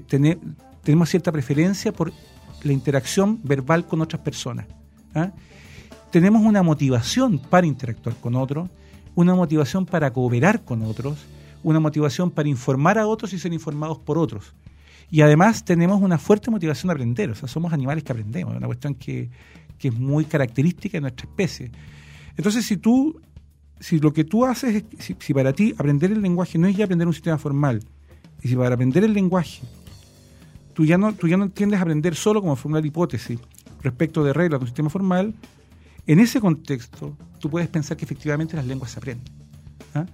tenemos 0.10 1.10
cierta 1.10 1.34
preferencia 1.34 1.92
por 1.92 2.14
la 2.64 2.72
interacción 2.72 3.42
verbal 3.44 3.86
con 3.86 4.00
otras 4.00 4.22
personas. 4.22 4.68
¿ah? 5.14 5.32
Tenemos 6.12 6.44
una 6.44 6.64
motivación 6.64 7.40
para 7.40 7.68
interactuar 7.68 8.16
con 8.16 8.36
otros, 8.36 8.70
una 9.16 9.36
motivación 9.36 9.86
para 9.86 10.14
cooperar 10.14 10.64
con 10.64 10.82
otros, 10.84 11.18
una 11.62 11.82
motivación 11.82 12.32
para 12.32 12.48
informar 12.48 12.98
a 12.98 13.06
otros 13.06 13.34
y 13.34 13.40
ser 13.40 13.52
informados 13.52 13.98
por 13.98 14.18
otros. 14.18 14.54
Y 15.12 15.22
además 15.22 15.66
tenemos 15.66 16.02
una 16.02 16.18
fuerte 16.18 16.50
motivación 16.50 16.88
de 16.88 16.94
aprender, 16.94 17.30
o 17.32 17.36
sea, 17.36 17.50
somos 17.50 17.74
animales 17.74 18.04
que 18.06 18.14
aprendemos, 18.14 18.54
es 18.54 18.58
una 18.58 18.68
cuestión 18.68 18.96
que, 18.96 19.30
es 19.84 19.94
muy 19.94 20.26
característica 20.26 20.98
de 20.98 21.02
nuestra 21.02 21.28
especie. 21.28 21.72
Entonces, 22.38 22.66
si 22.66 22.78
tú, 22.78 23.22
si 23.80 24.00
lo 24.00 24.14
que 24.14 24.24
tú 24.24 24.46
haces, 24.46 24.84
es, 24.98 25.16
si, 25.20 25.34
para 25.34 25.54
ti 25.54 25.74
aprender 25.78 26.12
el 26.12 26.22
lenguaje 26.22 26.58
no 26.58 26.68
es 26.68 26.76
ya 26.76 26.86
aprender 26.86 27.08
un 27.08 27.14
sistema 27.14 27.38
formal, 27.38 27.82
y 28.42 28.48
si 28.48 28.56
para 28.56 28.76
aprender 28.76 29.04
el 29.04 29.14
lenguaye 29.14 29.62
tú 30.74 30.86
ya 30.86 30.98
no, 30.98 31.14
tú 31.14 31.28
ya 31.28 31.38
no 31.38 31.46
entiendes 31.46 31.80
aprender 31.80 32.16
solo 32.16 32.42
como 32.42 32.56
formular 32.56 32.86
hipótesis 32.86 33.40
respecto 33.82 34.24
de 34.24 34.34
reglas 34.34 34.60
de 34.60 34.64
un 34.64 34.68
sistema 34.68 34.90
formal, 34.90 35.34
en 36.08 36.20
ese 36.20 36.40
contexto, 36.40 37.16
tú 37.40 37.50
puedes 37.50 37.68
pensar 37.70 37.98
que 37.98 38.06
efectivamente 38.06 38.56
las 38.56 38.66
lenguas 38.66 38.92
se 38.92 39.00
aprenden. 39.00 39.34
¿ah? 39.94 40.06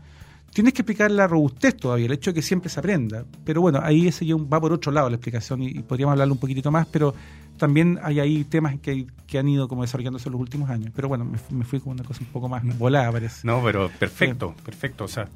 Tienes 0.53 0.73
que 0.73 0.81
explicar 0.81 1.09
la 1.11 1.27
robustez 1.27 1.75
todavía, 1.77 2.05
el 2.05 2.11
hecho 2.11 2.31
de 2.31 2.35
que 2.35 2.41
siempre 2.41 2.69
se 2.69 2.79
aprenda. 2.79 3.25
Pero 3.43 3.61
bueno, 3.61 3.79
ahí 3.81 4.07
ese 4.07 4.25
ya 4.25 4.35
va 4.35 4.59
por 4.59 4.71
otro 4.71 4.91
lado 4.91 5.09
la 5.09 5.15
explicación 5.15 5.63
y, 5.63 5.73
podríamos 5.79 6.11
hablarlo 6.13 6.33
un 6.33 6.39
poquitito 6.39 6.71
más, 6.71 6.85
pero 6.87 7.13
también 7.61 7.99
hay 8.01 8.19
ahí 8.19 8.43
temas 8.43 8.79
que, 8.79 9.05
que 9.27 9.37
han 9.37 9.47
ido 9.47 9.67
como 9.67 9.83
desarrollándose 9.83 10.27
en 10.29 10.31
los 10.31 10.41
últimos 10.41 10.71
años. 10.71 10.89
Pero 10.95 11.07
bueno, 11.07 11.31
me, 11.51 11.63
fui 11.63 11.79
con 11.79 11.91
una 11.91 12.03
cosa 12.03 12.21
un 12.21 12.31
poco 12.31 12.49
más 12.49 12.63
volada, 12.79 13.11
parece. 13.11 13.45
No, 13.45 13.61
pero 13.63 13.87
perfecto, 13.99 14.55
perfecto. 14.65 15.03
O 15.03 15.07
sea, 15.07 15.27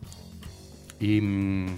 y 0.99 1.21
mm, 1.21 1.77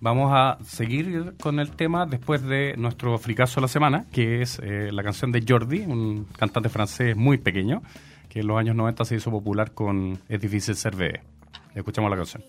vamos 0.00 0.32
a 0.34 0.58
seguir 0.66 1.32
con 1.40 1.60
el 1.60 1.70
tema 1.70 2.04
después 2.04 2.42
de 2.42 2.74
nuestro 2.76 3.16
fricazo 3.16 3.54
de 3.54 3.62
la 3.62 3.68
semana, 3.68 4.04
que 4.12 4.42
es 4.42 4.60
eh, 4.62 4.90
la 4.92 5.02
canción 5.02 5.32
de 5.32 5.42
Jordi, 5.48 5.86
un 5.86 6.26
cantante 6.38 6.68
francés 6.68 7.16
muy 7.16 7.38
pequeño, 7.38 7.80
que 8.28 8.40
en 8.40 8.48
los 8.48 8.58
años 8.58 8.76
90 8.76 9.06
se 9.06 9.16
hizo 9.16 9.30
popular 9.30 9.72
con 9.72 10.18
Es 10.28 10.42
difícil 10.42 10.76
ser 10.76 10.94
bebé. 10.94 11.22
Escuchamos 11.74 12.10
la 12.10 12.18
canción. 12.18 12.42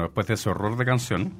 Después 0.00 0.26
de 0.26 0.34
ese 0.34 0.48
horror 0.48 0.76
de 0.76 0.84
canción. 0.84 1.32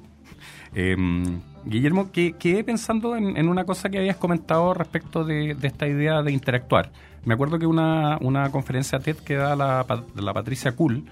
Em, 0.74 1.40
Guillermo, 1.64 2.10
que 2.10 2.32
quedé 2.32 2.64
pensando 2.64 3.16
en, 3.16 3.48
una 3.48 3.64
cosa 3.64 3.88
que 3.88 3.98
habías 3.98 4.16
comentado 4.16 4.74
respecto 4.74 5.24
de, 5.24 5.56
esta 5.62 5.86
idea 5.86 6.22
de 6.22 6.32
interactuar. 6.32 6.90
Me 7.24 7.34
acuerdo 7.34 7.58
que 7.58 7.66
una, 7.66 8.18
una 8.20 8.50
conferencia 8.50 8.98
TED 8.98 9.16
que 9.18 9.36
da 9.36 9.54
la, 9.54 9.86
la 10.16 10.34
Patricia 10.34 10.72
Cool, 10.72 11.04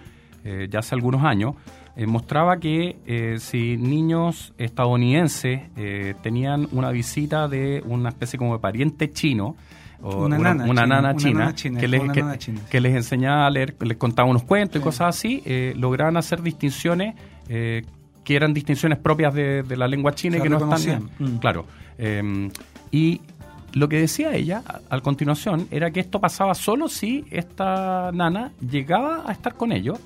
eh, 0.45 0.69
ya 0.71 0.81
hace 0.81 0.95
algunos 0.95 1.23
años, 1.23 1.55
eh, 1.97 2.07
mostraba 2.07 2.59
que 2.59 2.99
eh, 3.07 3.37
si 3.39 3.77
niños 3.77 4.55
estadounidenses 4.59 5.63
tenían 6.23 6.69
una 6.73 6.91
visita 6.91 7.47
de 7.47 7.83
una 7.87 8.09
especie 8.09 8.39
como 8.39 8.55
de 8.55 8.61
pariente 8.61 9.13
chino, 9.13 9.57
o 10.03 10.25
una, 10.25 10.39
nana, 10.39 11.15
china, 11.17 11.55
que, 11.55 11.89
les, 11.89 12.03
que, 12.71 12.81
les 12.81 12.95
enseñaba 12.95 13.47
a 13.47 13.51
leer, 13.51 13.77
les 13.81 13.97
contaba 13.97 14.29
unos 14.29 14.45
cuentos 14.45 14.81
y 14.81 14.85
cosas 14.85 15.17
así, 15.17 15.43
lograban 15.77 16.17
hacer 16.17 16.43
distinciones 16.43 17.15
que 18.25 18.37
eran 18.37 18.55
distinciones 18.55 18.99
propias 18.99 19.35
de, 19.35 19.65
la 19.77 19.89
lengua 19.89 20.15
china 20.15 20.39
y 20.39 20.41
que 20.41 20.49
no 20.49 20.75
están. 20.75 21.11
Mm. 21.19 21.37
Claro. 21.39 21.67
Em, 21.99 22.51
y 22.91 23.21
lo 23.73 23.89
que 23.89 23.99
decía 23.99 24.35
ella 24.35 24.63
a, 24.89 25.01
continuación 25.01 25.69
era 25.71 25.91
que 25.91 26.01
esto 26.01 26.21
pasaba 26.21 26.55
solo 26.55 26.89
si 26.89 27.25
esta 27.31 28.11
nana 28.13 28.53
llegaba 28.61 29.25
a 29.27 29.33
estar 29.33 29.55
con 29.55 29.73
ellos 29.73 29.99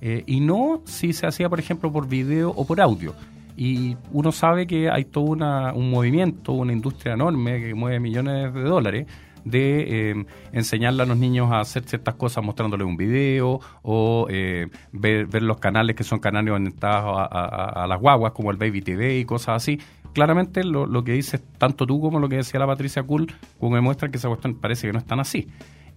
eh, 0.00 0.24
y 0.26 0.40
no 0.40 0.82
si 0.84 1.12
se 1.12 1.26
hacía, 1.26 1.48
por 1.48 1.60
ejemplo, 1.60 1.92
por 1.92 2.08
video 2.08 2.50
o 2.50 2.66
por 2.66 2.80
audio. 2.80 3.14
Y 3.56 3.96
uno 4.12 4.32
sabe 4.32 4.66
que 4.66 4.90
hay 4.90 5.04
todo 5.04 5.24
una, 5.24 5.72
un 5.72 5.90
movimiento, 5.90 6.52
una 6.52 6.72
industria 6.72 7.14
enorme 7.14 7.60
que 7.60 7.74
mueve 7.74 8.00
millones 8.00 8.52
de 8.52 8.62
dólares 8.62 9.06
de 9.44 10.10
eh, 10.10 10.26
enseñarle 10.52 11.02
a 11.02 11.06
los 11.06 11.16
niños 11.16 11.50
a 11.50 11.60
hacer 11.60 11.84
ciertas 11.84 12.14
cosas 12.14 12.44
mostrándoles 12.44 12.86
un 12.86 12.96
video 12.96 13.60
o 13.82 14.26
eh, 14.30 14.68
ver, 14.92 15.42
los 15.42 15.58
canales 15.58 15.96
que 15.96 16.04
son 16.04 16.18
canales 16.18 16.52
orientados 16.52 17.28
a, 17.30 17.86
las 17.88 18.00
guaguas 18.00 18.32
como 18.32 18.50
el 18.50 18.56
Baby 18.56 18.82
TV 18.82 19.18
y 19.18 19.24
cosas 19.24 19.56
así. 19.56 19.78
Claramente 20.12 20.62
lo, 20.64 20.86
lo 20.86 21.02
que 21.02 21.12
dices 21.12 21.42
tanto 21.58 21.86
tú 21.86 22.00
como 22.00 22.18
lo 22.18 22.28
que 22.28 22.36
decía 22.36 22.60
la 22.60 22.66
Patricia 22.66 23.02
Cool, 23.02 23.32
como 23.58 23.74
me 23.74 23.80
muestra 23.80 24.10
que 24.10 24.16
esa 24.16 24.28
cuestión 24.28 24.54
parece 24.54 24.86
que 24.86 24.92
no 24.92 24.98
es 24.98 25.04
tan 25.04 25.20
así. 25.20 25.48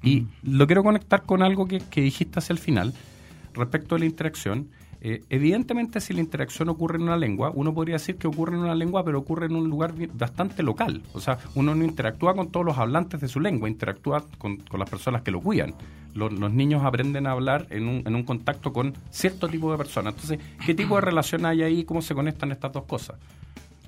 Y 0.01 0.21
mm. 0.21 0.27
lo 0.57 0.67
quiero 0.67 0.83
conectar 0.83 1.23
con 1.23 1.43
algo 1.43 1.67
que, 1.67 1.79
que 1.79 2.01
dijiste 2.01 2.39
hacia 2.39 2.53
el 2.53 2.59
final 2.59 2.93
respecto 3.53 3.95
a 3.95 3.99
la 3.99 4.05
interacción 4.05 4.69
eh, 4.99 5.23
evidentemente, 5.29 6.01
si 6.01 6.13
la 6.13 6.21
interacción 6.21 6.69
ocurre 6.69 6.97
en 6.97 7.03
una 7.03 7.17
lengua, 7.17 7.51
uno 7.53 7.73
podría 7.73 7.95
decir 7.95 8.15
que 8.15 8.27
ocurre 8.27 8.55
en 8.55 8.61
una 8.61 8.75
lengua, 8.75 9.03
pero 9.03 9.19
ocurre 9.19 9.45
en 9.45 9.55
un 9.55 9.69
lugar 9.69 9.93
bastante 10.13 10.63
local. 10.63 11.03
O 11.13 11.19
sea, 11.19 11.37
uno 11.55 11.75
no 11.75 11.85
interactúa 11.85 12.35
con 12.35 12.51
todos 12.51 12.65
los 12.65 12.77
hablantes 12.77 13.21
de 13.21 13.27
su 13.27 13.39
lengua, 13.39 13.69
interactúa 13.69 14.25
con, 14.37 14.63
las 14.77 14.89
personas 14.89 15.21
que 15.21 15.31
lo 15.31 15.41
cuidan. 15.41 15.75
Los, 16.13 16.31
niños 16.51 16.83
aprenden 16.83 17.27
a 17.27 17.31
hablar 17.31 17.67
en 17.69 17.87
un, 17.87 18.03
en 18.07 18.15
un 18.15 18.23
contacto 18.23 18.73
con 18.73 18.95
cierto 19.11 19.47
tipo 19.47 19.71
de 19.71 19.77
personas. 19.77 20.15
Entonces, 20.15 20.39
¿qué 20.65 20.73
tipo 20.73 20.95
de 20.95 21.01
relación 21.01 21.45
hay 21.45 21.61
ahí? 21.61 21.83
¿Cómo 21.83 22.01
se 22.01 22.15
conectan 22.15 22.51
estas 22.51 22.73
dos 22.73 22.85
cosas? 22.85 23.17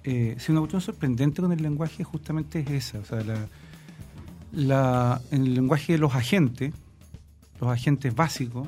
Eh, 0.03 0.35
si 0.37 0.51
una 0.51 0.61
cuestión 0.61 0.81
sorprendente 0.81 1.41
con 1.41 1.51
el 1.51 1.61
lenguaje 1.61 2.03
justamente 2.03 2.59
es 2.59 2.69
esa. 2.69 2.99
O 2.99 3.05
sea, 3.05 3.19
en 5.31 5.41
el 5.41 5.53
lenguaje 5.55 5.93
de 5.93 5.99
los 5.99 6.13
agentes, 6.13 6.73
los 7.59 7.69
agentes 7.71 8.13
básicos, 8.13 8.67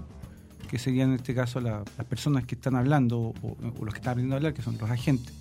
que 0.72 0.80
serían 0.80 1.10
en 1.10 1.16
este 1.18 1.36
caso 1.36 1.60
las 1.60 1.84
personas 2.08 2.46
que 2.46 2.56
están 2.56 2.76
hablando 2.76 3.34
o, 3.42 3.58
los 3.84 3.94
que 3.94 4.00
están 4.00 4.14
aprendiendo 4.14 4.36
a 4.36 4.38
hablar, 4.38 4.54
que 4.54 4.62
son 4.62 4.78
los 4.80 4.90
agentes, 4.90 5.34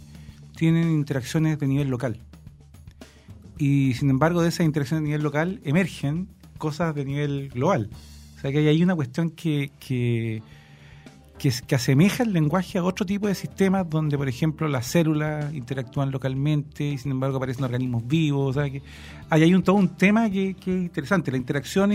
tienen 0.57 0.91
interacciones 0.91 1.57
de 1.61 1.69
nivel 1.69 1.87
local. 1.87 2.19
Y 3.57 3.95
sin 3.95 4.11
embargo, 4.11 4.43
de 4.43 4.49
esas 4.49 4.67
interacciones 4.67 5.05
de 5.05 5.11
nivel 5.11 5.23
local 5.23 5.61
emergen 5.63 6.27
cosas 6.59 6.97
de 6.97 7.05
nivel 7.05 7.49
global. 7.51 7.91
O 8.37 8.41
sea 8.41 8.51
que 8.51 8.59
hay 8.69 8.83
una 8.83 8.97
cuestión 8.97 9.31
que, 9.31 9.71
que, 9.79 10.43
que, 11.39 11.75
asemeja 11.77 12.25
el 12.25 12.33
lenguaje 12.33 12.79
a 12.79 12.83
otro 12.83 13.07
tipo 13.07 13.29
de 13.29 13.37
sistemas 13.37 13.89
donde, 13.89 14.19
por 14.19 14.29
ejemplo, 14.29 14.67
las 14.67 14.87
células 14.87 15.55
interactúan 15.55 16.11
localmente 16.11 16.83
y 16.83 16.99
sin 16.99 17.13
embargo 17.13 17.37
aparecen 17.37 17.63
organismos 17.63 18.05
vivos. 18.05 18.57
O 18.57 18.61
sea 18.61 18.69
que 18.69 18.83
hay, 19.29 19.55
un, 19.55 19.63
todo 19.63 19.77
un 19.77 19.91
tema 19.91 20.29
que, 20.29 20.55
que 20.55 20.75
es 20.75 20.83
interesante. 20.83 21.31
La 21.31 21.37
interacción 21.37 21.93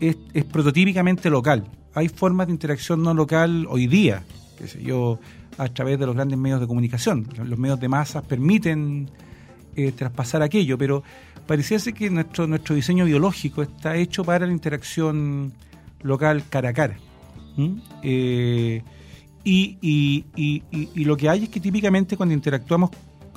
es, 0.00 0.16
es 0.34 0.44
prototípicamente 0.44 1.30
local 1.30 1.64
hay 1.98 2.08
formas 2.08 2.46
de 2.46 2.52
interacción 2.52 3.02
no 3.02 3.12
local 3.12 3.66
hoy 3.68 3.86
día, 3.86 4.22
que 4.56 4.68
sé 4.68 4.82
yo, 4.82 5.18
a 5.56 5.68
través 5.68 5.98
de 5.98 6.06
los 6.06 6.14
grandes 6.14 6.38
medios 6.38 6.60
de 6.60 6.66
comunicación. 6.66 7.26
Los 7.44 7.58
medios 7.58 7.80
de 7.80 7.88
masas 7.88 8.22
permiten 8.24 9.10
eh, 9.74 9.92
traspasar 9.92 10.42
aquello, 10.42 10.78
pero 10.78 11.02
pareciese 11.46 11.92
que 11.92 12.08
nuestro, 12.08 12.46
nuestro 12.46 12.76
diseño 12.76 13.04
biológico 13.04 13.62
está 13.62 13.96
hecho 13.96 14.24
para 14.24 14.46
la 14.46 14.52
interacción 14.52 15.52
local 16.02 16.44
cara 16.48 16.68
a 16.68 16.72
cara. 16.72 16.98
Eh, 18.04 18.82
y, 19.42 19.78
y, 19.80 20.24
y, 20.36 20.62
y, 20.70 21.04
lo 21.04 21.16
que 21.16 21.28
hay 21.28 21.44
es 21.44 21.48
que 21.48 21.58
típicamente 21.58 22.16
cuando 22.16 22.32
interactuamos, 22.32 22.90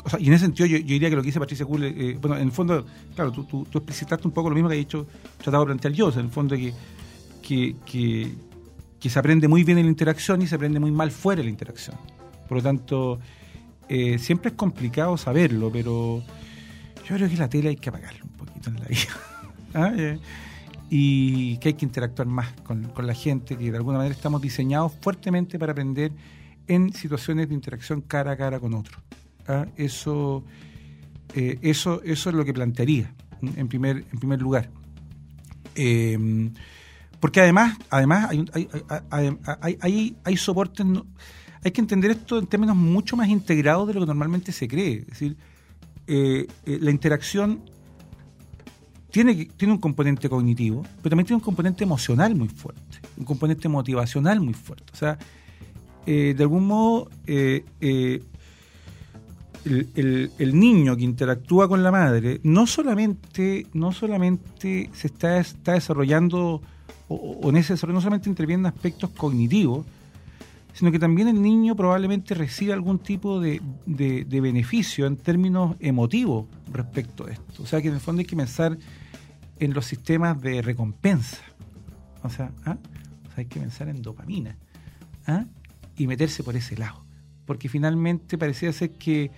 o 0.03 0.09
sea, 0.09 0.19
y 0.19 0.27
en 0.27 0.33
ese 0.33 0.45
sentido 0.45 0.67
yo, 0.67 0.77
diría 0.77 1.09
que 1.09 1.15
lo 1.15 1.21
que 1.21 1.27
dice 1.27 1.39
Patricia 1.39 1.65
Kuhl, 1.65 1.83
eh, 1.83 2.17
bueno, 2.19 2.37
en 2.37 2.43
el 2.43 2.51
fondo, 2.51 2.85
claro, 3.15 3.31
tú, 3.31 3.67
explicitaste 3.73 4.27
un 4.27 4.33
poco 4.33 4.49
lo 4.49 4.55
mismo 4.55 4.69
que 4.69 4.75
he 4.75 4.79
dicho, 4.79 5.07
tratado 5.37 5.63
de 5.63 5.67
plantear 5.67 5.93
yo, 5.93 6.11
en 6.11 6.19
el 6.19 6.29
fondo 6.29 6.55
que, 6.55 6.73
que, 7.41 7.75
que, 8.99 9.09
se 9.09 9.19
aprende 9.19 9.47
muy 9.47 9.63
bien 9.63 9.77
en 9.77 9.85
la 9.85 9.91
interacción 9.91 10.41
y 10.41 10.47
se 10.47 10.55
aprende 10.55 10.79
muy 10.79 10.91
mal 10.91 11.11
fuera 11.11 11.39
de 11.39 11.45
la 11.45 11.49
interacción. 11.49 11.95
Por 12.47 12.57
lo 12.57 12.63
tanto, 12.63 13.19
eh, 13.89 14.17
siempre 14.19 14.49
es 14.49 14.55
complicado 14.55 15.17
saberlo, 15.17 15.71
pero 15.71 16.23
yo 17.07 17.15
creo 17.15 17.29
que 17.29 17.37
la 17.37 17.49
tele 17.49 17.69
hay 17.69 17.75
que 17.75 17.89
apagarla 17.89 18.23
un 18.23 18.31
poquito 18.31 18.69
en 18.69 18.79
la 18.79 18.85
vida. 18.85 19.17
¿Ah? 19.73 19.91
Eh, 19.95 20.19
y 20.93 21.57
que 21.57 21.69
hay 21.69 21.73
que 21.75 21.85
interactuar 21.85 22.27
más 22.27 22.51
con, 22.63 22.91
la 22.97 23.13
gente, 23.13 23.57
que 23.57 23.71
de 23.71 23.77
alguna 23.77 23.99
manera 23.99 24.13
estamos 24.13 24.41
diseñados 24.41 24.91
fuertemente 24.99 25.57
para 25.57 25.71
aprender 25.71 26.11
en 26.67 26.91
situaciones 26.93 27.47
de 27.47 27.55
interacción 27.55 28.01
cara 28.01 28.31
a 28.31 28.37
cara 28.37 28.59
con 28.59 28.73
otro. 28.73 28.97
¿Ah? 29.47 29.65
Eso, 29.75 30.43
eh, 31.35 31.59
eso, 31.61 32.01
eso 32.03 32.29
es 32.29 32.35
lo 32.35 32.45
que 32.45 32.53
plantearía 32.53 33.13
en 33.41 33.67
primer, 33.67 34.05
en 34.11 34.19
primer 34.19 34.41
lugar. 34.41 34.69
Porque 37.19 37.39
además, 37.39 37.77
además 37.91 38.31
hay, 38.31 38.45
hay, 39.11 39.77
hay, 39.79 40.17
hay, 40.23 40.37
soportes, 40.37 40.85
hay 41.63 41.71
que 41.71 41.79
entender 41.81 42.11
esto 42.11 42.39
en 42.39 42.47
términos 42.47 42.75
mucho 42.75 43.15
más 43.15 43.29
integrados 43.29 43.87
de 43.87 43.93
lo 43.93 43.99
que 44.01 44.07
normalmente 44.07 44.51
se 44.51 44.67
cree. 44.67 44.99
Es 44.99 45.07
decir, 45.07 45.37
eh, 46.07 46.47
eh, 46.65 46.79
la 46.81 46.89
interacción 46.89 47.61
tiene, 49.11 49.45
tiene 49.55 49.73
un 49.73 49.79
componente 49.79 50.29
cognitivo, 50.29 50.81
pero 50.97 51.11
también 51.11 51.27
tiene 51.27 51.37
un 51.37 51.43
componente 51.43 51.83
emocional 51.83 52.33
muy 52.33 52.47
fuerte, 52.47 52.99
un 53.15 53.25
componente 53.25 53.69
motivacional 53.69 54.41
muy 54.41 54.55
fuerte. 54.55 54.91
O 54.91 54.95
sea, 54.95 55.19
de 56.05 56.35
algún 56.39 56.65
modo, 56.65 57.07
el, 59.65 60.59
niño 60.59 60.95
que 60.97 61.03
interactúa 61.03 61.67
con 61.67 61.83
la 61.83 61.91
madre 61.91 62.39
no 62.43 62.65
solamente, 62.65 63.67
no 63.73 63.91
solamente 63.91 64.89
se 64.93 65.07
está, 65.07 65.39
está 65.39 65.73
desarrollando 65.73 66.61
o, 67.07 67.49
en 67.49 67.57
ese 67.57 67.73
desarrollo 67.73 67.95
no 67.95 68.01
solamente 68.01 68.29
intervienen 68.29 68.65
aspectos 68.65 69.09
cognitivos, 69.11 69.85
sino 70.73 70.91
que 70.91 70.99
también 70.99 71.27
el 71.27 71.41
niño 71.41 71.75
probablemente 71.75 72.33
recibe 72.33 72.73
algún 72.73 72.99
tipo 72.99 73.39
de, 73.39 73.61
beneficio 73.85 75.05
en 75.05 75.17
términos 75.17 75.75
emotivos 75.79 76.47
respecto 76.71 77.25
a 77.25 77.31
esto. 77.31 77.63
O 77.63 77.65
sea 77.65 77.81
que 77.81 77.89
en 77.89 77.95
el 77.95 77.99
fondo 77.99 78.21
hay 78.21 78.25
que 78.25 78.35
pensar 78.35 78.77
en 79.59 79.73
los 79.73 79.85
sistemas 79.85 80.41
de 80.41 80.61
recompensa. 80.61 81.37
O 82.23 82.29
sea, 82.29 82.51
¿ah? 82.65 82.77
hay 83.35 83.45
que 83.45 83.59
pensar 83.59 83.89
en 83.89 84.01
dopamina 84.01 84.57
¿ah? 85.27 85.45
y 85.97 86.07
meterse 86.07 86.43
por 86.43 86.55
ese 86.55 86.77
lado. 86.77 87.03
Porque 87.45 87.67
finalmente 87.67 88.37
parecía 88.37 88.71
ser 88.71 88.91
que, 88.91 89.31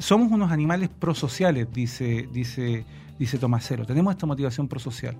somos 0.00 0.30
unos 0.30 0.52
animales 0.52 0.88
prosociales, 0.88 1.68
dice, 1.72 2.28
dice, 2.32 2.84
dice 3.18 3.38
Tomasero. 3.38 3.86
Tenemos 3.86 4.14
esta 4.14 4.26
motivación 4.26 4.68
prosocial. 4.68 5.16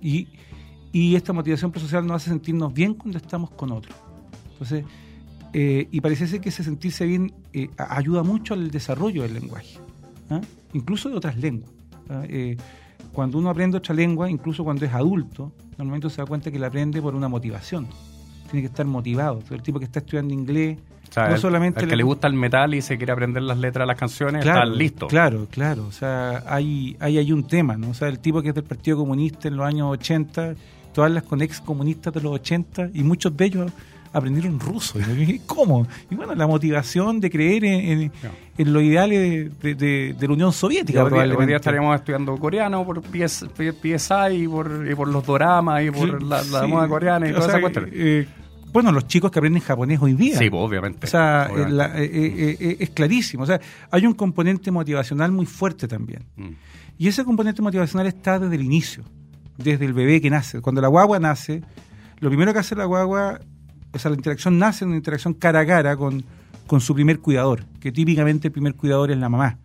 Y, 0.00 0.28
y 0.92 1.14
esta 1.14 1.32
motivación 1.32 1.70
prosocial 1.70 2.06
nos 2.06 2.16
hace 2.16 2.30
sentirnos 2.30 2.72
bien 2.72 2.94
cuando 2.94 3.18
estamos 3.18 3.50
con 3.50 3.72
otros. 3.72 3.96
Entonces, 4.52 4.84
eh, 5.52 5.88
y 5.90 6.00
parece 6.00 6.26
ser 6.26 6.40
que 6.40 6.48
ese 6.48 6.64
sentirse 6.64 7.04
bien 7.04 7.32
eh, 7.52 7.68
ayuda 7.76 8.22
mucho 8.22 8.54
al 8.54 8.70
desarrollo 8.70 9.22
del 9.22 9.34
lenguaje, 9.34 9.78
¿ah? 10.30 10.40
incluso 10.72 11.10
de 11.10 11.16
otras 11.16 11.36
lenguas. 11.36 11.70
¿ah? 12.08 12.22
Eh, 12.26 12.56
cuando 13.12 13.38
uno 13.38 13.50
aprende 13.50 13.76
otra 13.76 13.94
lengua, 13.94 14.30
incluso 14.30 14.64
cuando 14.64 14.86
es 14.86 14.94
adulto, 14.94 15.52
normalmente 15.76 16.08
se 16.08 16.22
da 16.22 16.26
cuenta 16.26 16.50
que 16.50 16.58
la 16.58 16.68
aprende 16.68 17.02
por 17.02 17.14
una 17.14 17.28
motivación. 17.28 17.86
Tiene 18.50 18.62
que 18.62 18.68
estar 18.68 18.86
motivado. 18.86 19.42
el 19.50 19.62
tipo 19.62 19.78
que 19.78 19.84
está 19.84 19.98
estudiando 19.98 20.32
inglés, 20.32 20.78
no 21.16 21.36
solamente 21.36 21.82
el 21.82 21.88
que 21.88 21.96
le... 21.96 22.02
gusta 22.02 22.26
el 22.26 22.34
metal 22.34 22.74
y 22.74 22.82
se 22.82 22.96
quiere 22.96 23.12
aprender 23.12 23.42
las 23.42 23.58
letras 23.58 23.84
de 23.84 23.86
las 23.86 23.98
canciones, 23.98 24.44
está 24.44 24.64
listo. 24.64 25.06
Claro, 25.08 25.46
claro. 25.50 25.86
O 25.86 25.92
sea, 25.92 26.42
hay, 26.46 26.96
hay, 27.00 27.18
hay 27.18 27.32
un 27.32 27.46
tema, 27.46 27.76
¿no? 27.76 27.90
O 27.90 27.94
sea, 27.94 28.08
el 28.08 28.18
tipo 28.18 28.42
que 28.42 28.50
es 28.50 28.54
del 28.54 28.64
Partido 28.64 28.96
Comunista 28.96 29.48
en 29.48 29.56
los 29.56 29.66
años 29.66 29.88
80 29.90 30.54
tú 30.92 31.02
hablas 31.02 31.24
con 31.24 31.42
ex 31.42 31.60
comunistas 31.60 32.12
de 32.12 32.20
los 32.20 32.32
80 32.32 32.90
y 32.94 33.02
muchos 33.02 33.36
de 33.36 33.44
ellos 33.46 33.72
aprendieron 34.12 34.60
ruso. 34.60 34.98
¿Y 35.00 35.40
¿Cómo? 35.46 35.86
Y 36.10 36.14
bueno, 36.14 36.34
la 36.34 36.46
motivación 36.46 37.18
de 37.18 37.30
creer 37.30 37.64
en, 37.64 38.12
en, 38.58 38.72
los 38.72 38.82
ideales 38.82 39.50
de, 39.62 40.16
la 40.20 40.32
Unión 40.32 40.52
Soviética. 40.52 41.04
Hoy 41.04 41.46
día 41.46 41.56
estaríamos 41.56 41.96
estudiando 41.96 42.36
coreano 42.36 42.84
por 42.84 43.02
PSI 43.02 44.34
y 44.34 44.48
por, 44.48 44.94
por 44.96 45.08
los 45.08 45.24
doramas 45.24 45.82
y 45.82 45.90
por 45.90 46.22
la, 46.22 46.42
moda 46.66 46.86
coreana 46.88 47.28
y 47.28 47.32
toda 47.32 47.48
esa 47.48 47.60
cuestión. 47.60 47.88
Eh, 47.90 48.26
bueno, 48.72 48.90
los 48.92 49.06
chicos 49.06 49.30
que 49.30 49.38
aprenden 49.38 49.62
japonés 49.62 50.00
hoy 50.00 50.14
día. 50.14 50.38
Sí, 50.38 50.48
pues, 50.50 50.62
obviamente. 50.62 51.06
O 51.06 51.10
sea, 51.10 51.46
eh, 51.48 51.52
obviamente. 51.52 51.74
la- 51.76 51.98
eh, 52.00 52.04
eh, 52.12 52.56
eh, 52.60 52.76
es 52.80 52.90
clarísimo. 52.90 53.42
O 53.42 53.46
sea, 53.46 53.60
hay 53.90 54.06
un 54.06 54.14
componente 54.14 54.70
motivacional 54.70 55.30
muy 55.32 55.46
fuerte 55.46 55.86
también. 55.88 56.24
Mm. 56.36 56.48
Y 56.98 57.08
ese 57.08 57.24
componente 57.24 57.60
motivacional 57.62 58.06
está 58.06 58.38
desde 58.38 58.54
el 58.54 58.62
inicio, 58.62 59.02
desde 59.58 59.84
el 59.84 59.92
bebé 59.92 60.20
que 60.20 60.30
nace. 60.30 60.60
Cuando 60.60 60.80
la 60.80 60.88
guagua 60.88 61.18
nace, 61.18 61.62
lo 62.20 62.28
primero 62.28 62.52
que 62.52 62.60
hace 62.60 62.74
la 62.76 62.84
guagua, 62.84 63.40
o 63.92 63.98
sea, 63.98 64.10
la 64.10 64.16
interacción 64.16 64.58
nace 64.58 64.84
en 64.84 64.88
una 64.90 64.96
interacción 64.98 65.34
cara 65.34 65.60
a 65.60 65.66
cara 65.66 65.96
con, 65.96 66.22
con 66.66 66.80
su 66.80 66.94
primer 66.94 67.18
cuidador, 67.18 67.64
que 67.80 67.90
típicamente 67.92 68.48
el 68.48 68.52
primer 68.52 68.74
cuidador 68.74 69.10
es 69.10 69.18
la 69.18 69.28
mamá, 69.28 69.58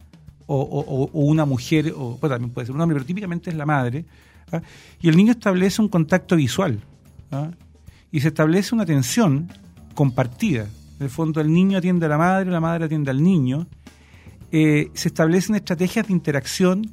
o, 0.47 0.59
o- 0.61 1.03
o- 1.05 1.25
una 1.25 1.45
mujer, 1.45 1.93
o 1.95 2.17
bueno, 2.19 2.35
también 2.35 2.51
puede 2.53 2.65
ser 2.67 2.75
un 2.75 2.81
hombre, 2.81 2.95
pero 2.95 3.05
típicamente 3.05 3.49
es 3.49 3.55
la 3.55 3.65
madre. 3.65 4.05
¿ah? 4.51 4.61
Y 5.01 5.07
el 5.09 5.15
niño 5.15 5.31
establece 5.31 5.81
un 5.81 5.89
contacto 5.89 6.35
visual, 6.35 6.79
¿ah? 7.31 7.49
Y 8.11 8.19
se 8.21 8.29
establece 8.29 8.73
una 8.73 8.83
atención 8.83 9.49
compartida. 9.93 10.63
En 10.99 11.03
el 11.03 11.09
fondo, 11.09 11.41
el 11.41 11.51
niño 11.51 11.77
atiende 11.77 12.05
a 12.05 12.09
la 12.09 12.17
madre, 12.17 12.49
la 12.51 12.59
madre 12.59 12.85
atiende 12.85 13.11
al 13.11 13.21
niño, 13.23 13.67
eh, 14.51 14.89
se 14.93 15.09
establecen 15.09 15.55
estrategias 15.55 16.07
de 16.07 16.13
interacción 16.13 16.91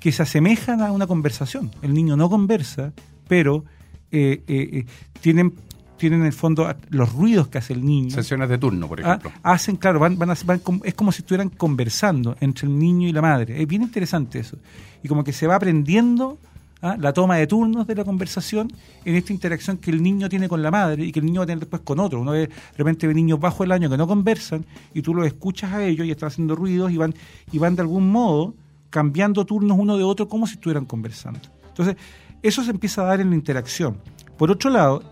que 0.00 0.12
se 0.12 0.22
asemejan 0.22 0.80
a 0.82 0.92
una 0.92 1.06
conversación. 1.06 1.70
El 1.82 1.94
niño 1.94 2.16
no 2.16 2.28
conversa, 2.28 2.92
pero 3.28 3.64
eh, 4.12 4.42
eh, 4.46 4.68
eh, 4.72 4.86
tienen, 5.20 5.54
tienen 5.96 6.20
en 6.20 6.26
el 6.26 6.32
fondo 6.32 6.68
los 6.90 7.12
ruidos 7.14 7.48
que 7.48 7.58
hace 7.58 7.72
el 7.72 7.84
niño. 7.84 8.10
Sesiones 8.10 8.48
de 8.48 8.58
turno, 8.58 8.88
por 8.88 9.00
Ah, 9.04 9.14
ejemplo. 9.20 9.32
hacen, 9.42 9.76
claro, 9.76 9.98
van, 10.00 10.18
van 10.18 10.30
a- 10.30 10.36
van 10.44 10.58
com- 10.58 10.80
es 10.84 10.94
como 10.94 11.12
si 11.12 11.22
estuvieran 11.22 11.48
conversando 11.48 12.36
entre 12.40 12.66
el 12.68 12.78
niño 12.78 13.08
y 13.08 13.12
la 13.12 13.22
madre. 13.22 13.60
Es 13.62 13.66
bien 13.66 13.82
interesante 13.82 14.38
eso. 14.40 14.58
Y 15.02 15.08
como 15.08 15.24
que 15.24 15.32
se 15.32 15.46
va 15.46 15.56
aprendiendo 15.56 16.38
ah, 16.82 16.96
la 16.98 17.12
toma 17.12 17.36
de 17.36 17.46
turnos 17.46 17.86
de 17.86 17.94
la 17.94 18.04
conversación 18.04 18.72
en 19.04 19.14
esta 19.14 19.32
interacción 19.32 19.78
que 19.78 19.90
el 19.90 20.02
niño 20.02 20.28
tiene 20.28 20.48
con 20.48 20.62
la 20.62 20.70
madre 20.70 21.04
y 21.04 21.12
que 21.12 21.20
el 21.20 21.26
niño 21.26 21.40
va 21.40 21.44
a 21.44 21.46
tener 21.46 21.60
después 21.60 21.82
con 21.82 22.00
otro. 22.00 22.20
Uno 22.20 22.32
ve, 22.32 22.40
de 22.40 22.50
repente 22.76 23.06
ve 23.06 23.14
niños 23.14 23.40
bajo 23.40 23.64
el 23.64 23.72
año 23.72 23.88
que 23.90 23.96
no 23.96 24.06
conversan 24.06 24.64
y 24.94 25.02
tú 25.02 25.14
los 25.14 25.26
escuchas 25.26 25.72
a 25.72 25.84
ellos 25.84 26.06
y 26.06 26.10
están 26.10 26.28
haciendo 26.28 26.54
ruidos 26.54 26.90
y 26.92 26.96
van, 26.96 27.14
y 27.52 27.58
van 27.58 27.76
de 27.76 27.82
algún 27.82 28.10
modo 28.10 28.54
cambiando 28.90 29.44
turnos 29.44 29.78
uno 29.78 29.96
de 29.96 30.04
otro 30.04 30.28
como 30.28 30.46
si 30.46 30.54
estuvieran 30.54 30.84
conversando. 30.84 31.40
Entonces, 31.68 31.96
eso 32.42 32.62
se 32.62 32.70
empieza 32.70 33.02
a 33.02 33.06
dar 33.06 33.20
en 33.20 33.30
la 33.30 33.36
interacción. 33.36 33.98
Por 34.36 34.50
otro 34.50 34.70
lado, 34.70 35.02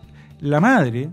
la 0.40 0.60
madre 0.60 1.10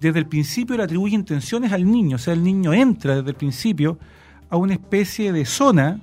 desde 0.00 0.18
el 0.18 0.26
principio 0.26 0.76
le 0.76 0.84
atribuye 0.84 1.14
intenciones 1.14 1.72
al 1.72 1.90
niño, 1.90 2.16
o 2.16 2.18
sea, 2.18 2.34
el 2.34 2.42
niño 2.42 2.72
entra 2.72 3.16
desde 3.16 3.30
el 3.30 3.36
principio 3.36 3.98
a 4.50 4.56
una 4.56 4.74
especie 4.74 5.32
de 5.32 5.44
zona 5.44 6.00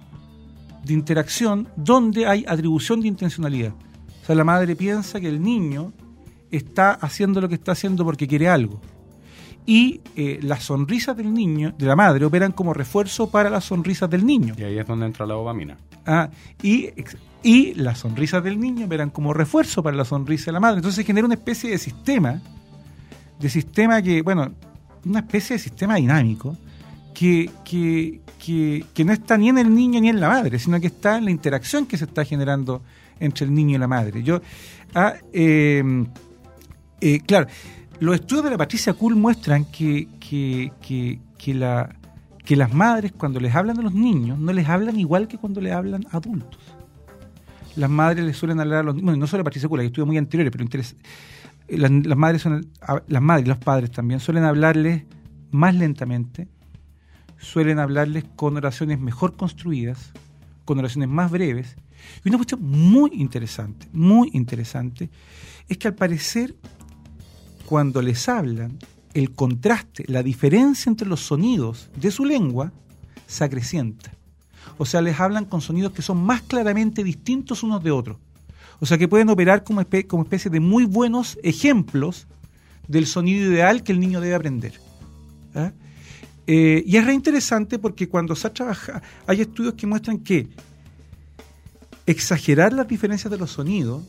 de 0.85 0.93
interacción 0.93 1.67
donde 1.75 2.27
hay 2.27 2.45
atribución 2.47 3.01
de 3.01 3.07
intencionalidad. 3.07 3.73
O 4.21 4.25
sea, 4.25 4.35
la 4.35 4.43
madre 4.43 4.75
piensa 4.75 5.19
que 5.19 5.27
el 5.27 5.41
niño 5.41 5.91
está 6.51 6.91
haciendo 6.93 7.41
lo 7.41 7.49
que 7.49 7.55
está 7.55 7.71
haciendo 7.71 8.05
porque 8.05 8.27
quiere 8.27 8.47
algo. 8.47 8.79
Y 9.65 10.01
eh, 10.15 10.39
las 10.43 10.63
sonrisas 10.63 11.17
del 11.17 11.33
niño, 11.33 11.73
de 11.75 11.87
la 11.87 11.95
madre, 11.95 12.23
operan 12.23 12.51
como 12.51 12.71
refuerzo 12.71 13.31
para 13.31 13.49
las 13.49 13.65
sonrisas 13.65 14.09
del 14.09 14.23
niño. 14.23 14.53
Y 14.57 14.63
ahí 14.63 14.77
es 14.77 14.85
donde 14.85 15.07
entra 15.07 15.25
la 15.25 15.33
dopamina. 15.33 15.77
Ah, 16.05 16.29
y, 16.61 16.89
y 17.41 17.73
las 17.73 17.99
sonrisas 17.99 18.43
del 18.43 18.59
niño 18.59 18.87
verán 18.87 19.09
como 19.09 19.33
refuerzo 19.33 19.81
para 19.81 19.97
la 19.97 20.05
sonrisa 20.05 20.45
de 20.45 20.51
la 20.51 20.59
madre. 20.59 20.77
Entonces 20.77 20.97
se 20.97 21.03
genera 21.03 21.25
una 21.25 21.33
especie 21.33 21.71
de 21.71 21.79
sistema, 21.79 22.39
de 23.39 23.49
sistema 23.49 24.03
que, 24.03 24.21
bueno, 24.21 24.51
una 25.03 25.19
especie 25.19 25.55
de 25.55 25.59
sistema 25.63 25.95
dinámico 25.95 26.55
que, 27.15 27.49
que, 27.63 28.19
que, 28.93 29.03
no 29.05 29.11
está 29.13 29.37
ni 29.37 29.49
en 29.49 29.57
el 29.57 29.73
niño 29.73 29.99
ni 30.01 30.09
en 30.09 30.19
la 30.19 30.27
madre, 30.29 30.59
sino 30.59 30.79
que 30.79 30.87
está 30.87 31.17
en 31.17 31.25
la 31.25 31.31
interacción 31.31 31.87
que 31.87 31.97
se 31.97 32.05
está 32.05 32.23
generando 32.25 32.83
entre 33.19 33.45
el 33.47 33.53
niño 33.53 33.75
y 33.75 33.79
la 33.79 33.87
madre. 33.87 34.21
Yo, 34.21 34.41
ah, 34.93 35.13
eh, 35.33 35.83
eh, 37.01 37.19
claro, 37.25 37.47
los 37.99 38.15
estudios 38.15 38.43
de 38.43 38.51
la 38.51 38.57
Patricia 38.57 38.93
Kuhl 38.93 39.15
muestran 39.15 39.65
que, 39.65 40.07
la, 41.47 41.95
que 42.45 42.55
las 42.55 42.73
madres 42.73 43.13
cuando 43.17 43.39
les 43.39 43.55
hablan 43.55 43.79
a 43.79 43.81
los 43.81 43.93
niños 43.93 44.37
no 44.37 44.51
les 44.53 44.67
hablan 44.67 44.99
igual 44.99 45.27
que 45.27 45.37
cuando 45.37 45.61
les 45.61 45.73
hablan 45.73 46.05
a 46.11 46.17
adultos. 46.17 46.59
Las 47.77 47.89
madres 47.89 48.25
les 48.25 48.37
suelen 48.37 48.59
hablar 48.59 48.79
a 48.79 48.83
los 48.83 48.95
niños, 48.95 49.05
bueno, 49.05 49.19
no 49.19 49.27
solo 49.27 49.43
Patricia 49.43 49.67
Kuhl, 49.67 49.79
hay 49.81 49.87
estudios 49.87 50.07
muy 50.07 50.17
anteriores, 50.17 50.51
pero 50.51 50.63
interes- 50.65 50.95
eh, 51.67 51.77
las, 51.77 51.91
las 51.91 52.17
madres 52.17 52.41
son, 52.41 52.67
a- 52.81 53.01
las 53.07 53.21
madres 53.21 53.45
y 53.45 53.49
los 53.49 53.57
padres 53.57 53.91
también 53.91 54.19
suelen 54.19 54.43
hablarles 54.43 55.03
más 55.51 55.73
lentamente, 55.75 56.47
suelen 57.45 57.79
hablarles 57.79 58.25
con 58.35 58.57
oraciones 58.57 58.99
mejor 58.99 59.35
construidas, 59.35 60.11
con 60.65 60.79
oraciones 60.79 61.09
más 61.09 61.29
breves. 61.31 61.75
Y 62.23 62.29
una 62.29 62.37
cuestión 62.37 62.61
muy 62.63 63.11
interesante, 63.13 63.87
muy 63.93 64.29
interesante, 64.33 65.09
es 65.67 65.77
que 65.77 65.87
al 65.87 65.95
parecer 65.95 66.55
cuando 67.65 68.01
les 68.01 68.27
hablan, 68.29 68.77
el 69.13 69.31
contraste, 69.31 70.03
la 70.07 70.21
diferencia 70.23 70.89
entre 70.89 71.07
los 71.07 71.21
sonidos 71.21 71.89
de 71.95 72.11
su 72.11 72.25
lengua 72.25 72.71
se 73.27 73.43
acrecienta. 73.43 74.11
O 74.77 74.85
sea, 74.85 75.01
les 75.01 75.19
hablan 75.19 75.45
con 75.45 75.61
sonidos 75.61 75.93
que 75.93 76.01
son 76.01 76.23
más 76.23 76.41
claramente 76.41 77.03
distintos 77.03 77.63
unos 77.63 77.83
de 77.83 77.91
otros. 77.91 78.17
O 78.79 78.85
sea, 78.85 78.97
que 78.97 79.07
pueden 79.07 79.29
operar 79.29 79.63
como, 79.63 79.81
espe- 79.81 80.05
especie 80.21 80.51
de 80.51 80.59
muy 80.59 80.85
buenos 80.85 81.39
ejemplos 81.43 82.27
del 82.87 83.07
sonido 83.07 83.51
ideal 83.51 83.83
que 83.83 83.93
el 83.93 83.99
niño 83.99 84.19
debe 84.19 84.35
aprender. 84.35 84.73
¿Ah? 85.55 85.71
Eh, 86.47 86.83
y 86.85 86.97
es 86.97 87.05
re 87.05 87.13
interesante 87.13 87.79
porque 87.79 88.07
cuando 88.07 88.35
se 88.35 88.47
ha 88.47 88.53
trabajado, 88.53 89.01
hay 89.25 89.41
estudios 89.41 89.73
que 89.73 89.87
muestran 89.87 90.19
que 90.19 90.47
exagerar 92.05 92.71
las 92.73 92.87
diferencias 92.87 93.31
de 93.31 93.37
los 93.37 93.51
sonidos 93.51 94.03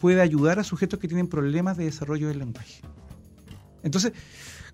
puede 0.00 0.20
ayudar 0.20 0.58
a 0.58 0.64
sujetos 0.64 0.98
que 0.98 1.06
tienen 1.06 1.28
problemas 1.28 1.76
de 1.76 1.84
desarrollo 1.84 2.28
del 2.28 2.38
lenguaje. 2.38 2.80
Entonces, 3.82 4.12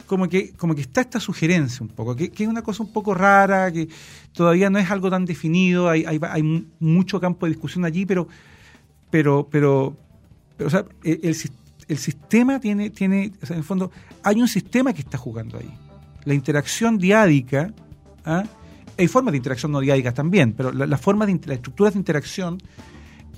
como 0.07 0.29
que, 0.29 0.53
como 0.53 0.75
que 0.75 0.83
está 0.83 1.01
esta 1.01 1.21
sugerencia 1.21 1.83
un 1.83 1.89
poco, 1.89 2.15
que, 2.17 2.31
que 2.31 2.45
es 2.45 2.49
una 2.49 2.63
cosa 2.63 2.83
un 2.83 2.93
poco 2.93 3.15
rara, 3.15 3.71
que 3.73 3.89
todavía 4.33 4.71
no 4.71 4.79
es 4.79 4.91
algo 4.91 5.11
tan 5.11 5.25
definido, 5.25 5.89
hay, 5.91 6.05
hay, 6.05 6.19
hay 6.23 6.43
mu- 6.43 6.65
mucho 6.79 7.21
campo 7.21 7.47
de 7.47 7.53
discusión 7.53 7.85
allí, 7.85 8.07
pero, 8.07 8.29
pero, 9.11 9.49
pero, 9.51 9.97
pero, 10.57 10.69
o 10.69 10.71
sea, 10.71 10.85
el, 11.03 11.21
el 11.23 11.37
el 11.89 11.97
sistema 11.97 12.61
tiene, 12.61 12.91
tiene, 12.91 13.33
en 13.49 13.57
el 13.57 13.65
fondo, 13.65 13.91
hay 14.23 14.43
un 14.43 14.49
sistema 14.49 14.93
que 14.93 15.01
está 15.01 15.17
jugando 15.17 15.57
ahí. 15.59 15.71
La 16.25 16.35
interacción 16.35 16.99
diádica, 16.99 17.73
¿ah? 18.25 18.45
hay 18.97 19.09
formas 19.09 19.33
de 19.33 19.39
interacción 19.39 19.73
no 19.73 19.81
diádicas 19.81 20.15
también, 20.15 20.53
pero 20.53 20.73
la- 20.73 20.87
las 20.87 21.01
formas 21.01 21.29
de, 21.29 21.35
las 21.47 21.57
estructuras 21.57 21.95
de 21.95 21.99
interacción 22.01 22.59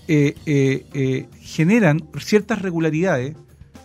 eh, 0.08 0.34
eh, 0.46 0.86
eh, 0.94 1.28
generan 1.40 2.02
ciertas 2.18 2.60
regularidades 2.62 3.36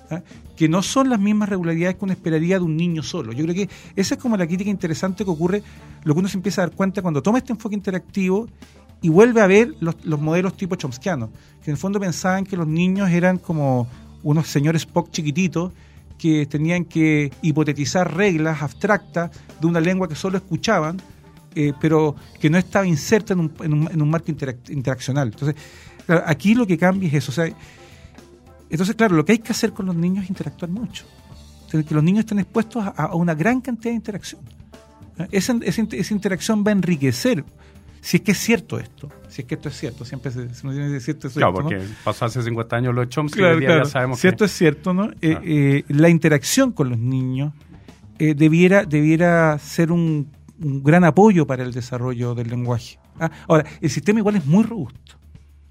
¿ah? 0.09 0.21
que 0.55 0.69
no 0.69 0.81
son 0.81 1.09
las 1.09 1.19
mismas 1.19 1.49
regularidades 1.49 1.97
que 1.97 2.05
uno 2.05 2.13
esperaría 2.13 2.57
de 2.57 2.63
un 2.65 2.77
niño 2.77 3.03
solo. 3.03 3.31
Yo 3.33 3.43
creo 3.43 3.53
que 3.55 3.69
esa 3.95 4.15
es 4.15 4.21
como 4.21 4.37
la 4.37 4.47
crítica 4.47 4.69
interesante 4.69 5.25
que 5.25 5.29
ocurre, 5.29 5.61
lo 6.03 6.13
que 6.13 6.19
uno 6.19 6.29
se 6.29 6.37
empieza 6.37 6.61
a 6.63 6.67
dar 6.67 6.75
cuenta 6.75 7.01
cuando 7.01 7.21
toma 7.21 7.37
este 7.39 7.51
enfoque 7.51 7.75
interactivo 7.75 8.47
y 9.01 9.09
vuelve 9.09 9.41
a 9.41 9.47
ver 9.47 9.75
los, 9.81 9.95
los 10.05 10.19
modelos 10.21 10.55
tipo 10.55 10.75
chomskianos, 10.77 11.29
que 11.61 11.69
en 11.69 11.73
el 11.73 11.77
fondo 11.77 11.99
pensaban 11.99 12.45
que 12.45 12.55
los 12.55 12.65
niños 12.67 13.09
eran 13.11 13.37
como 13.37 13.87
unos 14.23 14.47
señores 14.47 14.83
Spock 14.83 15.11
chiquititos 15.11 15.73
que 16.17 16.45
tenían 16.45 16.85
que 16.85 17.31
hipotetizar 17.41 18.15
reglas 18.15 18.61
abstractas 18.61 19.31
de 19.59 19.67
una 19.67 19.79
lengua 19.79 20.07
que 20.07 20.15
solo 20.15 20.37
escuchaban, 20.37 21.01
eh, 21.55 21.73
pero 21.79 22.15
que 22.39 22.49
no 22.49 22.57
estaba 22.57 22.85
inserta 22.87 23.33
en 23.33 23.39
un, 23.41 23.53
en 23.61 23.73
un- 23.73 23.91
en 23.91 24.01
un 24.01 24.09
marco 24.09 24.31
interac- 24.31 24.69
interaccional. 24.69 25.29
Entonces, 25.29 25.55
aquí 26.25 26.53
lo 26.55 26.65
que 26.67 26.77
cambia 26.77 27.07
es 27.09 27.15
eso. 27.27 27.43
Entonces, 28.69 28.95
claro, 28.95 29.15
lo 29.15 29.23
que 29.25 29.33
hay 29.33 29.39
que 29.39 29.51
hacer 29.51 29.71
con 29.71 29.85
los 29.85 29.95
niños 29.95 30.23
es 30.23 30.29
interactuar 30.29 30.71
mucho. 30.71 31.05
O 31.67 31.83
que 31.83 31.93
los 31.93 32.03
niños 32.03 32.19
estén 32.21 32.39
expuestos 32.39 32.83
a, 32.85 33.13
una 33.15 33.33
gran 33.35 33.61
cantidad 33.61 33.91
de 33.91 33.95
interacción. 33.97 34.41
¿Eh? 35.17 35.27
Esa, 35.31 35.57
esa, 35.61 35.83
esa 35.91 36.13
interacción 36.13 36.63
va 36.65 36.69
a 36.69 36.73
enriquecer, 36.73 37.43
si 38.05 38.17
es 38.17 38.23
que 38.23 38.33
es 38.33 38.37
cierto 38.37 38.77
esto, 38.77 39.09
si 39.27 39.41
es 39.41 39.47
que 39.47 39.55
esto 39.55 39.69
es 39.69 39.77
cierto, 39.79 40.05
siempre 40.05 40.29
se, 40.31 40.41
se 40.53 40.63
nos 40.63 40.75
tiene 40.75 40.89
que 40.89 40.93
decir 40.93 41.15
esto 41.15 41.27
es 41.27 41.33
Claro, 41.33 41.53
cierto, 41.53 41.71
¿no? 41.71 41.79
porque 41.79 41.93
pasó 42.03 42.25
hace 42.25 42.43
50 42.43 42.75
años 42.75 42.93
los 42.93 43.09
Chomsky, 43.09 43.39
Claro, 43.39 43.57
día 43.57 43.67
claro. 43.67 43.83
ya 43.83 43.89
sabemos 43.89 44.19
Si 44.19 44.27
esto 44.27 44.39
que... 44.39 44.45
es 44.45 44.51
cierto, 44.51 44.93
¿no? 44.93 45.09
Eh, 45.21 45.39
eh, 45.43 45.83
la 45.87 46.09
interacción 46.09 46.71
con 46.71 46.91
los 46.91 46.99
niños 46.99 47.51
eh, 48.19 48.35
debiera, 48.35 48.83
debiera 48.83 49.57
ser 49.57 49.91
un, 49.91 50.29
un 50.61 50.83
gran 50.83 51.03
apoyo 51.03 51.47
para 51.47 51.63
el 51.63 51.73
desarrollo 51.73 52.35
del 52.35 52.49
lenguaje. 52.49 52.99
¿ah? 53.19 53.31
Ahora, 53.47 53.65
el 53.81 53.89
sistema 53.89 54.19
igual 54.19 54.35
es 54.35 54.45
muy 54.45 54.63
robusto. 54.63 55.15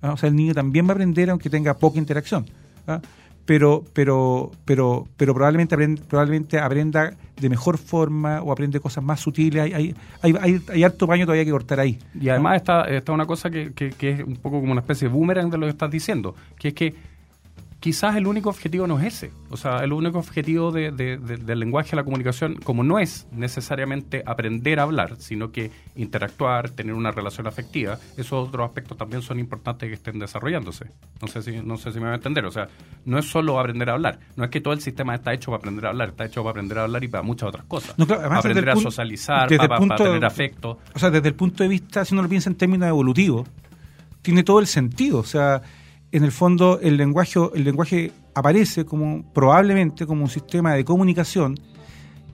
¿ah? 0.03 0.13
O 0.13 0.17
sea, 0.17 0.29
el 0.29 0.35
niño 0.35 0.55
también 0.55 0.87
va 0.87 0.91
a 0.91 0.95
aprender 0.95 1.31
aunque 1.31 1.49
tenga 1.49 1.75
poca 1.79 1.99
interacción. 2.01 2.47
¿ah? 2.89 3.01
Pero, 3.47 3.85
pero, 3.93 4.51
pero, 4.65 5.07
pero 5.17 5.35
probablemente, 5.35 5.75
aprenda, 5.75 6.03
probablemente 6.09 6.59
aprenda 6.59 7.15
de 7.41 7.49
mejor 7.51 7.77
forma 7.79 8.41
o 8.43 8.51
aprende 8.53 8.81
cosas 8.81 9.05
más 9.05 9.21
sutiles. 9.21 9.63
Hay, 9.63 9.73
hay, 9.75 9.95
hay, 10.23 10.35
hay, 10.41 10.61
hay 10.73 10.83
harto 10.85 11.07
paño 11.07 11.27
todavía 11.27 11.45
que 11.45 11.51
cortar 11.51 11.81
ahí. 11.81 11.99
Y 12.19 12.29
además 12.31 12.57
está, 12.57 12.83
está 12.89 13.13
una 13.13 13.27
cosa 13.27 13.51
que, 13.51 13.73
que- 13.75 13.91
que 13.91 14.11
es 14.11 14.21
un 14.25 14.37
poco 14.37 14.61
como 14.61 14.73
una 14.73 14.81
especie 14.81 15.09
de 15.09 15.15
boomerang 15.15 15.51
de 15.51 15.59
lo 15.59 15.67
que 15.67 15.71
estás 15.71 15.91
diciendo, 15.91 16.35
que 16.59 16.69
es 16.69 16.75
que 16.75 16.95
quizás 17.81 18.17
el 18.17 18.27
único 18.27 18.49
objetivo 18.49 18.87
no 18.87 18.99
es 18.99 19.15
ese. 19.15 19.33
O 19.51 19.57
sea, 19.57 19.79
el 19.85 19.93
único 19.93 20.19
objetivo 20.19 20.73
del 20.73 21.61
lenguaje 21.61 21.91
de 21.91 21.97
la 21.97 22.05
comunicación, 22.05 22.57
como 22.57 22.83
no 22.83 22.99
es 22.99 23.27
necesariamente 23.31 24.23
aprender 24.27 24.81
a 24.81 24.85
hablar, 24.85 25.17
sino 25.19 25.53
que 25.53 25.71
interactuar, 25.95 26.71
tener 26.71 26.95
una 26.95 27.11
relación 27.11 27.47
afectiva, 27.47 27.99
esos 28.17 28.49
otros 28.49 28.67
aspectos 28.67 28.97
también 28.97 29.23
son 29.23 29.39
importantes 29.39 29.89
que 29.89 29.95
estén 29.95 30.19
desarrollándose. 30.19 30.87
No 31.21 31.29
sé 31.29 31.43
si, 31.43 31.61
no 31.63 31.77
sé 31.77 31.93
si 31.93 31.99
me 32.01 32.07
va 32.07 32.13
a 32.13 32.17
entender. 32.17 32.47
O 32.47 32.51
sea, 32.51 32.69
no 33.05 33.19
es 33.19 33.27
solo 33.27 33.61
aprender 33.61 33.91
a 33.91 33.95
hablar. 33.95 34.19
No 34.37 34.45
es 34.45 34.51
que 34.51 34.61
todo 34.61 34.75
el 34.75 34.81
sistema 34.81 35.15
está 35.15 35.33
hecho 35.33 35.51
para 35.51 35.59
aprender 35.59 35.87
a 35.87 35.91
hablar, 35.91 36.09
está 36.11 36.25
hecho 36.25 36.43
para 36.43 36.51
aprender 36.51 36.79
a 36.79 36.83
hablar 36.85 37.05
y 37.05 37.09
para 37.09 37.23
muchas 37.23 37.49
otras 37.49 37.65
cosas. 37.67 37.95
aprender 37.99 38.71
a 38.71 38.77
socializar, 38.77 39.49
para, 39.57 39.97
tener 39.97 40.25
afecto. 40.25 40.79
O 40.95 40.99
sea, 40.99 41.11
desde 41.11 41.29
el 41.29 41.35
punto 41.35 41.63
de 41.63 41.69
vista, 41.69 42.05
si 42.05 42.15
uno 42.15 42.23
lo 42.23 42.29
piensa 42.29 42.51
en 42.51 42.57
términos 42.57 42.89
evolutivos, 42.89 43.49
tiene 44.23 44.43
todo 44.43 44.59
el 44.59 44.67
sentido. 44.67 45.19
O 45.19 45.25
sea, 45.25 45.63
en 46.15 46.23
el 46.23 46.31
fondo 46.31 46.79
el 46.81 46.97
lenguaje, 46.97 48.13
aparece 48.35 48.85
como 48.85 49.25
probablemente 49.33 50.07
como 50.07 50.23
un 50.23 50.31
sistema 50.31 50.75
de 50.75 50.85
comunicación 50.85 51.59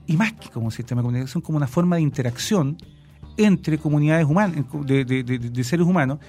y 0.05 0.15
más 0.17 0.33
que 0.33 0.49
como 0.49 0.67
un 0.67 0.71
sistema 0.71 1.01
de 1.01 1.05
comunicación, 1.05 1.41
como 1.41 1.57
una 1.57 1.65
forma 1.65 1.95
de 1.95 2.03
interacción 2.03 2.77
entre 3.37 3.79
comunidades 3.79 4.27
humanas, 4.27 4.63
de, 4.85 5.63
seres 5.63 5.87
humanos, 5.87 6.19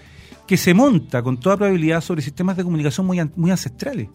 que 0.47 0.57
se 0.57 0.73
monta 0.73 1.23
con 1.23 1.39
toda 1.39 1.59
probabilidad 1.59 2.01
sobre 2.01 2.23
sistemas 2.23 2.57
de 2.57 2.65
comunicación 2.65 3.07
muy, 3.07 3.51
ancestrales 3.51 4.09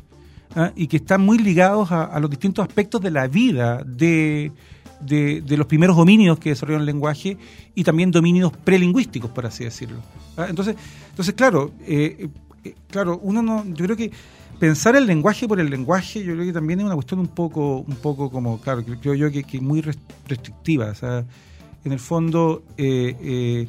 ¿ah? 0.55 0.71
y 0.75 0.87
que 0.87 0.97
están 0.97 1.21
muy 1.21 1.37
ligados 1.37 1.91
a, 1.91 2.19
los 2.19 2.31
distintos 2.31 2.67
aspectos 2.67 3.01
de 3.01 3.11
la 3.11 3.27
vida 3.27 3.83
de, 3.85 4.51
los 5.47 5.67
primeros 5.67 5.95
dominios 5.95 6.39
que 6.39 6.49
desarrollaron 6.49 6.81
el 6.81 6.87
lenguaje 6.87 7.37
y 7.75 7.83
también 7.83 8.09
dominios 8.09 8.51
prelingüísticos, 8.63 9.29
por 9.29 9.45
así 9.45 9.63
decirlo. 9.63 9.99
¿ah? 10.37 10.47
Entonces, 10.49 10.75
entonces, 11.11 11.35
claro, 11.35 11.71
eh, 11.85 12.29
claro, 12.89 13.19
uno 13.23 13.41
no, 13.41 13.65
yo 13.65 13.85
creo 13.85 13.97
que 13.97 14.11
pensar 14.59 14.95
el 14.95 15.05
lenguaje 15.05 15.47
por 15.47 15.59
el 15.59 15.69
lenguaje, 15.69 16.23
yo 16.23 16.33
creo 16.33 16.45
que 16.45 16.53
también 16.53 16.79
es 16.79 16.85
una 16.85 16.95
cuestión 16.95 17.19
un 17.19 17.27
poco, 17.27 17.79
un 17.79 17.95
poco 17.95 18.29
como, 18.29 18.59
claro, 18.59 18.83
creo 18.83 19.13
yo 19.13 19.31
que, 19.31 19.43
que 19.43 19.61
muy 19.61 19.81
restrictiva. 19.81 20.87
O 20.87 20.95
sea, 20.95 21.25
en 21.85 21.91
el 21.91 21.99
fondo, 21.99 22.63
eh, 22.77 23.15
eh, 23.21 23.67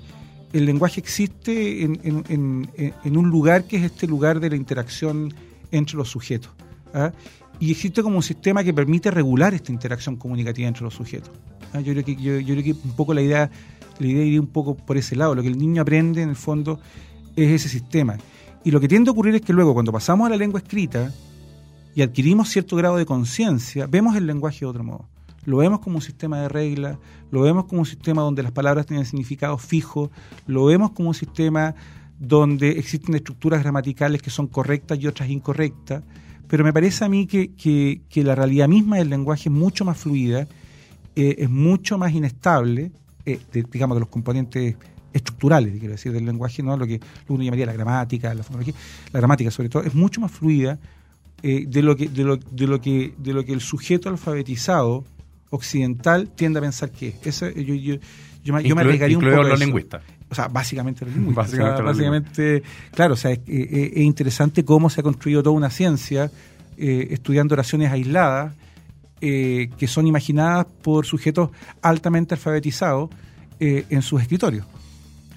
el 0.53 0.67
lenguaje 0.67 1.01
existe 1.01 1.85
en, 1.85 3.17
un 3.17 3.31
lugar 3.31 3.65
que 3.65 3.77
es 3.77 3.85
este 3.85 4.07
lugar 4.07 4.41
de 4.41 4.51
la 4.51 4.57
interacción 4.57 5.33
entre 5.71 5.97
los 5.97 6.09
sujetos. 6.09 6.51
¿ah? 6.95 7.13
Y 7.61 7.71
existe 7.71 8.03
como 8.03 8.17
un 8.17 8.23
sistema 8.23 8.65
que 8.65 8.73
permite 8.73 9.11
regular 9.11 9.53
esta 9.55 9.73
interacción 9.73 10.17
comunicativa 10.17 10.69
entre 10.69 10.85
los 10.85 10.95
sujetos. 10.95 11.31
¿ah? 11.73 11.81
Yo, 11.81 11.93
creo 11.93 12.05
que, 12.05 12.17
yo 12.17 12.55
creo 12.55 12.63
que 12.63 12.73
un 12.73 12.97
poco 12.97 13.13
la 13.13 13.21
idea, 13.21 13.51
la 13.99 14.07
idea 14.07 14.25
iría 14.25 14.41
un 14.41 14.47
poco 14.47 14.75
por 14.75 14.97
ese 14.97 15.15
lado. 15.17 15.35
Lo 15.35 15.43
que 15.43 15.49
el 15.49 15.59
niño 15.59 15.83
aprende, 15.83 16.23
en 16.23 16.31
el 16.31 16.37
fondo, 16.37 16.81
es 17.37 17.51
ese 17.51 17.69
sistema. 17.69 18.17
Y 18.65 18.71
lo 18.71 18.81
que 18.81 18.89
tiende 18.89 19.11
a 19.11 19.13
ocurrir 19.13 19.35
es 19.35 19.43
que 19.43 19.53
luego, 19.53 19.73
cuando 19.73 19.93
pasamos 19.93 20.27
a 20.27 20.31
la 20.31 20.37
lengua 20.37 20.61
escrita 20.61 21.13
y 21.95 22.03
adquirimos 22.03 22.49
cierto 22.49 22.77
grado 22.77 22.97
de 22.97 23.07
conciencia, 23.07 23.87
vemos 23.87 24.17
el 24.17 24.27
lenguaje 24.27 24.61
de 24.61 24.67
otro 24.67 24.85
modo. 24.85 25.09
Lo 25.45 25.59
vemos 25.59 25.81
como 25.81 25.97
un 25.97 26.03
sistema 26.03 26.41
de 26.41 26.49
reglas, 26.49 26.99
lo 27.31 27.41
vemos 27.43 27.65
como 27.65 27.81
un 27.81 27.87
sistema 27.87 28.23
donde 28.23 28.43
las 28.43 28.53
palabras 28.53 28.87
tienen 28.87 29.07
significado 29.07 29.57
fijo, 29.57 30.11
lo 30.47 30.67
vemos 30.67 30.91
como 30.91 31.09
un 31.09 31.15
sistema 31.15 31.75
donde 32.19 32.73
existen 32.73 33.15
estructuras 33.15 33.63
gramaticales 33.63 34.21
que 34.21 34.31
son 34.31 34.49
correctas 34.49 34.99
y 35.01 35.07
otras 35.07 35.31
incorrectas, 35.31 36.03
pero 36.49 36.65
me 36.65 36.73
parece 36.73 37.05
a 37.05 37.09
mí 37.09 37.27
que, 37.27 37.53
que, 37.55 38.25
la 38.25 38.35
realidad 38.35 38.69
misma 38.69 38.97
del 38.97 39.11
lenguaje 39.11 39.49
es 39.49 39.55
mucho 39.55 39.85
más 39.85 39.99
fluida, 39.99 40.49
eh, 41.15 41.37
es 41.39 41.51
mucho 41.51 41.99
más 41.99 42.13
inestable, 42.13 42.91
eh, 43.25 43.39
digamos, 43.71 43.97
de 43.97 44.01
los 44.01 44.09
componentes 44.09 44.77
estructurales, 45.13 45.79
quiero 45.79 45.93
decir, 45.93 46.13
del 46.13 46.27
lenguaje, 46.27 46.63
no 46.63 46.77
lo 46.77 46.87
que 46.87 47.01
uno 47.29 47.43
llamaría 47.43 47.67
la 47.67 47.73
gramática, 47.73 48.35
la 48.35 48.43
fonología, 48.43 48.75
la 49.13 49.21
gramática 49.21 49.51
sobre 49.51 49.69
todo, 49.69 49.83
es 49.83 49.95
mucho 49.95 50.21
más 50.21 50.31
fluida 50.31 50.79
eh, 51.43 51.65
de, 51.69 51.83
lo 51.83 51.97
que, 51.97 52.09
de, 52.09 52.25
lo, 52.25 52.37
de, 52.37 52.67
lo 52.67 52.81
que, 52.81 53.15
de 53.17 53.33
lo 53.33 53.45
que 53.45 53.53
el 53.53 53.61
sujeto 53.61 54.09
alfabetizado 54.09 55.05
occidental 55.51 56.29
tiende 56.35 56.59
a 56.59 56.63
pensar 56.63 56.91
que 56.91 57.09
es. 57.09 57.27
Eso, 57.27 57.49
yo, 57.51 57.75
yo, 57.75 57.95
yo, 58.43 58.55
me, 58.55 58.81
arriesgaría 58.81 59.17
un 59.17 59.25
poco. 59.25 59.43
los 59.45 59.59
lingüistas. 59.59 60.03
O 60.31 60.35
sea, 60.35 60.49
básicamente 60.49 61.05
los 61.05 61.15
lingüistas. 61.15 61.57
básicamente, 61.85 62.63
claro, 62.93 63.15
o 63.15 63.17
sea, 63.17 63.31
es, 63.31 63.41
interesante 63.47 64.65
cómo 64.65 64.91
se 64.91 65.01
ha 65.01 65.05
construido 65.05 65.43
toda 65.43 65.55
una 65.55 65.71
ciencia 65.71 66.31
eh, 66.77 67.09
estudiando 67.11 67.55
oraciones 67.55 67.93
aisladas 67.93 68.55
eh, 69.21 69.71
que 69.79 69.87
son 69.87 70.07
imaginadas 70.07 70.67
por 70.83 71.07
sujetos 71.07 71.51
altamente 71.83 72.35
alfabetizados 72.35 73.11
en 73.61 74.03
sus 74.03 74.23
escritorios. 74.23 74.65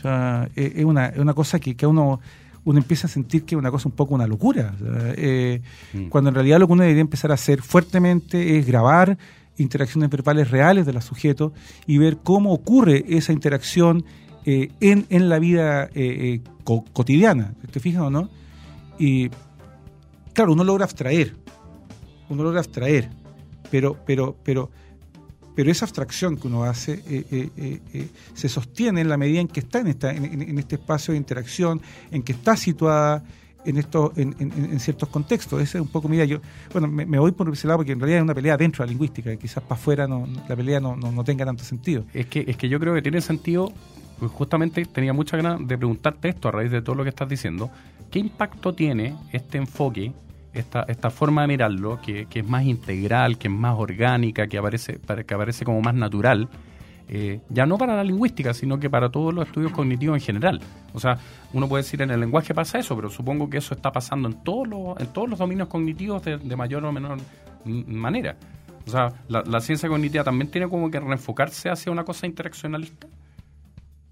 O 0.01 0.03
sea, 0.03 0.49
eh, 0.55 0.73
es, 0.77 0.85
una, 0.85 1.07
es 1.07 1.19
una 1.19 1.35
cosa 1.35 1.59
que, 1.59 1.75
que 1.75 1.85
uno 1.85 2.19
uno 2.63 2.79
empieza 2.79 3.07
a 3.07 3.09
sentir 3.09 3.43
que 3.43 3.55
es 3.55 3.59
una 3.59 3.71
cosa 3.71 3.87
un 3.87 3.95
poco 3.95 4.15
una 4.15 4.27
locura. 4.27 4.75
Eh, 5.15 5.61
mm. 5.93 6.09
Cuando 6.09 6.29
en 6.29 6.35
realidad 6.35 6.59
lo 6.59 6.67
que 6.67 6.73
uno 6.73 6.83
debería 6.83 7.01
empezar 7.01 7.31
a 7.31 7.33
hacer 7.33 7.61
fuertemente 7.61 8.57
es 8.57 8.67
grabar 8.67 9.17
interacciones 9.57 10.09
verbales 10.09 10.49
reales 10.49 10.85
de 10.85 10.93
los 10.93 11.05
sujetos 11.05 11.53
y 11.87 11.97
ver 11.97 12.17
cómo 12.23 12.53
ocurre 12.53 13.03
esa 13.09 13.33
interacción 13.33 14.05
eh, 14.45 14.69
en, 14.79 15.05
en, 15.09 15.29
la 15.29 15.39
vida 15.39 15.89
cotidiana. 16.93 17.53
¿Te 17.71 17.79
fijas 17.79 18.03
o 18.03 18.09
no? 18.09 18.29
Y 18.99 19.29
claro, 20.33 20.53
uno 20.53 20.63
logra 20.63 20.85
abstraer, 20.85 21.35
uno 22.29 22.43
logra 22.43 22.59
abstraer, 22.59 23.09
pero, 23.69 23.97
pero, 24.05 24.35
pero 24.43 24.69
pero 25.55 25.71
esa 25.71 25.85
abstracción 25.85 26.37
que 26.37 26.47
uno 26.47 26.63
hace 26.63 26.93
eh, 27.07 27.25
eh, 27.31 27.79
eh, 27.93 28.07
se 28.33 28.49
sostiene 28.49 29.01
en 29.01 29.09
la 29.09 29.17
medida 29.17 29.41
en 29.41 29.47
que 29.47 29.59
está 29.59 29.79
en, 29.79 29.87
esta, 29.87 30.11
en, 30.11 30.57
este 30.57 30.75
espacio 30.75 31.13
de 31.13 31.17
interacción, 31.17 31.81
en 32.11 32.23
que 32.23 32.31
está 32.33 32.55
situada 32.55 33.23
en, 33.65 33.77
esto, 33.77 34.13
en, 34.15 34.79
ciertos 34.79 35.09
contextos. 35.09 35.61
Ese 35.61 35.77
es 35.77 35.81
un 35.81 35.89
poco 35.89 36.07
mira 36.07 36.25
yo 36.25 36.39
bueno, 36.71 36.87
me, 36.87 37.19
voy 37.19 37.31
por 37.31 37.51
ese 37.51 37.67
lado 37.67 37.79
porque 37.79 37.91
en 37.91 37.99
realidad 37.99 38.19
es 38.19 38.23
una 38.23 38.33
pelea 38.33 38.57
dentro 38.57 38.83
de 38.83 38.87
la 38.87 38.91
lingüística, 38.91 39.35
quizás 39.35 39.63
para 39.63 39.79
afuera 39.79 40.07
no, 40.07 40.27
la 40.47 40.55
pelea 40.55 40.79
no, 40.79 41.23
tenga 41.23 41.45
tanto 41.45 41.63
sentido. 41.63 42.05
Es 42.13 42.25
que, 42.27 42.45
es 42.47 42.57
que 42.57 42.69
yo 42.69 42.79
creo 42.79 42.93
que 42.93 43.01
tiene 43.01 43.21
sentido, 43.21 43.71
pues 44.19 44.31
justamente 44.31 44.85
tenía 44.85 45.13
mucha 45.13 45.37
ganas 45.37 45.67
de 45.67 45.77
preguntarte 45.77 46.29
esto 46.29 46.47
a 46.47 46.51
raíz 46.51 46.71
de 46.71 46.81
todo 46.81 46.95
lo 46.95 47.03
que 47.03 47.09
estás 47.09 47.29
diciendo, 47.29 47.69
¿qué 48.09 48.19
impacto 48.19 48.73
tiene 48.73 49.15
este 49.31 49.57
enfoque 49.57 50.13
esta, 50.53 50.83
esta 50.87 51.09
forma 51.09 51.41
de 51.41 51.47
mirarlo, 51.47 51.99
que, 52.01 52.27
es 52.31 52.47
más 52.47 52.65
integral, 52.65 53.37
que 53.37 53.47
es 53.47 53.53
más 53.53 53.77
orgánica, 53.77 54.47
que 54.47 54.57
aparece, 54.57 54.99
que 55.25 55.33
aparece 55.33 55.65
como 55.65 55.81
más 55.81 55.95
natural, 55.95 56.49
eh, 57.07 57.41
ya 57.49 57.65
no 57.65 57.77
para 57.77 57.95
la 57.95 58.03
lingüística, 58.03 58.53
sino 58.53 58.79
que 58.79 58.89
para 58.89 59.09
todos 59.09 59.33
los 59.33 59.45
estudios 59.45 59.71
cognitivos 59.71 60.17
en 60.17 60.21
general. 60.21 60.61
O 60.93 60.99
sea, 60.99 61.17
uno 61.53 61.67
puede 61.67 61.83
decir 61.83 62.01
en 62.01 62.11
el 62.11 62.19
lenguaje 62.19 62.53
pasa 62.53 62.79
eso, 62.79 62.95
pero 62.95 63.09
supongo 63.09 63.49
que 63.49 63.57
eso 63.57 63.73
está 63.73 63.91
pasando 63.91 64.29
en 64.29 64.43
todos 64.43 64.67
los, 64.67 64.99
en 64.99 65.07
todos 65.07 65.29
los 65.29 65.39
dominios 65.39 65.67
cognitivos 65.67 66.23
de, 66.23 66.55
mayor 66.55 66.85
o 66.85 66.91
menor 66.91 67.17
manera. 67.65 68.37
O 68.87 68.89
sea, 68.89 69.13
la, 69.27 69.61
ciencia 69.61 69.87
cognitiva 69.87 70.23
también 70.23 70.49
tiene 70.49 70.67
como 70.67 70.89
que 70.89 70.99
reenfocarse 70.99 71.69
hacia 71.69 71.91
una 71.91 72.03
cosa 72.03 72.25
interaccionalista 72.27 73.07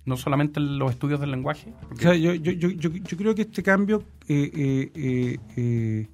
no 0.06 0.18
solamente 0.18 0.60
en 0.60 0.80
los 0.80 0.92
estudios 0.92 1.20
del 1.20 1.30
lenguaje? 1.30 1.72
yo, 2.00 2.14
yo, 2.14 2.34
yo, 2.34 2.70
yo, 2.72 3.18
creo 3.18 3.36
que 3.36 3.44
este 3.44 3.62
cambio 3.62 4.04
eh, 4.28 5.38
eh, 5.56 6.08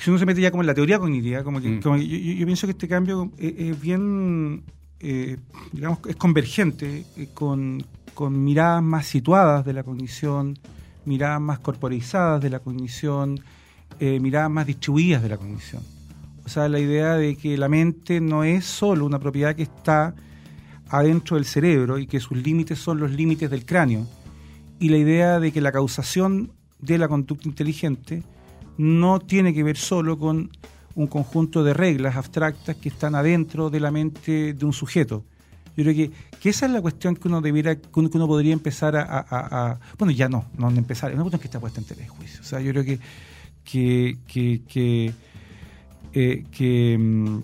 si 0.00 0.10
uno 0.10 0.18
se 0.18 0.26
mete 0.26 0.40
ya 0.40 0.50
como 0.50 0.62
en 0.62 0.66
la 0.66 0.74
teoría 0.74 0.98
cognitiva, 0.98 1.42
como 1.42 1.60
que, 1.60 1.68
mm. 1.68 1.80
yo, 1.80 2.46
pienso 2.46 2.66
que 2.66 2.72
este 2.72 2.88
cambio 2.88 3.30
es, 3.38 3.80
bien, 3.80 4.62
eh, 5.00 5.38
digamos, 5.72 5.98
es 6.06 6.16
convergente 6.16 7.04
eh, 7.16 7.28
con, 7.34 7.84
miradas 8.30 8.82
más 8.82 9.06
situadas 9.06 9.64
de 9.64 9.72
la 9.72 9.84
cognición, 9.84 10.58
miradas 11.04 11.40
más 11.40 11.60
corporizadas 11.60 12.42
de 12.42 12.50
la 12.50 12.58
cognición, 12.58 13.40
eh, 14.00 14.18
miradas 14.18 14.50
más 14.50 14.66
distribuidas 14.66 15.22
de 15.22 15.28
la 15.28 15.36
cognición. 15.36 15.82
O 16.44 16.48
sea, 16.48 16.68
la 16.68 16.80
idea 16.80 17.14
de 17.14 17.36
que 17.36 17.56
la 17.56 17.68
mente 17.68 18.20
no 18.20 18.42
es 18.42 18.64
solo 18.64 19.06
una 19.06 19.20
propiedad 19.20 19.54
que 19.54 19.62
está 19.62 20.14
adentro 20.88 21.36
del 21.36 21.44
cerebro 21.44 21.98
y 21.98 22.06
que 22.06 22.18
sus 22.18 22.38
límites 22.38 22.78
son 22.78 22.98
los 22.98 23.12
límites 23.12 23.50
del 23.50 23.64
cráneo. 23.64 24.06
Y 24.80 24.88
la 24.88 24.96
idea 24.96 25.38
de 25.38 25.52
que 25.52 25.60
la 25.60 25.70
causación 25.70 26.52
de 26.80 26.98
la 26.98 27.08
conducta 27.08 27.48
inteligente 27.48 28.22
no 28.78 29.18
tiene 29.20 29.52
que 29.52 29.62
ver 29.62 29.76
solo 29.76 30.18
con 30.18 30.50
un 30.94 31.06
conjunto 31.06 31.62
de 31.62 31.74
reglas 31.74 32.16
abstractas 32.16 32.76
que 32.76 32.88
están 32.88 33.14
adentro 33.14 33.70
de 33.70 33.80
la 33.80 33.90
mente 33.90 34.54
de 34.54 34.64
un 34.64 34.72
sujeto. 34.72 35.24
Yo 35.76 35.84
creo 35.84 35.94
que, 35.94 36.10
que 36.40 36.48
esa 36.48 36.66
es 36.66 36.72
la 36.72 36.80
cuestión 36.80 37.14
que 37.14 37.28
uno 37.28 37.40
debiera, 37.40 37.76
que 37.76 37.88
uno, 38.00 38.26
podría 38.26 38.52
empezar 38.52 38.96
a, 38.96 39.78
bueno 39.96 40.10
ya 40.10 40.28
no, 40.28 40.46
no 40.56 40.70
empezar, 40.70 41.10
es 41.10 41.14
una 41.14 41.22
cuestión 41.22 41.40
que 41.40 41.46
está 41.46 41.60
puesta 41.60 41.80
en 41.80 41.86
telejuicio. 41.86 42.40
O 42.40 42.44
sea, 42.44 42.60
yo 42.60 42.72
creo 42.72 42.84
que 42.84 42.98
que 43.62 44.18
que 44.26 44.62
que, 44.66 45.12
eh, 46.14 46.98
mm, 46.98 47.38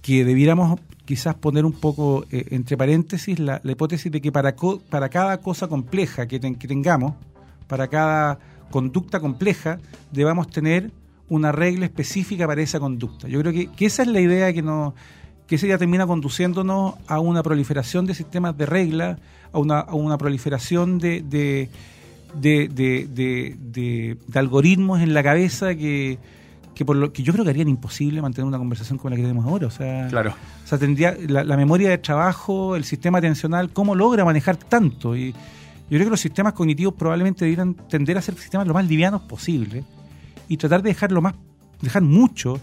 que, 0.00 0.24
debiéramos 0.24 0.80
quizás 1.04 1.34
poner 1.34 1.66
un 1.66 1.72
poco 1.72 2.24
eh, 2.30 2.46
entre 2.52 2.78
paréntesis 2.78 3.38
la, 3.38 3.60
hipótesis 3.64 4.10
de 4.10 4.22
que 4.22 4.32
para, 4.32 4.54
para 4.88 5.10
cada 5.10 5.38
cosa 5.38 5.68
compleja 5.68 6.26
que, 6.26 6.40
que 6.40 6.68
tengamos, 6.68 7.14
para 7.66 7.88
cada 7.88 8.38
conducta 8.72 9.20
compleja, 9.20 9.78
debamos 10.10 10.50
tener 10.50 10.90
una 11.28 11.52
regla 11.52 11.86
específica 11.86 12.48
para 12.48 12.60
esa 12.60 12.80
conducta. 12.80 13.28
Yo 13.28 13.38
creo 13.40 13.52
que, 13.52 13.86
esa 13.86 14.02
es 14.02 14.08
la 14.08 14.20
idea 14.20 14.52
que 14.52 14.62
no 14.62 14.94
que 15.46 15.56
esa 15.56 15.66
ya 15.66 15.78
termina 15.78 16.06
conduciéndonos 16.06 16.94
a 17.06 17.20
una 17.20 17.42
proliferación 17.42 18.06
de 18.06 18.14
sistemas 18.14 18.56
de 18.56 18.66
reglas, 18.66 19.18
a 19.52 19.58
una, 19.58 19.80
a 19.80 19.94
una 19.94 20.16
proliferación 20.16 20.98
de, 20.98 21.22
de, 21.22 21.68
de, 22.34 24.16
algoritmos 24.34 25.00
en 25.02 25.14
la 25.14 25.22
cabeza 25.22 25.74
que, 25.74 26.18
que 26.74 26.84
por 26.84 26.96
lo 26.96 27.12
que 27.12 27.22
yo 27.22 27.32
creo 27.32 27.44
que 27.44 27.50
harían 27.50 27.68
imposible 27.68 28.22
mantener 28.22 28.46
una 28.46 28.58
conversación 28.58 28.98
como 28.98 29.10
la 29.10 29.16
que 29.16 29.22
tenemos 29.22 29.46
ahora. 29.46 29.66
O 29.66 29.70
sea, 29.70 30.08
claro. 30.08 30.34
o 30.64 30.66
sea 30.66 30.78
tendría 30.78 31.16
la, 31.28 31.56
memoria 31.56 31.90
de 31.90 31.98
trabajo, 31.98 32.76
el 32.76 32.84
sistema 32.84 33.18
atencional, 33.18 33.70
cómo 33.70 33.94
logra 33.94 34.24
manejar 34.24 34.56
tanto. 34.56 35.16
Y 35.16 35.34
yo 35.92 35.98
creo 35.98 36.06
que 36.06 36.12
los 36.12 36.20
sistemas 36.20 36.54
cognitivos 36.54 36.94
probablemente 36.94 37.44
debieran 37.44 37.74
tender 37.74 38.16
a 38.16 38.22
ser 38.22 38.34
sistemas 38.36 38.66
lo 38.66 38.72
más 38.72 38.88
livianos 38.88 39.20
posible 39.24 39.84
y 40.48 40.56
tratar 40.56 40.82
de 40.82 40.88
dejar 40.88 41.12
lo 41.12 41.20
más, 41.20 41.34
dejar 41.82 42.00
mucho 42.00 42.58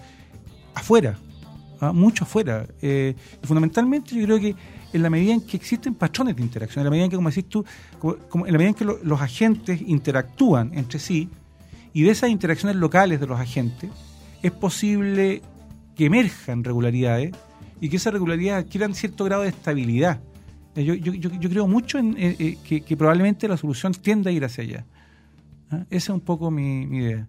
afuera, 0.73 1.15
¿ah? 1.80 1.93
mucho 1.93 2.23
afuera. 2.23 2.65
Eh, 2.82 3.13
fundamentalmente 3.43 4.15
yo 4.15 4.25
creo 4.25 4.39
que 4.39 4.55
en 4.91 5.03
la 5.03 5.11
medida 5.11 5.32
en 5.32 5.41
que 5.41 5.57
existen 5.57 5.93
patrones 5.93 6.38
de 6.38 6.41
interacción, 6.41 6.82
en 6.82 6.86
la 6.86 6.89
medida 6.89 7.05
en 7.05 7.11
que, 7.11 7.17
como 7.17 7.30
decís 7.30 7.45
tú, 7.47 7.63
en 8.01 8.51
la 8.51 8.57
medida 8.57 8.69
en 8.69 8.73
que 8.73 8.86
los 8.86 9.21
agentes 9.21 9.80
interactúan 9.80 10.71
entre 10.73 10.97
sí, 10.97 11.30
y 11.93 12.01
de 12.01 12.09
esas 12.09 12.32
interacciones 12.32 12.77
locales 12.77 13.19
de 13.19 13.27
los 13.27 13.39
agentes, 13.39 13.91
es 14.41 14.51
posible 14.51 15.43
que 15.95 16.05
emerjan 16.05 16.63
regularidades 16.63 17.36
y 17.80 17.89
que 17.89 17.97
esas 17.97 18.11
regularidades 18.11 18.65
adquieran 18.65 18.95
cierto 18.95 19.25
grado 19.25 19.43
de 19.43 19.49
estabilidad. 19.49 20.19
Eh, 20.76 20.84
yo, 20.84 20.93
yo, 20.93 21.13
yo, 21.13 21.49
creo 21.49 21.67
mucho 21.67 21.97
en 21.97 22.15
eh, 22.17 22.57
que, 22.63 22.82
que, 22.82 22.97
probablemente 22.97 23.47
la 23.47 23.57
solución 23.57 23.93
tienda 23.93 24.30
a 24.30 24.34
ir 24.34 24.45
hacia 24.45 24.63
allá. 24.63 24.86
¿Ah? 25.72 25.86
Esa 25.89 25.97
es 25.97 26.09
un 26.09 26.22
poco 26.22 26.51
mi, 26.51 26.86
mi 26.86 26.99
idea. 26.99 27.28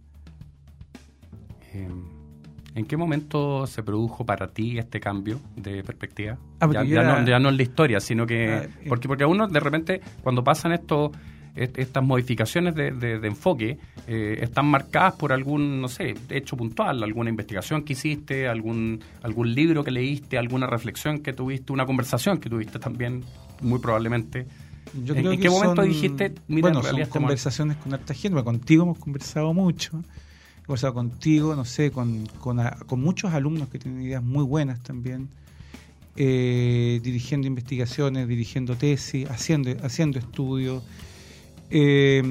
Em, 1.73 2.21
¿En 2.75 2.87
qué 2.87 2.97
momento 2.97 3.67
se 3.67 3.83
produjo 3.83 4.25
para 4.25 4.49
ti 4.49 4.79
este 4.79 5.01
cambio 5.01 5.41
de 5.57 5.83
perspectiva? 5.83 6.39
Ah, 6.61 6.69
ya, 6.73 7.03
no, 7.03 7.27
ya, 7.27 7.39
no, 7.39 7.49
en 7.49 7.57
la 7.57 7.63
historia, 7.63 8.01
sino 8.01 8.27
que... 8.27 8.49
Ah, 8.49 8.63
eh. 8.65 8.87
porque, 8.89 9.09
porque 9.09 9.25
a 9.25 9.27
uno 9.27 9.49
de 9.49 9.61
repente, 9.61 10.01
cuando 10.23 10.45
pasan 10.45 10.73
estos 10.73 11.11
estas 11.55 12.03
modificaciones 12.03 12.75
de, 12.75 13.21
enfoque 13.23 13.79
eh, 14.07 14.39
están 14.41 14.67
marcadas 14.67 15.15
por 15.15 15.33
algún, 15.33 15.81
no 15.81 15.89
sé, 15.89 16.15
hecho 16.31 16.57
puntual, 16.57 17.03
alguna 17.03 17.31
investigación 17.31 17.83
que 17.83 17.93
hiciste, 17.95 18.49
algún, 18.49 19.01
algún 19.23 19.55
libro 19.55 19.85
que 19.85 19.91
leíste, 19.91 20.39
alguna 20.39 20.67
reflexión 20.67 21.21
que 21.21 21.33
tuviste, 21.33 21.73
una 21.73 21.87
conversación 21.87 22.39
que 22.39 22.49
tuviste 22.49 22.79
también, 22.79 23.25
muy 23.61 23.79
probableamente. 23.79 24.47
¿En, 24.95 25.39
qué 25.39 25.51
momento 25.51 25.83
dijiste, 25.83 26.35
mira, 26.49 26.71
bueno, 26.71 26.83
son 26.83 27.05
conversaciones 27.07 27.77
con 27.77 27.95
harta 27.95 28.15
gente, 28.15 28.43
contigo 28.43 28.83
hemos 28.85 28.99
conversado 28.99 29.53
mucho 29.53 30.03
conversado 30.71 30.95
contigo, 30.95 31.57
no 31.57 31.65
sé, 31.65 31.91
con, 31.91 32.27
con, 32.39 33.01
muchos 33.01 33.33
alumnos 33.33 33.69
que 33.71 33.81
tienen 33.81 34.03
ideas 34.03 34.23
muy 34.23 34.45
buenas 34.45 34.81
también, 34.81 35.29
eh, 36.15 37.01
dirigiendo 37.03 37.49
investigaciones, 37.49 38.29
dirigiendo 38.29 38.77
tesis, 38.77 39.29
haciendo, 39.29 39.73
haciendo 39.83 40.21
estudios. 40.21 40.85
Eh, 41.71 42.23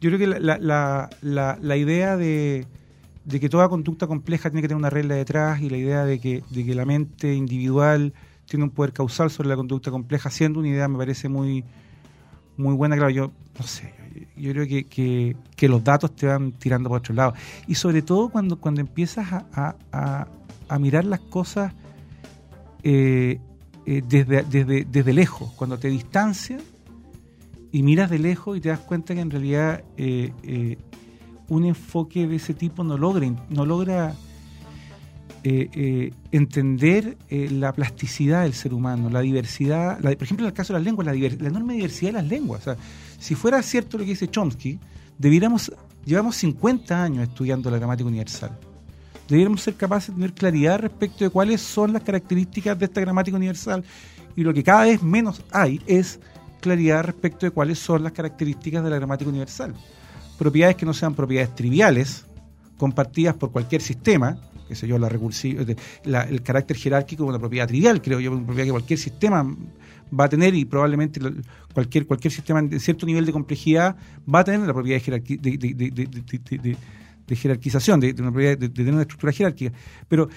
yo 0.00 0.10
creo 0.10 0.18
que 0.18 0.26
la, 0.26 0.58
la, 0.58 1.10
la, 1.20 1.58
la 1.60 1.76
idea 1.76 2.16
de, 2.16 2.66
de, 3.24 3.40
que 3.40 3.48
toda 3.48 3.68
conducta 3.68 4.06
compleja 4.06 4.50
tiene 4.50 4.62
que 4.62 4.68
tener 4.68 4.78
una 4.78 4.90
regla 4.90 5.14
detrás 5.14 5.60
y 5.60 5.70
la 5.70 5.76
idea 5.76 6.04
de 6.04 6.18
que, 6.18 6.42
de 6.50 6.64
que 6.64 6.74
la 6.74 6.84
mente 6.84 7.34
individual 7.34 8.12
tiene 8.46 8.64
un 8.64 8.70
poder 8.70 8.92
causal 8.92 9.30
sobre 9.30 9.48
la 9.48 9.56
conducta 9.56 9.90
compleja, 9.90 10.30
siendo 10.30 10.58
una 10.58 10.68
idea 10.68 10.88
me 10.88 10.98
parece 10.98 11.28
muy, 11.28 11.64
muy 12.56 12.74
buena. 12.74 12.96
Claro, 12.96 13.10
yo 13.10 13.30
no 13.58 13.66
sé, 13.66 13.94
yo 14.36 14.52
creo 14.52 14.66
que, 14.66 15.36
que, 15.56 15.68
los 15.68 15.84
datos 15.84 16.14
te 16.16 16.26
van 16.26 16.52
tirando 16.52 16.88
por 16.88 16.98
otro 16.98 17.14
lado. 17.14 17.34
Y 17.66 17.74
sobre 17.74 18.02
todo 18.02 18.28
cuando, 18.28 18.58
cuando 18.58 18.80
empiezas 18.80 19.32
a, 19.32 19.76
a, 19.92 20.78
mirar 20.78 21.04
las 21.04 21.20
cosas 21.20 21.72
eh, 22.82 23.38
eh, 23.86 24.02
desde, 24.08 24.42
desde, 24.44 24.84
desde, 24.84 25.12
lejos, 25.12 25.52
cuando 25.52 25.78
te 25.78 25.88
distancias 25.88 26.62
y 27.72 27.82
miras 27.82 28.10
de 28.10 28.18
lejos 28.18 28.56
y 28.56 28.60
te 28.60 28.68
das 28.68 28.80
cuenta 28.80 29.14
que 29.14 29.20
en 29.20 29.30
realidad 29.30 29.84
eh, 29.96 30.76
un 31.48 31.64
enfoque 31.64 32.26
de 32.26 32.36
ese 32.36 32.54
tipo 32.54 32.84
no 32.84 32.98
logra, 32.98 33.26
no 33.48 33.66
logra 33.66 34.14
entender 35.42 37.16
la 37.30 37.72
plasticidad 37.72 38.42
del 38.42 38.52
ser 38.52 38.74
humano, 38.74 39.08
la 39.08 39.20
diversidad, 39.20 39.98
por 40.00 40.22
ejemplo 40.22 40.44
en 40.44 40.50
el 40.50 40.54
caso 40.54 40.72
de 40.72 40.80
las 40.80 40.84
lenguas, 40.84 41.06
la, 41.06 41.14
la 41.14 41.48
enorme 41.48 41.74
diversidad 41.74 42.10
de 42.10 42.18
las 42.18 42.26
lenguas. 42.26 42.68
Si 43.18 43.34
fuera 43.34 43.62
cierto 43.62 43.96
lo 43.96 44.04
que 44.04 44.10
dice 44.10 44.28
Chomsky, 44.28 44.78
debiéramos, 45.18 45.72
llevamos 46.04 46.36
50 46.36 47.02
años 47.02 47.28
estudiando 47.28 47.70
la 47.70 47.78
gramática 47.78 48.08
universal. 48.08 48.58
Debiéramos 49.28 49.60
ser 49.60 49.74
capaces 49.74 50.08
de 50.08 50.14
tener 50.14 50.32
claridad 50.32 50.80
respecto 50.80 51.22
de 51.24 51.30
cuáles 51.30 51.60
son 51.60 51.92
las 51.92 52.02
características 52.02 52.76
de 52.78 52.86
esta 52.86 53.00
gramática 53.00 53.36
universal. 53.36 53.84
Y 54.34 54.42
lo 54.42 54.52
que 54.52 54.64
cada 54.64 54.84
vez 54.84 55.02
menos 55.02 55.44
hay 55.52 55.80
es 55.86 56.18
claridad 56.60 57.04
respecto 57.04 57.46
de 57.46 57.50
cuáles 57.50 57.78
son 57.78 58.02
las 58.02 58.12
características 58.12 58.84
de 58.84 58.90
la 58.90 58.96
gramática 58.96 59.28
universal. 59.28 59.74
Propiedades 60.38 60.76
que 60.76 60.86
no 60.86 60.94
sean 60.94 61.14
propiedades 61.14 61.54
triviales, 61.54 62.26
compartidas 62.76 63.34
por 63.34 63.52
cualquier 63.52 63.82
sistema, 63.82 64.38
que 64.68 64.74
sé 64.74 64.86
yo, 64.86 64.98
la 64.98 65.08
recursiva, 65.08 65.64
el 66.04 66.42
carácter 66.42 66.76
jerárquico 66.76 67.24
una 67.24 67.38
propiedad 67.38 67.66
trivial, 67.66 68.00
creo 68.00 68.20
yo, 68.20 68.32
una 68.32 68.46
propiedad 68.46 68.66
que 68.66 68.70
cualquier 68.70 68.98
sistema 68.98 69.44
va 70.18 70.24
a 70.24 70.28
tener 70.28 70.54
y 70.54 70.64
probablemente 70.64 71.20
cualquier, 71.72 72.06
cualquier 72.06 72.32
sistema 72.32 72.62
de 72.62 72.80
cierto 72.80 73.06
nivel 73.06 73.26
de 73.26 73.32
complejidad 73.32 73.96
va 74.32 74.40
a 74.40 74.44
tener 74.44 74.60
la 74.60 74.72
propiedad 74.72 75.00
de, 75.00 76.76
de, 77.26 77.36
jerarquización, 77.36 78.00
de, 78.00 78.14
una 78.18 78.30
de, 78.30 78.68
tener 78.68 78.92
una 78.92 79.02
estructura 79.02 79.32
jerárquica. 79.32 79.72
Pero 80.08 80.28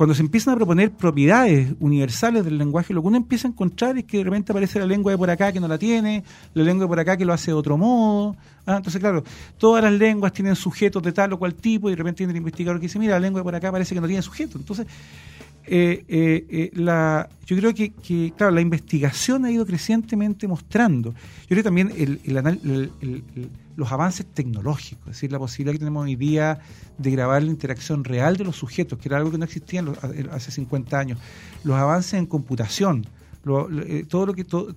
cuando 0.00 0.14
se 0.14 0.22
empiezan 0.22 0.54
a 0.54 0.56
proponer 0.56 0.92
propiedades 0.92 1.74
universales 1.78 2.42
del 2.42 2.56
lenguaje, 2.56 2.94
lo 2.94 3.02
que 3.02 3.08
uno 3.08 3.18
empieza 3.18 3.46
a 3.46 3.50
encontrar 3.50 3.98
es 3.98 4.04
que 4.04 4.16
de 4.16 4.24
repente 4.24 4.50
aparece 4.50 4.78
la 4.78 4.86
lengua 4.86 5.12
de 5.12 5.18
por 5.18 5.28
acá 5.28 5.52
que 5.52 5.60
no 5.60 5.68
la 5.68 5.76
tiene, 5.76 6.24
la 6.54 6.64
lengua 6.64 6.84
de 6.84 6.88
por 6.88 6.98
acá 6.98 7.18
que 7.18 7.26
lo 7.26 7.34
hace 7.34 7.50
de 7.50 7.52
otro 7.52 7.76
modo. 7.76 8.34
¿ah? 8.64 8.76
entonces, 8.78 8.98
claro, 8.98 9.22
todas 9.58 9.84
las 9.84 9.92
lenguas 9.92 10.32
tienen 10.32 10.56
sujetos 10.56 11.02
de 11.02 11.12
tal 11.12 11.34
o 11.34 11.38
cual 11.38 11.52
tipo 11.52 11.90
y 11.90 11.92
de 11.92 11.96
repente 11.96 12.20
viene 12.20 12.30
el 12.30 12.38
investigador 12.38 12.80
que 12.80 12.86
dice, 12.86 12.98
mira, 12.98 13.12
la 13.12 13.20
lengua 13.20 13.40
de 13.40 13.44
por 13.44 13.54
acá 13.54 13.70
parece 13.70 13.94
que 13.94 14.00
no 14.00 14.06
tiene 14.06 14.22
sujeto. 14.22 14.56
Entonces, 14.56 14.86
eh, 15.66 16.04
eh, 16.08 16.46
eh, 16.48 16.70
la, 16.74 17.28
yo 17.46 17.56
creo 17.56 17.74
que, 17.74 17.92
claro, 18.36 18.52
la 18.52 18.60
investigación 18.60 19.44
ha 19.44 19.50
ido 19.50 19.66
crecientemente 19.66 20.48
mostrando. 20.48 21.10
Yo 21.12 21.48
creo 21.48 21.62
también 21.62 21.92
los 23.76 23.92
avances 23.92 24.26
tecnológicos, 24.26 25.06
es 25.06 25.12
decir, 25.16 25.32
la 25.32 25.38
posibilidad 25.38 25.72
que 25.72 25.78
tenemos 25.78 26.04
hoy 26.04 26.16
día 26.16 26.60
de 26.98 27.10
grabar 27.10 27.42
la 27.42 27.50
interacción 27.50 28.04
real 28.04 28.36
de 28.36 28.44
los 28.44 28.56
sujetos, 28.56 28.98
que 28.98 29.08
era 29.08 29.18
algo 29.18 29.30
que 29.30 29.38
no 29.38 29.44
existía 29.44 29.84
hace 30.32 30.50
50 30.50 30.98
años. 30.98 31.18
Los 31.62 31.76
avances 31.76 32.14
en 32.14 32.26
computación, 32.26 33.06
eh, 33.42 34.04
todo 34.06 34.26
lo 34.26 34.34
que 34.34 34.44
todo, 34.44 34.68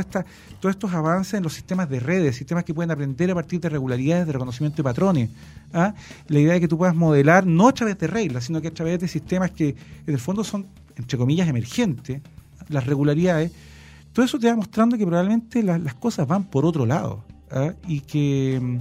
esta, 0.00 0.24
todos 0.58 0.74
estos 0.74 0.92
avances 0.92 1.34
en 1.34 1.42
los 1.42 1.52
sistemas 1.52 1.88
de 1.90 2.00
redes, 2.00 2.36
sistemas 2.36 2.64
que 2.64 2.72
pueden 2.72 2.90
aprender 2.90 3.30
a 3.30 3.34
partir 3.34 3.60
de 3.60 3.68
regularidades 3.68 4.26
de 4.26 4.32
reconocimiento 4.32 4.78
de 4.78 4.84
patrones. 4.84 5.30
¿ah? 5.74 5.94
La 6.28 6.40
idea 6.40 6.54
de 6.54 6.60
que 6.60 6.68
tú 6.68 6.78
puedas 6.78 6.94
modelar 6.94 7.46
no 7.46 7.68
a 7.68 7.74
través 7.74 7.98
de 7.98 8.06
reglas, 8.06 8.44
sino 8.44 8.60
que 8.62 8.68
a 8.68 8.74
través 8.74 9.00
de 9.00 9.08
sistemas 9.08 9.50
que 9.50 9.68
en 10.06 10.14
el 10.14 10.18
fondo 10.18 10.42
son, 10.44 10.66
entre 10.96 11.18
comillas, 11.18 11.46
emergentes, 11.46 12.22
las 12.68 12.86
regularidades. 12.86 13.52
Todo 14.14 14.24
eso 14.24 14.38
te 14.38 14.48
va 14.48 14.56
mostrando 14.56 14.96
que 14.96 15.06
probablemente 15.06 15.62
las 15.62 15.94
cosas 15.94 16.26
van 16.26 16.44
por 16.44 16.64
otro 16.64 16.86
lado 16.86 17.22
¿ah? 17.50 17.74
y 17.86 18.00
que 18.00 18.80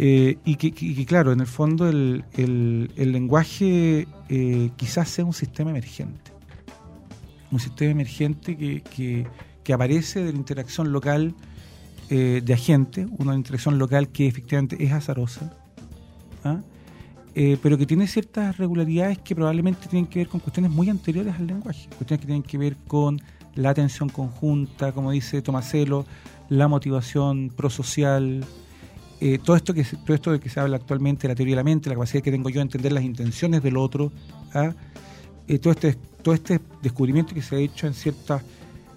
eh, 0.00 0.38
y, 0.44 0.54
que, 0.54 1.06
claro, 1.06 1.32
en 1.32 1.40
el 1.40 1.46
fondo 1.48 1.88
el, 1.88 2.24
el, 2.34 3.12
lenguaje 3.12 4.06
eh, 4.28 4.70
quizás 4.76 5.08
sea 5.08 5.24
un 5.24 5.32
sistema 5.32 5.70
emergente 5.70 6.37
un 7.50 7.60
sistema 7.60 7.92
emergente 7.92 8.56
que, 8.56 8.82
que, 9.64 9.72
aparece 9.72 10.24
de 10.24 10.32
la 10.32 10.38
interacción 10.38 10.92
local 10.92 11.34
eh, 12.08 12.40
de 12.42 12.54
agentes, 12.54 13.06
una 13.18 13.34
interacción 13.34 13.78
local 13.78 14.08
que 14.08 14.26
efectivamente 14.26 14.82
es 14.82 14.92
azarosa, 14.92 15.52
¿ah? 16.42 16.60
eh, 17.34 17.58
pero 17.62 17.76
que 17.76 17.84
tiene 17.84 18.06
ciertas 18.06 18.56
regularidades 18.56 19.18
que 19.18 19.34
probablemente 19.34 19.86
tienen 19.88 20.06
que 20.06 20.20
ver 20.20 20.28
con 20.28 20.40
cuestiones 20.40 20.70
muy 20.70 20.88
anteriores 20.88 21.34
al 21.34 21.46
lenguaje, 21.46 21.86
cuestiones 21.88 22.20
que 22.20 22.26
tienen 22.26 22.42
que 22.42 22.56
ver 22.56 22.76
con 22.86 23.20
la 23.56 23.70
atención 23.70 24.08
conjunta, 24.08 24.92
como 24.92 25.10
dice 25.10 25.42
Tomaselo, 25.42 26.06
la 26.48 26.66
motivación 26.66 27.50
prosocial, 27.54 28.44
eh, 29.20 29.38
todo 29.42 29.56
esto 29.56 29.74
que 29.74 29.84
todo 29.84 30.14
esto 30.14 30.32
de 30.32 30.40
que 30.40 30.48
se 30.48 30.60
habla 30.60 30.76
actualmente, 30.76 31.28
la 31.28 31.34
teoría 31.34 31.52
de 31.52 31.56
la 31.56 31.64
mente, 31.64 31.88
la 31.90 31.96
capacidad 31.96 32.22
que 32.22 32.30
tengo 32.30 32.48
yo 32.48 32.56
de 32.56 32.62
entender 32.62 32.92
las 32.92 33.04
intenciones 33.04 33.62
del 33.62 33.76
otro, 33.76 34.12
¿ah? 34.54 34.72
eh, 35.48 35.58
todo 35.58 35.72
este 35.72 35.96
todo 36.28 36.34
este 36.34 36.60
descubrimiento 36.82 37.34
que 37.34 37.40
se 37.40 37.56
ha 37.56 37.58
hecho 37.58 37.86
en 37.86 37.94
ciertas 37.94 38.42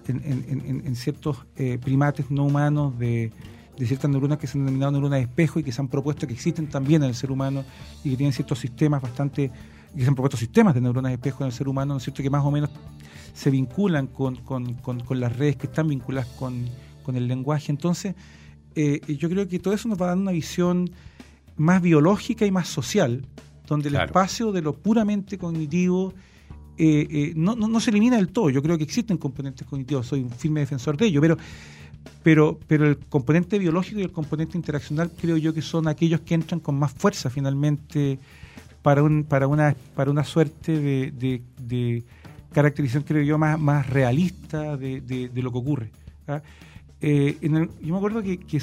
en, 0.05 0.95
ciertos 0.97 1.37
eh, 1.55 1.79
primates 1.81 2.29
no 2.29 2.43
humanos 2.43 2.99
de, 2.99 3.31
ciertas 3.77 4.11
neuronas 4.11 4.37
que 4.37 4.47
se 4.47 4.57
han 4.57 4.65
denominado 4.65 4.91
neuronas 4.91 5.19
de 5.19 5.23
espejo 5.23 5.57
y 5.57 5.63
que 5.63 5.71
se 5.71 5.79
han 5.79 5.87
propuesto 5.87 6.27
que 6.27 6.33
existen 6.33 6.67
también 6.67 7.03
en 7.03 7.09
el 7.09 7.15
ser 7.15 7.31
humano 7.31 7.63
y 8.03 8.09
que 8.09 8.17
tienen 8.17 8.33
ciertos 8.33 8.59
sistemas 8.59 9.01
bastante 9.01 9.49
que 9.95 10.01
se 10.01 10.07
han 10.09 10.15
propuesto 10.15 10.35
sistemas 10.35 10.73
de 10.73 10.81
neuronas 10.81 11.11
de 11.11 11.13
espejo 11.13 11.45
en 11.45 11.47
el 11.47 11.53
ser 11.53 11.69
humano, 11.69 11.93
¿no 11.93 11.97
es 11.99 12.03
cierto? 12.03 12.21
Que 12.21 12.29
más 12.29 12.43
o 12.43 12.51
menos 12.51 12.69
se 13.33 13.49
vinculan 13.49 14.07
con, 14.07 14.37
las 15.11 15.37
redes 15.37 15.55
que 15.55 15.67
están 15.67 15.87
vinculadas 15.87 16.27
con, 16.37 16.65
el 17.15 17.27
lenguaje. 17.29 17.71
Entonces, 17.71 18.13
eh, 18.75 18.99
yo 19.07 19.29
creo 19.29 19.47
que 19.47 19.57
todo 19.59 19.73
eso 19.73 19.87
nos 19.87 19.99
va 20.01 20.07
a 20.07 20.09
dar 20.09 20.17
una 20.17 20.31
visión 20.33 20.91
más 21.55 21.81
biológica 21.81 22.45
y 22.45 22.51
más 22.51 22.67
social, 22.67 23.25
donde 23.67 23.87
el 23.87 23.95
espacio 23.95 24.51
de 24.51 24.61
lo 24.61 24.73
puramente 24.73 25.37
cognitivo 25.37 26.13
eh, 26.83 27.07
eh, 27.11 27.33
no, 27.35 27.55
no, 27.55 27.79
se 27.79 27.91
elimina 27.91 28.15
del 28.15 28.29
todo. 28.29 28.49
Yo 28.49 28.63
creo 28.63 28.75
que 28.75 28.83
existen 28.83 29.17
componentes 29.17 29.67
cognitivos, 29.67 30.07
soy 30.07 30.21
un 30.21 30.31
firme 30.31 30.61
defensor 30.61 30.97
de 30.97 31.05
ello, 31.05 31.21
pero, 31.21 31.37
pero, 32.23 32.59
pero 32.65 32.87
el 32.87 32.97
componente 32.97 33.59
biológico 33.59 33.99
y 33.99 34.03
el 34.03 34.11
componente 34.11 34.57
interaccional 34.57 35.11
creo 35.11 35.37
yo 35.37 35.53
que 35.53 35.61
son 35.61 35.87
aquellos 35.87 36.21
que 36.21 36.33
entran 36.33 36.59
con 36.59 36.73
más 36.79 36.91
fuerza 36.91 37.29
finalmente 37.29 38.17
para, 38.81 39.03
un, 39.03 39.25
para, 39.25 39.45
una, 39.45 39.75
para 39.95 40.09
una 40.09 40.23
suerte 40.23 40.79
de, 40.79 41.43
de, 41.59 42.03
caracterización, 42.51 43.03
creo 43.03 43.21
yo, 43.21 43.37
más, 43.37 43.59
más 43.59 43.87
realista 43.87 44.75
de, 44.75 45.29
lo 45.35 45.51
que 45.51 45.57
ocurre. 45.59 45.91
¿ah? 46.27 46.41
Eh, 46.99 47.37
yo 47.43 47.93
me 47.93 47.97
acuerdo 47.97 48.23
que, 48.23 48.39
que 48.39 48.59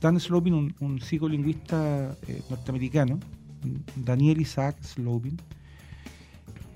Dan 0.00 0.18
Slobin, 0.18 0.74
un, 0.80 1.00
psicolingüista 1.02 2.16
eh, 2.26 2.40
norteamericano, 2.48 3.20
Daniel 3.94 4.40
Isaac 4.40 4.82
Slobin, 4.82 5.36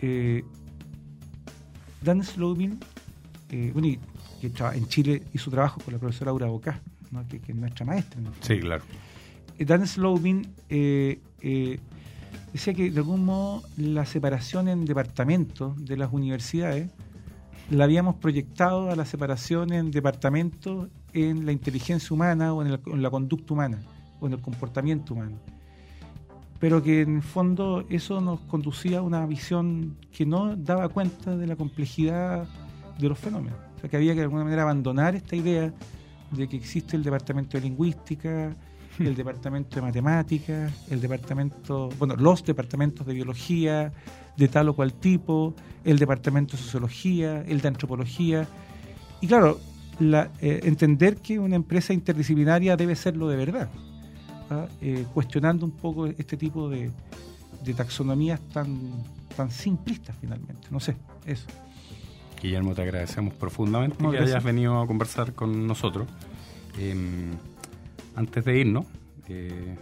eh, 0.03 0.45
Dan 2.03 2.23
Slobin, 2.23 2.79
bueno, 3.73 3.89
que 4.41 4.53
en 4.75 4.89
Chile 4.89 5.23
hizo 5.33 5.51
trabajo 5.51 5.81
con 5.85 5.95
la 5.95 6.01
profesora 6.01 6.31
Aura 6.31 6.47
Bocá, 6.47 6.81
que, 7.29 7.37
es 7.37 7.55
nuestra 7.55 7.87
maestra. 7.87 8.21
Sí, 8.41 8.59
claro. 8.61 8.83
Dan 9.59 9.87
Slobin 9.87 10.49
decía 12.53 12.75
que 12.75 12.91
de 12.91 12.99
algún 12.99 13.25
modo 13.25 13.63
la 13.77 14.05
separación 14.05 14.69
en 14.69 14.85
departamentos 14.85 15.83
de 15.85 15.97
las 15.97 16.13
universidades 16.13 16.91
la 17.71 17.85
habíamos 17.85 18.17
proyectado 18.17 18.91
a 18.91 18.97
la 18.97 19.05
separación 19.05 19.73
en 19.73 19.91
departamentos 19.91 20.89
en 21.13 21.47
la 21.47 21.53
inteligencia 21.53 22.13
humana 22.13 22.53
o 22.53 22.63
en, 22.65 23.03
la 23.03 23.11
conducta 23.11 23.55
humana 23.55 23.79
o 24.21 24.27
en 24.27 24.35
el 24.35 24.41
comportamiento 24.41 25.15
humano. 25.15 25.39
Pero 26.63 26.81
que 26.81 27.01
en 27.01 27.17
el 27.17 27.23
fondo 27.23 27.85
eso 27.91 28.21
nos 28.21 28.39
conducía 28.43 28.99
a 28.99 29.03
una 29.03 29.27
visión 29.27 29.97
que 30.13 30.25
no 30.25 30.55
daba 30.55 30.89
cuenta 30.91 31.37
de 31.37 31.49
la 31.49 31.57
complejidad 31.57 32.47
de 33.01 33.09
los 33.09 33.19
fenómenos. 33.19 33.59
O 33.77 33.81
sea, 33.81 33.91
que 33.91 33.97
había 33.97 34.13
que 34.13 34.21
de 34.21 34.27
alguna 34.27 34.45
manera 34.45 34.63
abandonar 34.63 35.17
esta 35.17 35.35
idea 35.35 35.75
de 36.31 36.49
que 36.49 36.57
existe 36.57 36.95
el 36.95 37.03
departamento 37.03 37.59
de 37.59 37.65
lingüística, 37.65 38.55
el 39.01 39.17
departamento 39.17 39.75
de 39.75 39.83
matemáticas, 39.83 40.73
el 40.89 41.01
departamento, 41.01 41.89
bueno, 41.99 42.15
los 42.15 42.45
departamentos 42.45 43.05
de 43.09 43.15
biología 43.15 43.93
de 44.37 44.47
tal 44.47 44.69
o 44.69 44.75
cual 44.75 44.93
tipo, 44.93 45.57
el 45.83 45.99
departamento 45.99 46.57
de 46.57 46.63
sociología, 46.63 47.43
el 47.43 47.61
de 47.61 47.67
antropología. 47.67 48.47
Y 49.21 49.27
claro, 49.27 49.59
la, 49.99 50.31
eh, 50.41 50.61
entender 50.63 51.17
que 51.17 51.41
una 51.41 51.57
empresa 51.57 51.93
interdisciplinaria 51.93 52.77
debe 52.77 52.95
serlo 52.95 53.27
de 53.27 53.37
verdad, 53.37 53.69
¿ah? 54.53 54.69
eh, 54.81 55.07
cuestionando 55.13 55.67
un 55.67 55.73
poco 55.73 56.07
este 56.07 56.37
tipo 56.37 56.69
de, 56.69 56.91
de 57.65 57.75
taxonomías 57.75 58.41
tan, 58.53 58.79
tan 59.37 59.51
simplistas 59.51 60.17
finalmente. 60.21 60.69
No 60.71 60.81
sé, 60.81 60.97
eso. 61.27 61.47
Guillermo, 62.41 62.75
te 62.75 62.83
agradecemos 62.83 63.35
profundamente 63.35 63.97
que 63.97 64.19
hayas 64.19 64.43
venido 64.43 64.81
a 64.81 64.87
conversar 64.87 65.33
con 65.33 65.67
nosotros. 65.67 66.09
Em, 66.77 67.31
antes 68.17 68.45
de 68.45 68.59
irnos, 68.59 68.87
eh, 69.29 69.77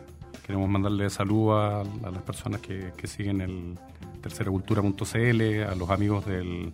queremos 0.46 0.68
mandarle 0.68 1.08
saludos 1.08 1.86
a, 2.04 2.10
las 2.10 2.22
personas 2.22 2.60
que, 2.60 2.92
siguen 3.04 3.40
el 3.40 3.78
terceracultura.cl, 4.20 5.62
a 5.62 5.74
los 5.74 5.88
amigos 5.88 6.26
del, 6.26 6.72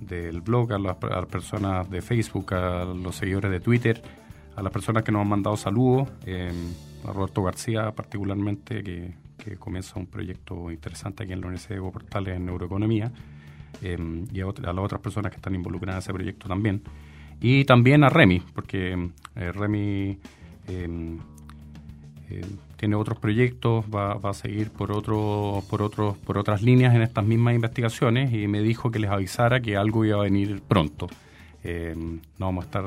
del 0.00 0.40
blog, 0.42 0.74
a 0.74 0.78
las, 0.78 0.96
personas 1.26 1.90
de 1.90 2.02
Facebook, 2.02 2.52
a 2.52 2.84
los 2.84 3.16
seguidores 3.16 3.50
de 3.50 3.60
Twitter, 3.60 4.02
a 4.56 4.62
las 4.62 4.72
personas 4.72 5.04
que 5.04 5.12
nos 5.12 5.22
han 5.22 5.28
mandado 5.28 5.56
saludos, 5.56 6.08
eh, 6.26 6.52
a 7.06 7.12
Roberto 7.12 7.42
García 7.42 7.92
particularmente, 7.92 8.82
que, 8.82 9.28
comienza 9.58 9.98
un 9.98 10.06
proyecto 10.06 10.70
interesante 10.70 11.22
aquí 11.22 11.32
en 11.32 11.40
la 11.40 11.46
Universidad 11.46 11.76
de 11.76 11.90
Portales 11.90 12.36
en 12.36 12.44
neuroeconomía, 12.44 13.10
eh, 13.80 13.96
y 14.30 14.40
a, 14.42 14.44
las 14.44 14.84
otras 14.84 15.00
personas 15.00 15.30
que 15.32 15.36
están 15.36 15.54
involucradas 15.54 16.04
en 16.04 16.10
ese 16.10 16.12
proyecto 16.12 16.48
también. 16.48 16.82
Y 17.40 17.64
también 17.64 18.04
a 18.04 18.10
Remy, 18.10 18.42
porque 18.52 19.10
Remy 19.34 20.18
eh, 20.68 21.18
eh, 22.30 22.44
tiene 22.76 22.94
otros 22.94 23.18
proyectos, 23.18 23.86
va, 23.86 24.12
a 24.12 24.34
seguir 24.34 24.70
por 24.70 24.92
otro, 24.92 25.64
por 25.68 25.82
otros, 25.82 26.16
por 26.18 26.38
otras 26.38 26.62
líneas 26.62 26.94
en 26.94 27.02
estas 27.02 27.24
mismas 27.24 27.54
investigaciones 27.54 28.32
y 28.32 28.46
me 28.46 28.60
dijo 28.60 28.90
que 28.90 28.98
les 28.98 29.10
avisara 29.10 29.60
que 29.60 29.76
algo 29.76 30.04
iba 30.04 30.18
a 30.18 30.22
venir 30.22 30.62
pronto. 30.62 31.08
Eh, 31.64 31.94
no 31.96 32.46
vamos 32.46 32.64
a 32.64 32.66
estar 32.66 32.84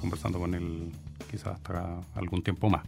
conversando 0.00 0.40
con 0.40 0.54
él 0.54 0.90
quizás 1.30 1.54
hasta 1.54 2.00
algún 2.14 2.42
tiempo 2.42 2.68
más. 2.68 2.84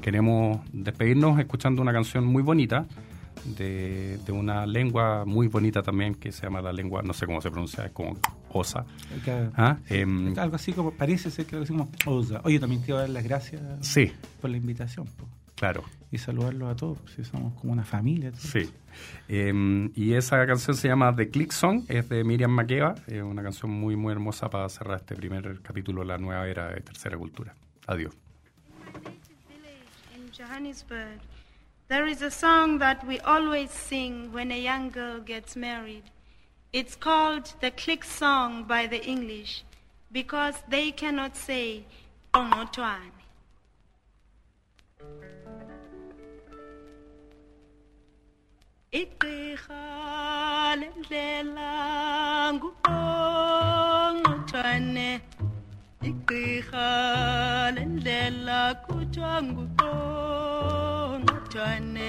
queremos 0.00 0.60
despedirnos 0.72 1.38
escuchando 1.38 1.80
una 1.80 1.92
canción 1.92 2.24
muy 2.24 2.42
bonita 2.42 2.86
de, 3.44 4.18
una 4.28 4.66
lengua 4.66 5.24
muy 5.24 5.48
bonita 5.48 5.82
también 5.82 6.14
que 6.14 6.32
se 6.32 6.42
llama 6.42 6.60
la 6.60 6.72
lengua, 6.72 7.02
no 7.02 7.12
sé 7.12 7.26
cómo 7.26 7.40
se 7.40 7.50
pronuncia, 7.50 7.86
es 7.86 7.92
como 7.92 8.16
Osa. 8.52 8.84
¿Ah? 9.54 9.78
Em, 9.88 10.36
algo 10.38 10.56
así 10.56 10.72
como, 10.72 10.90
parece 10.92 11.30
ser 11.30 11.46
que 11.46 11.56
lo 11.56 11.60
decimos 11.60 11.88
Osa. 12.04 12.40
Oye, 12.44 12.58
también 12.58 12.82
quiero 12.82 13.00
dar 13.00 13.10
las 13.10 13.24
gracias 13.24 13.62
sí. 13.80 14.12
por 14.40 14.50
la 14.50 14.56
invitación. 14.56 15.06
Claro. 15.56 15.84
Y 16.12 16.18
saludarlos 16.18 16.70
a 16.70 16.76
todos, 16.76 16.98
si 17.14 17.24
somos 17.24 17.54
como 17.54 17.72
una 17.72 17.84
familia. 17.84 18.30
Sí. 18.36 18.70
Em, 19.26 19.90
y 19.94 20.12
esa 20.12 20.46
canción 20.46 20.76
se 20.76 20.88
llama 20.88 21.14
The 21.14 21.30
Click 21.30 21.50
Song, 21.50 21.84
es 21.88 22.08
de 22.08 22.22
Miriam 22.24 22.50
Makeba, 22.50 22.94
es 23.06 23.22
una 23.22 23.42
canción 23.42 23.70
muy, 23.70 23.96
muy 23.96 24.12
hermosa 24.12 24.48
para 24.48 24.68
cerrar 24.68 24.98
este 24.98 25.16
primer 25.16 25.60
capítulo 25.62 26.02
de 26.02 26.08
la 26.08 26.18
nueva 26.18 26.46
era 26.46 26.68
de 26.68 26.80
Tercera 26.80 27.18
Cultura. 27.18 27.54
Adiós. 27.86 28.14
There 31.88 32.08
is 32.08 32.20
a 32.20 32.30
song 32.32 32.78
that 32.80 33.06
we 33.06 33.20
always 33.20 33.70
sing 33.70 34.32
when 34.32 34.50
a 34.50 34.58
young 34.58 34.90
girl 34.90 35.20
gets 35.20 35.54
married. 35.56 36.02
It's 36.72 36.96
called 36.96 37.54
the 37.60 37.70
click 37.70 38.04
song 38.04 38.64
by 38.64 38.88
the 38.88 39.00
English 39.06 39.64
because 40.10 40.56
they 40.68 40.90
cannot 40.90 41.36
say 41.36 41.84
Onotwane. 42.34 43.15
igqirha 49.00 49.84
lendlela 50.80 51.72
nguqongqotshane 52.54 55.08
igqirha 56.08 56.88
lendlela 57.76 58.60
kuthiwa 58.86 59.34
nguqongqotshane 59.48 62.08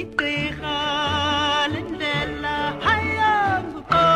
igqirha 0.00 0.76
lendlela 1.72 2.54
hayanguqo 2.84 4.06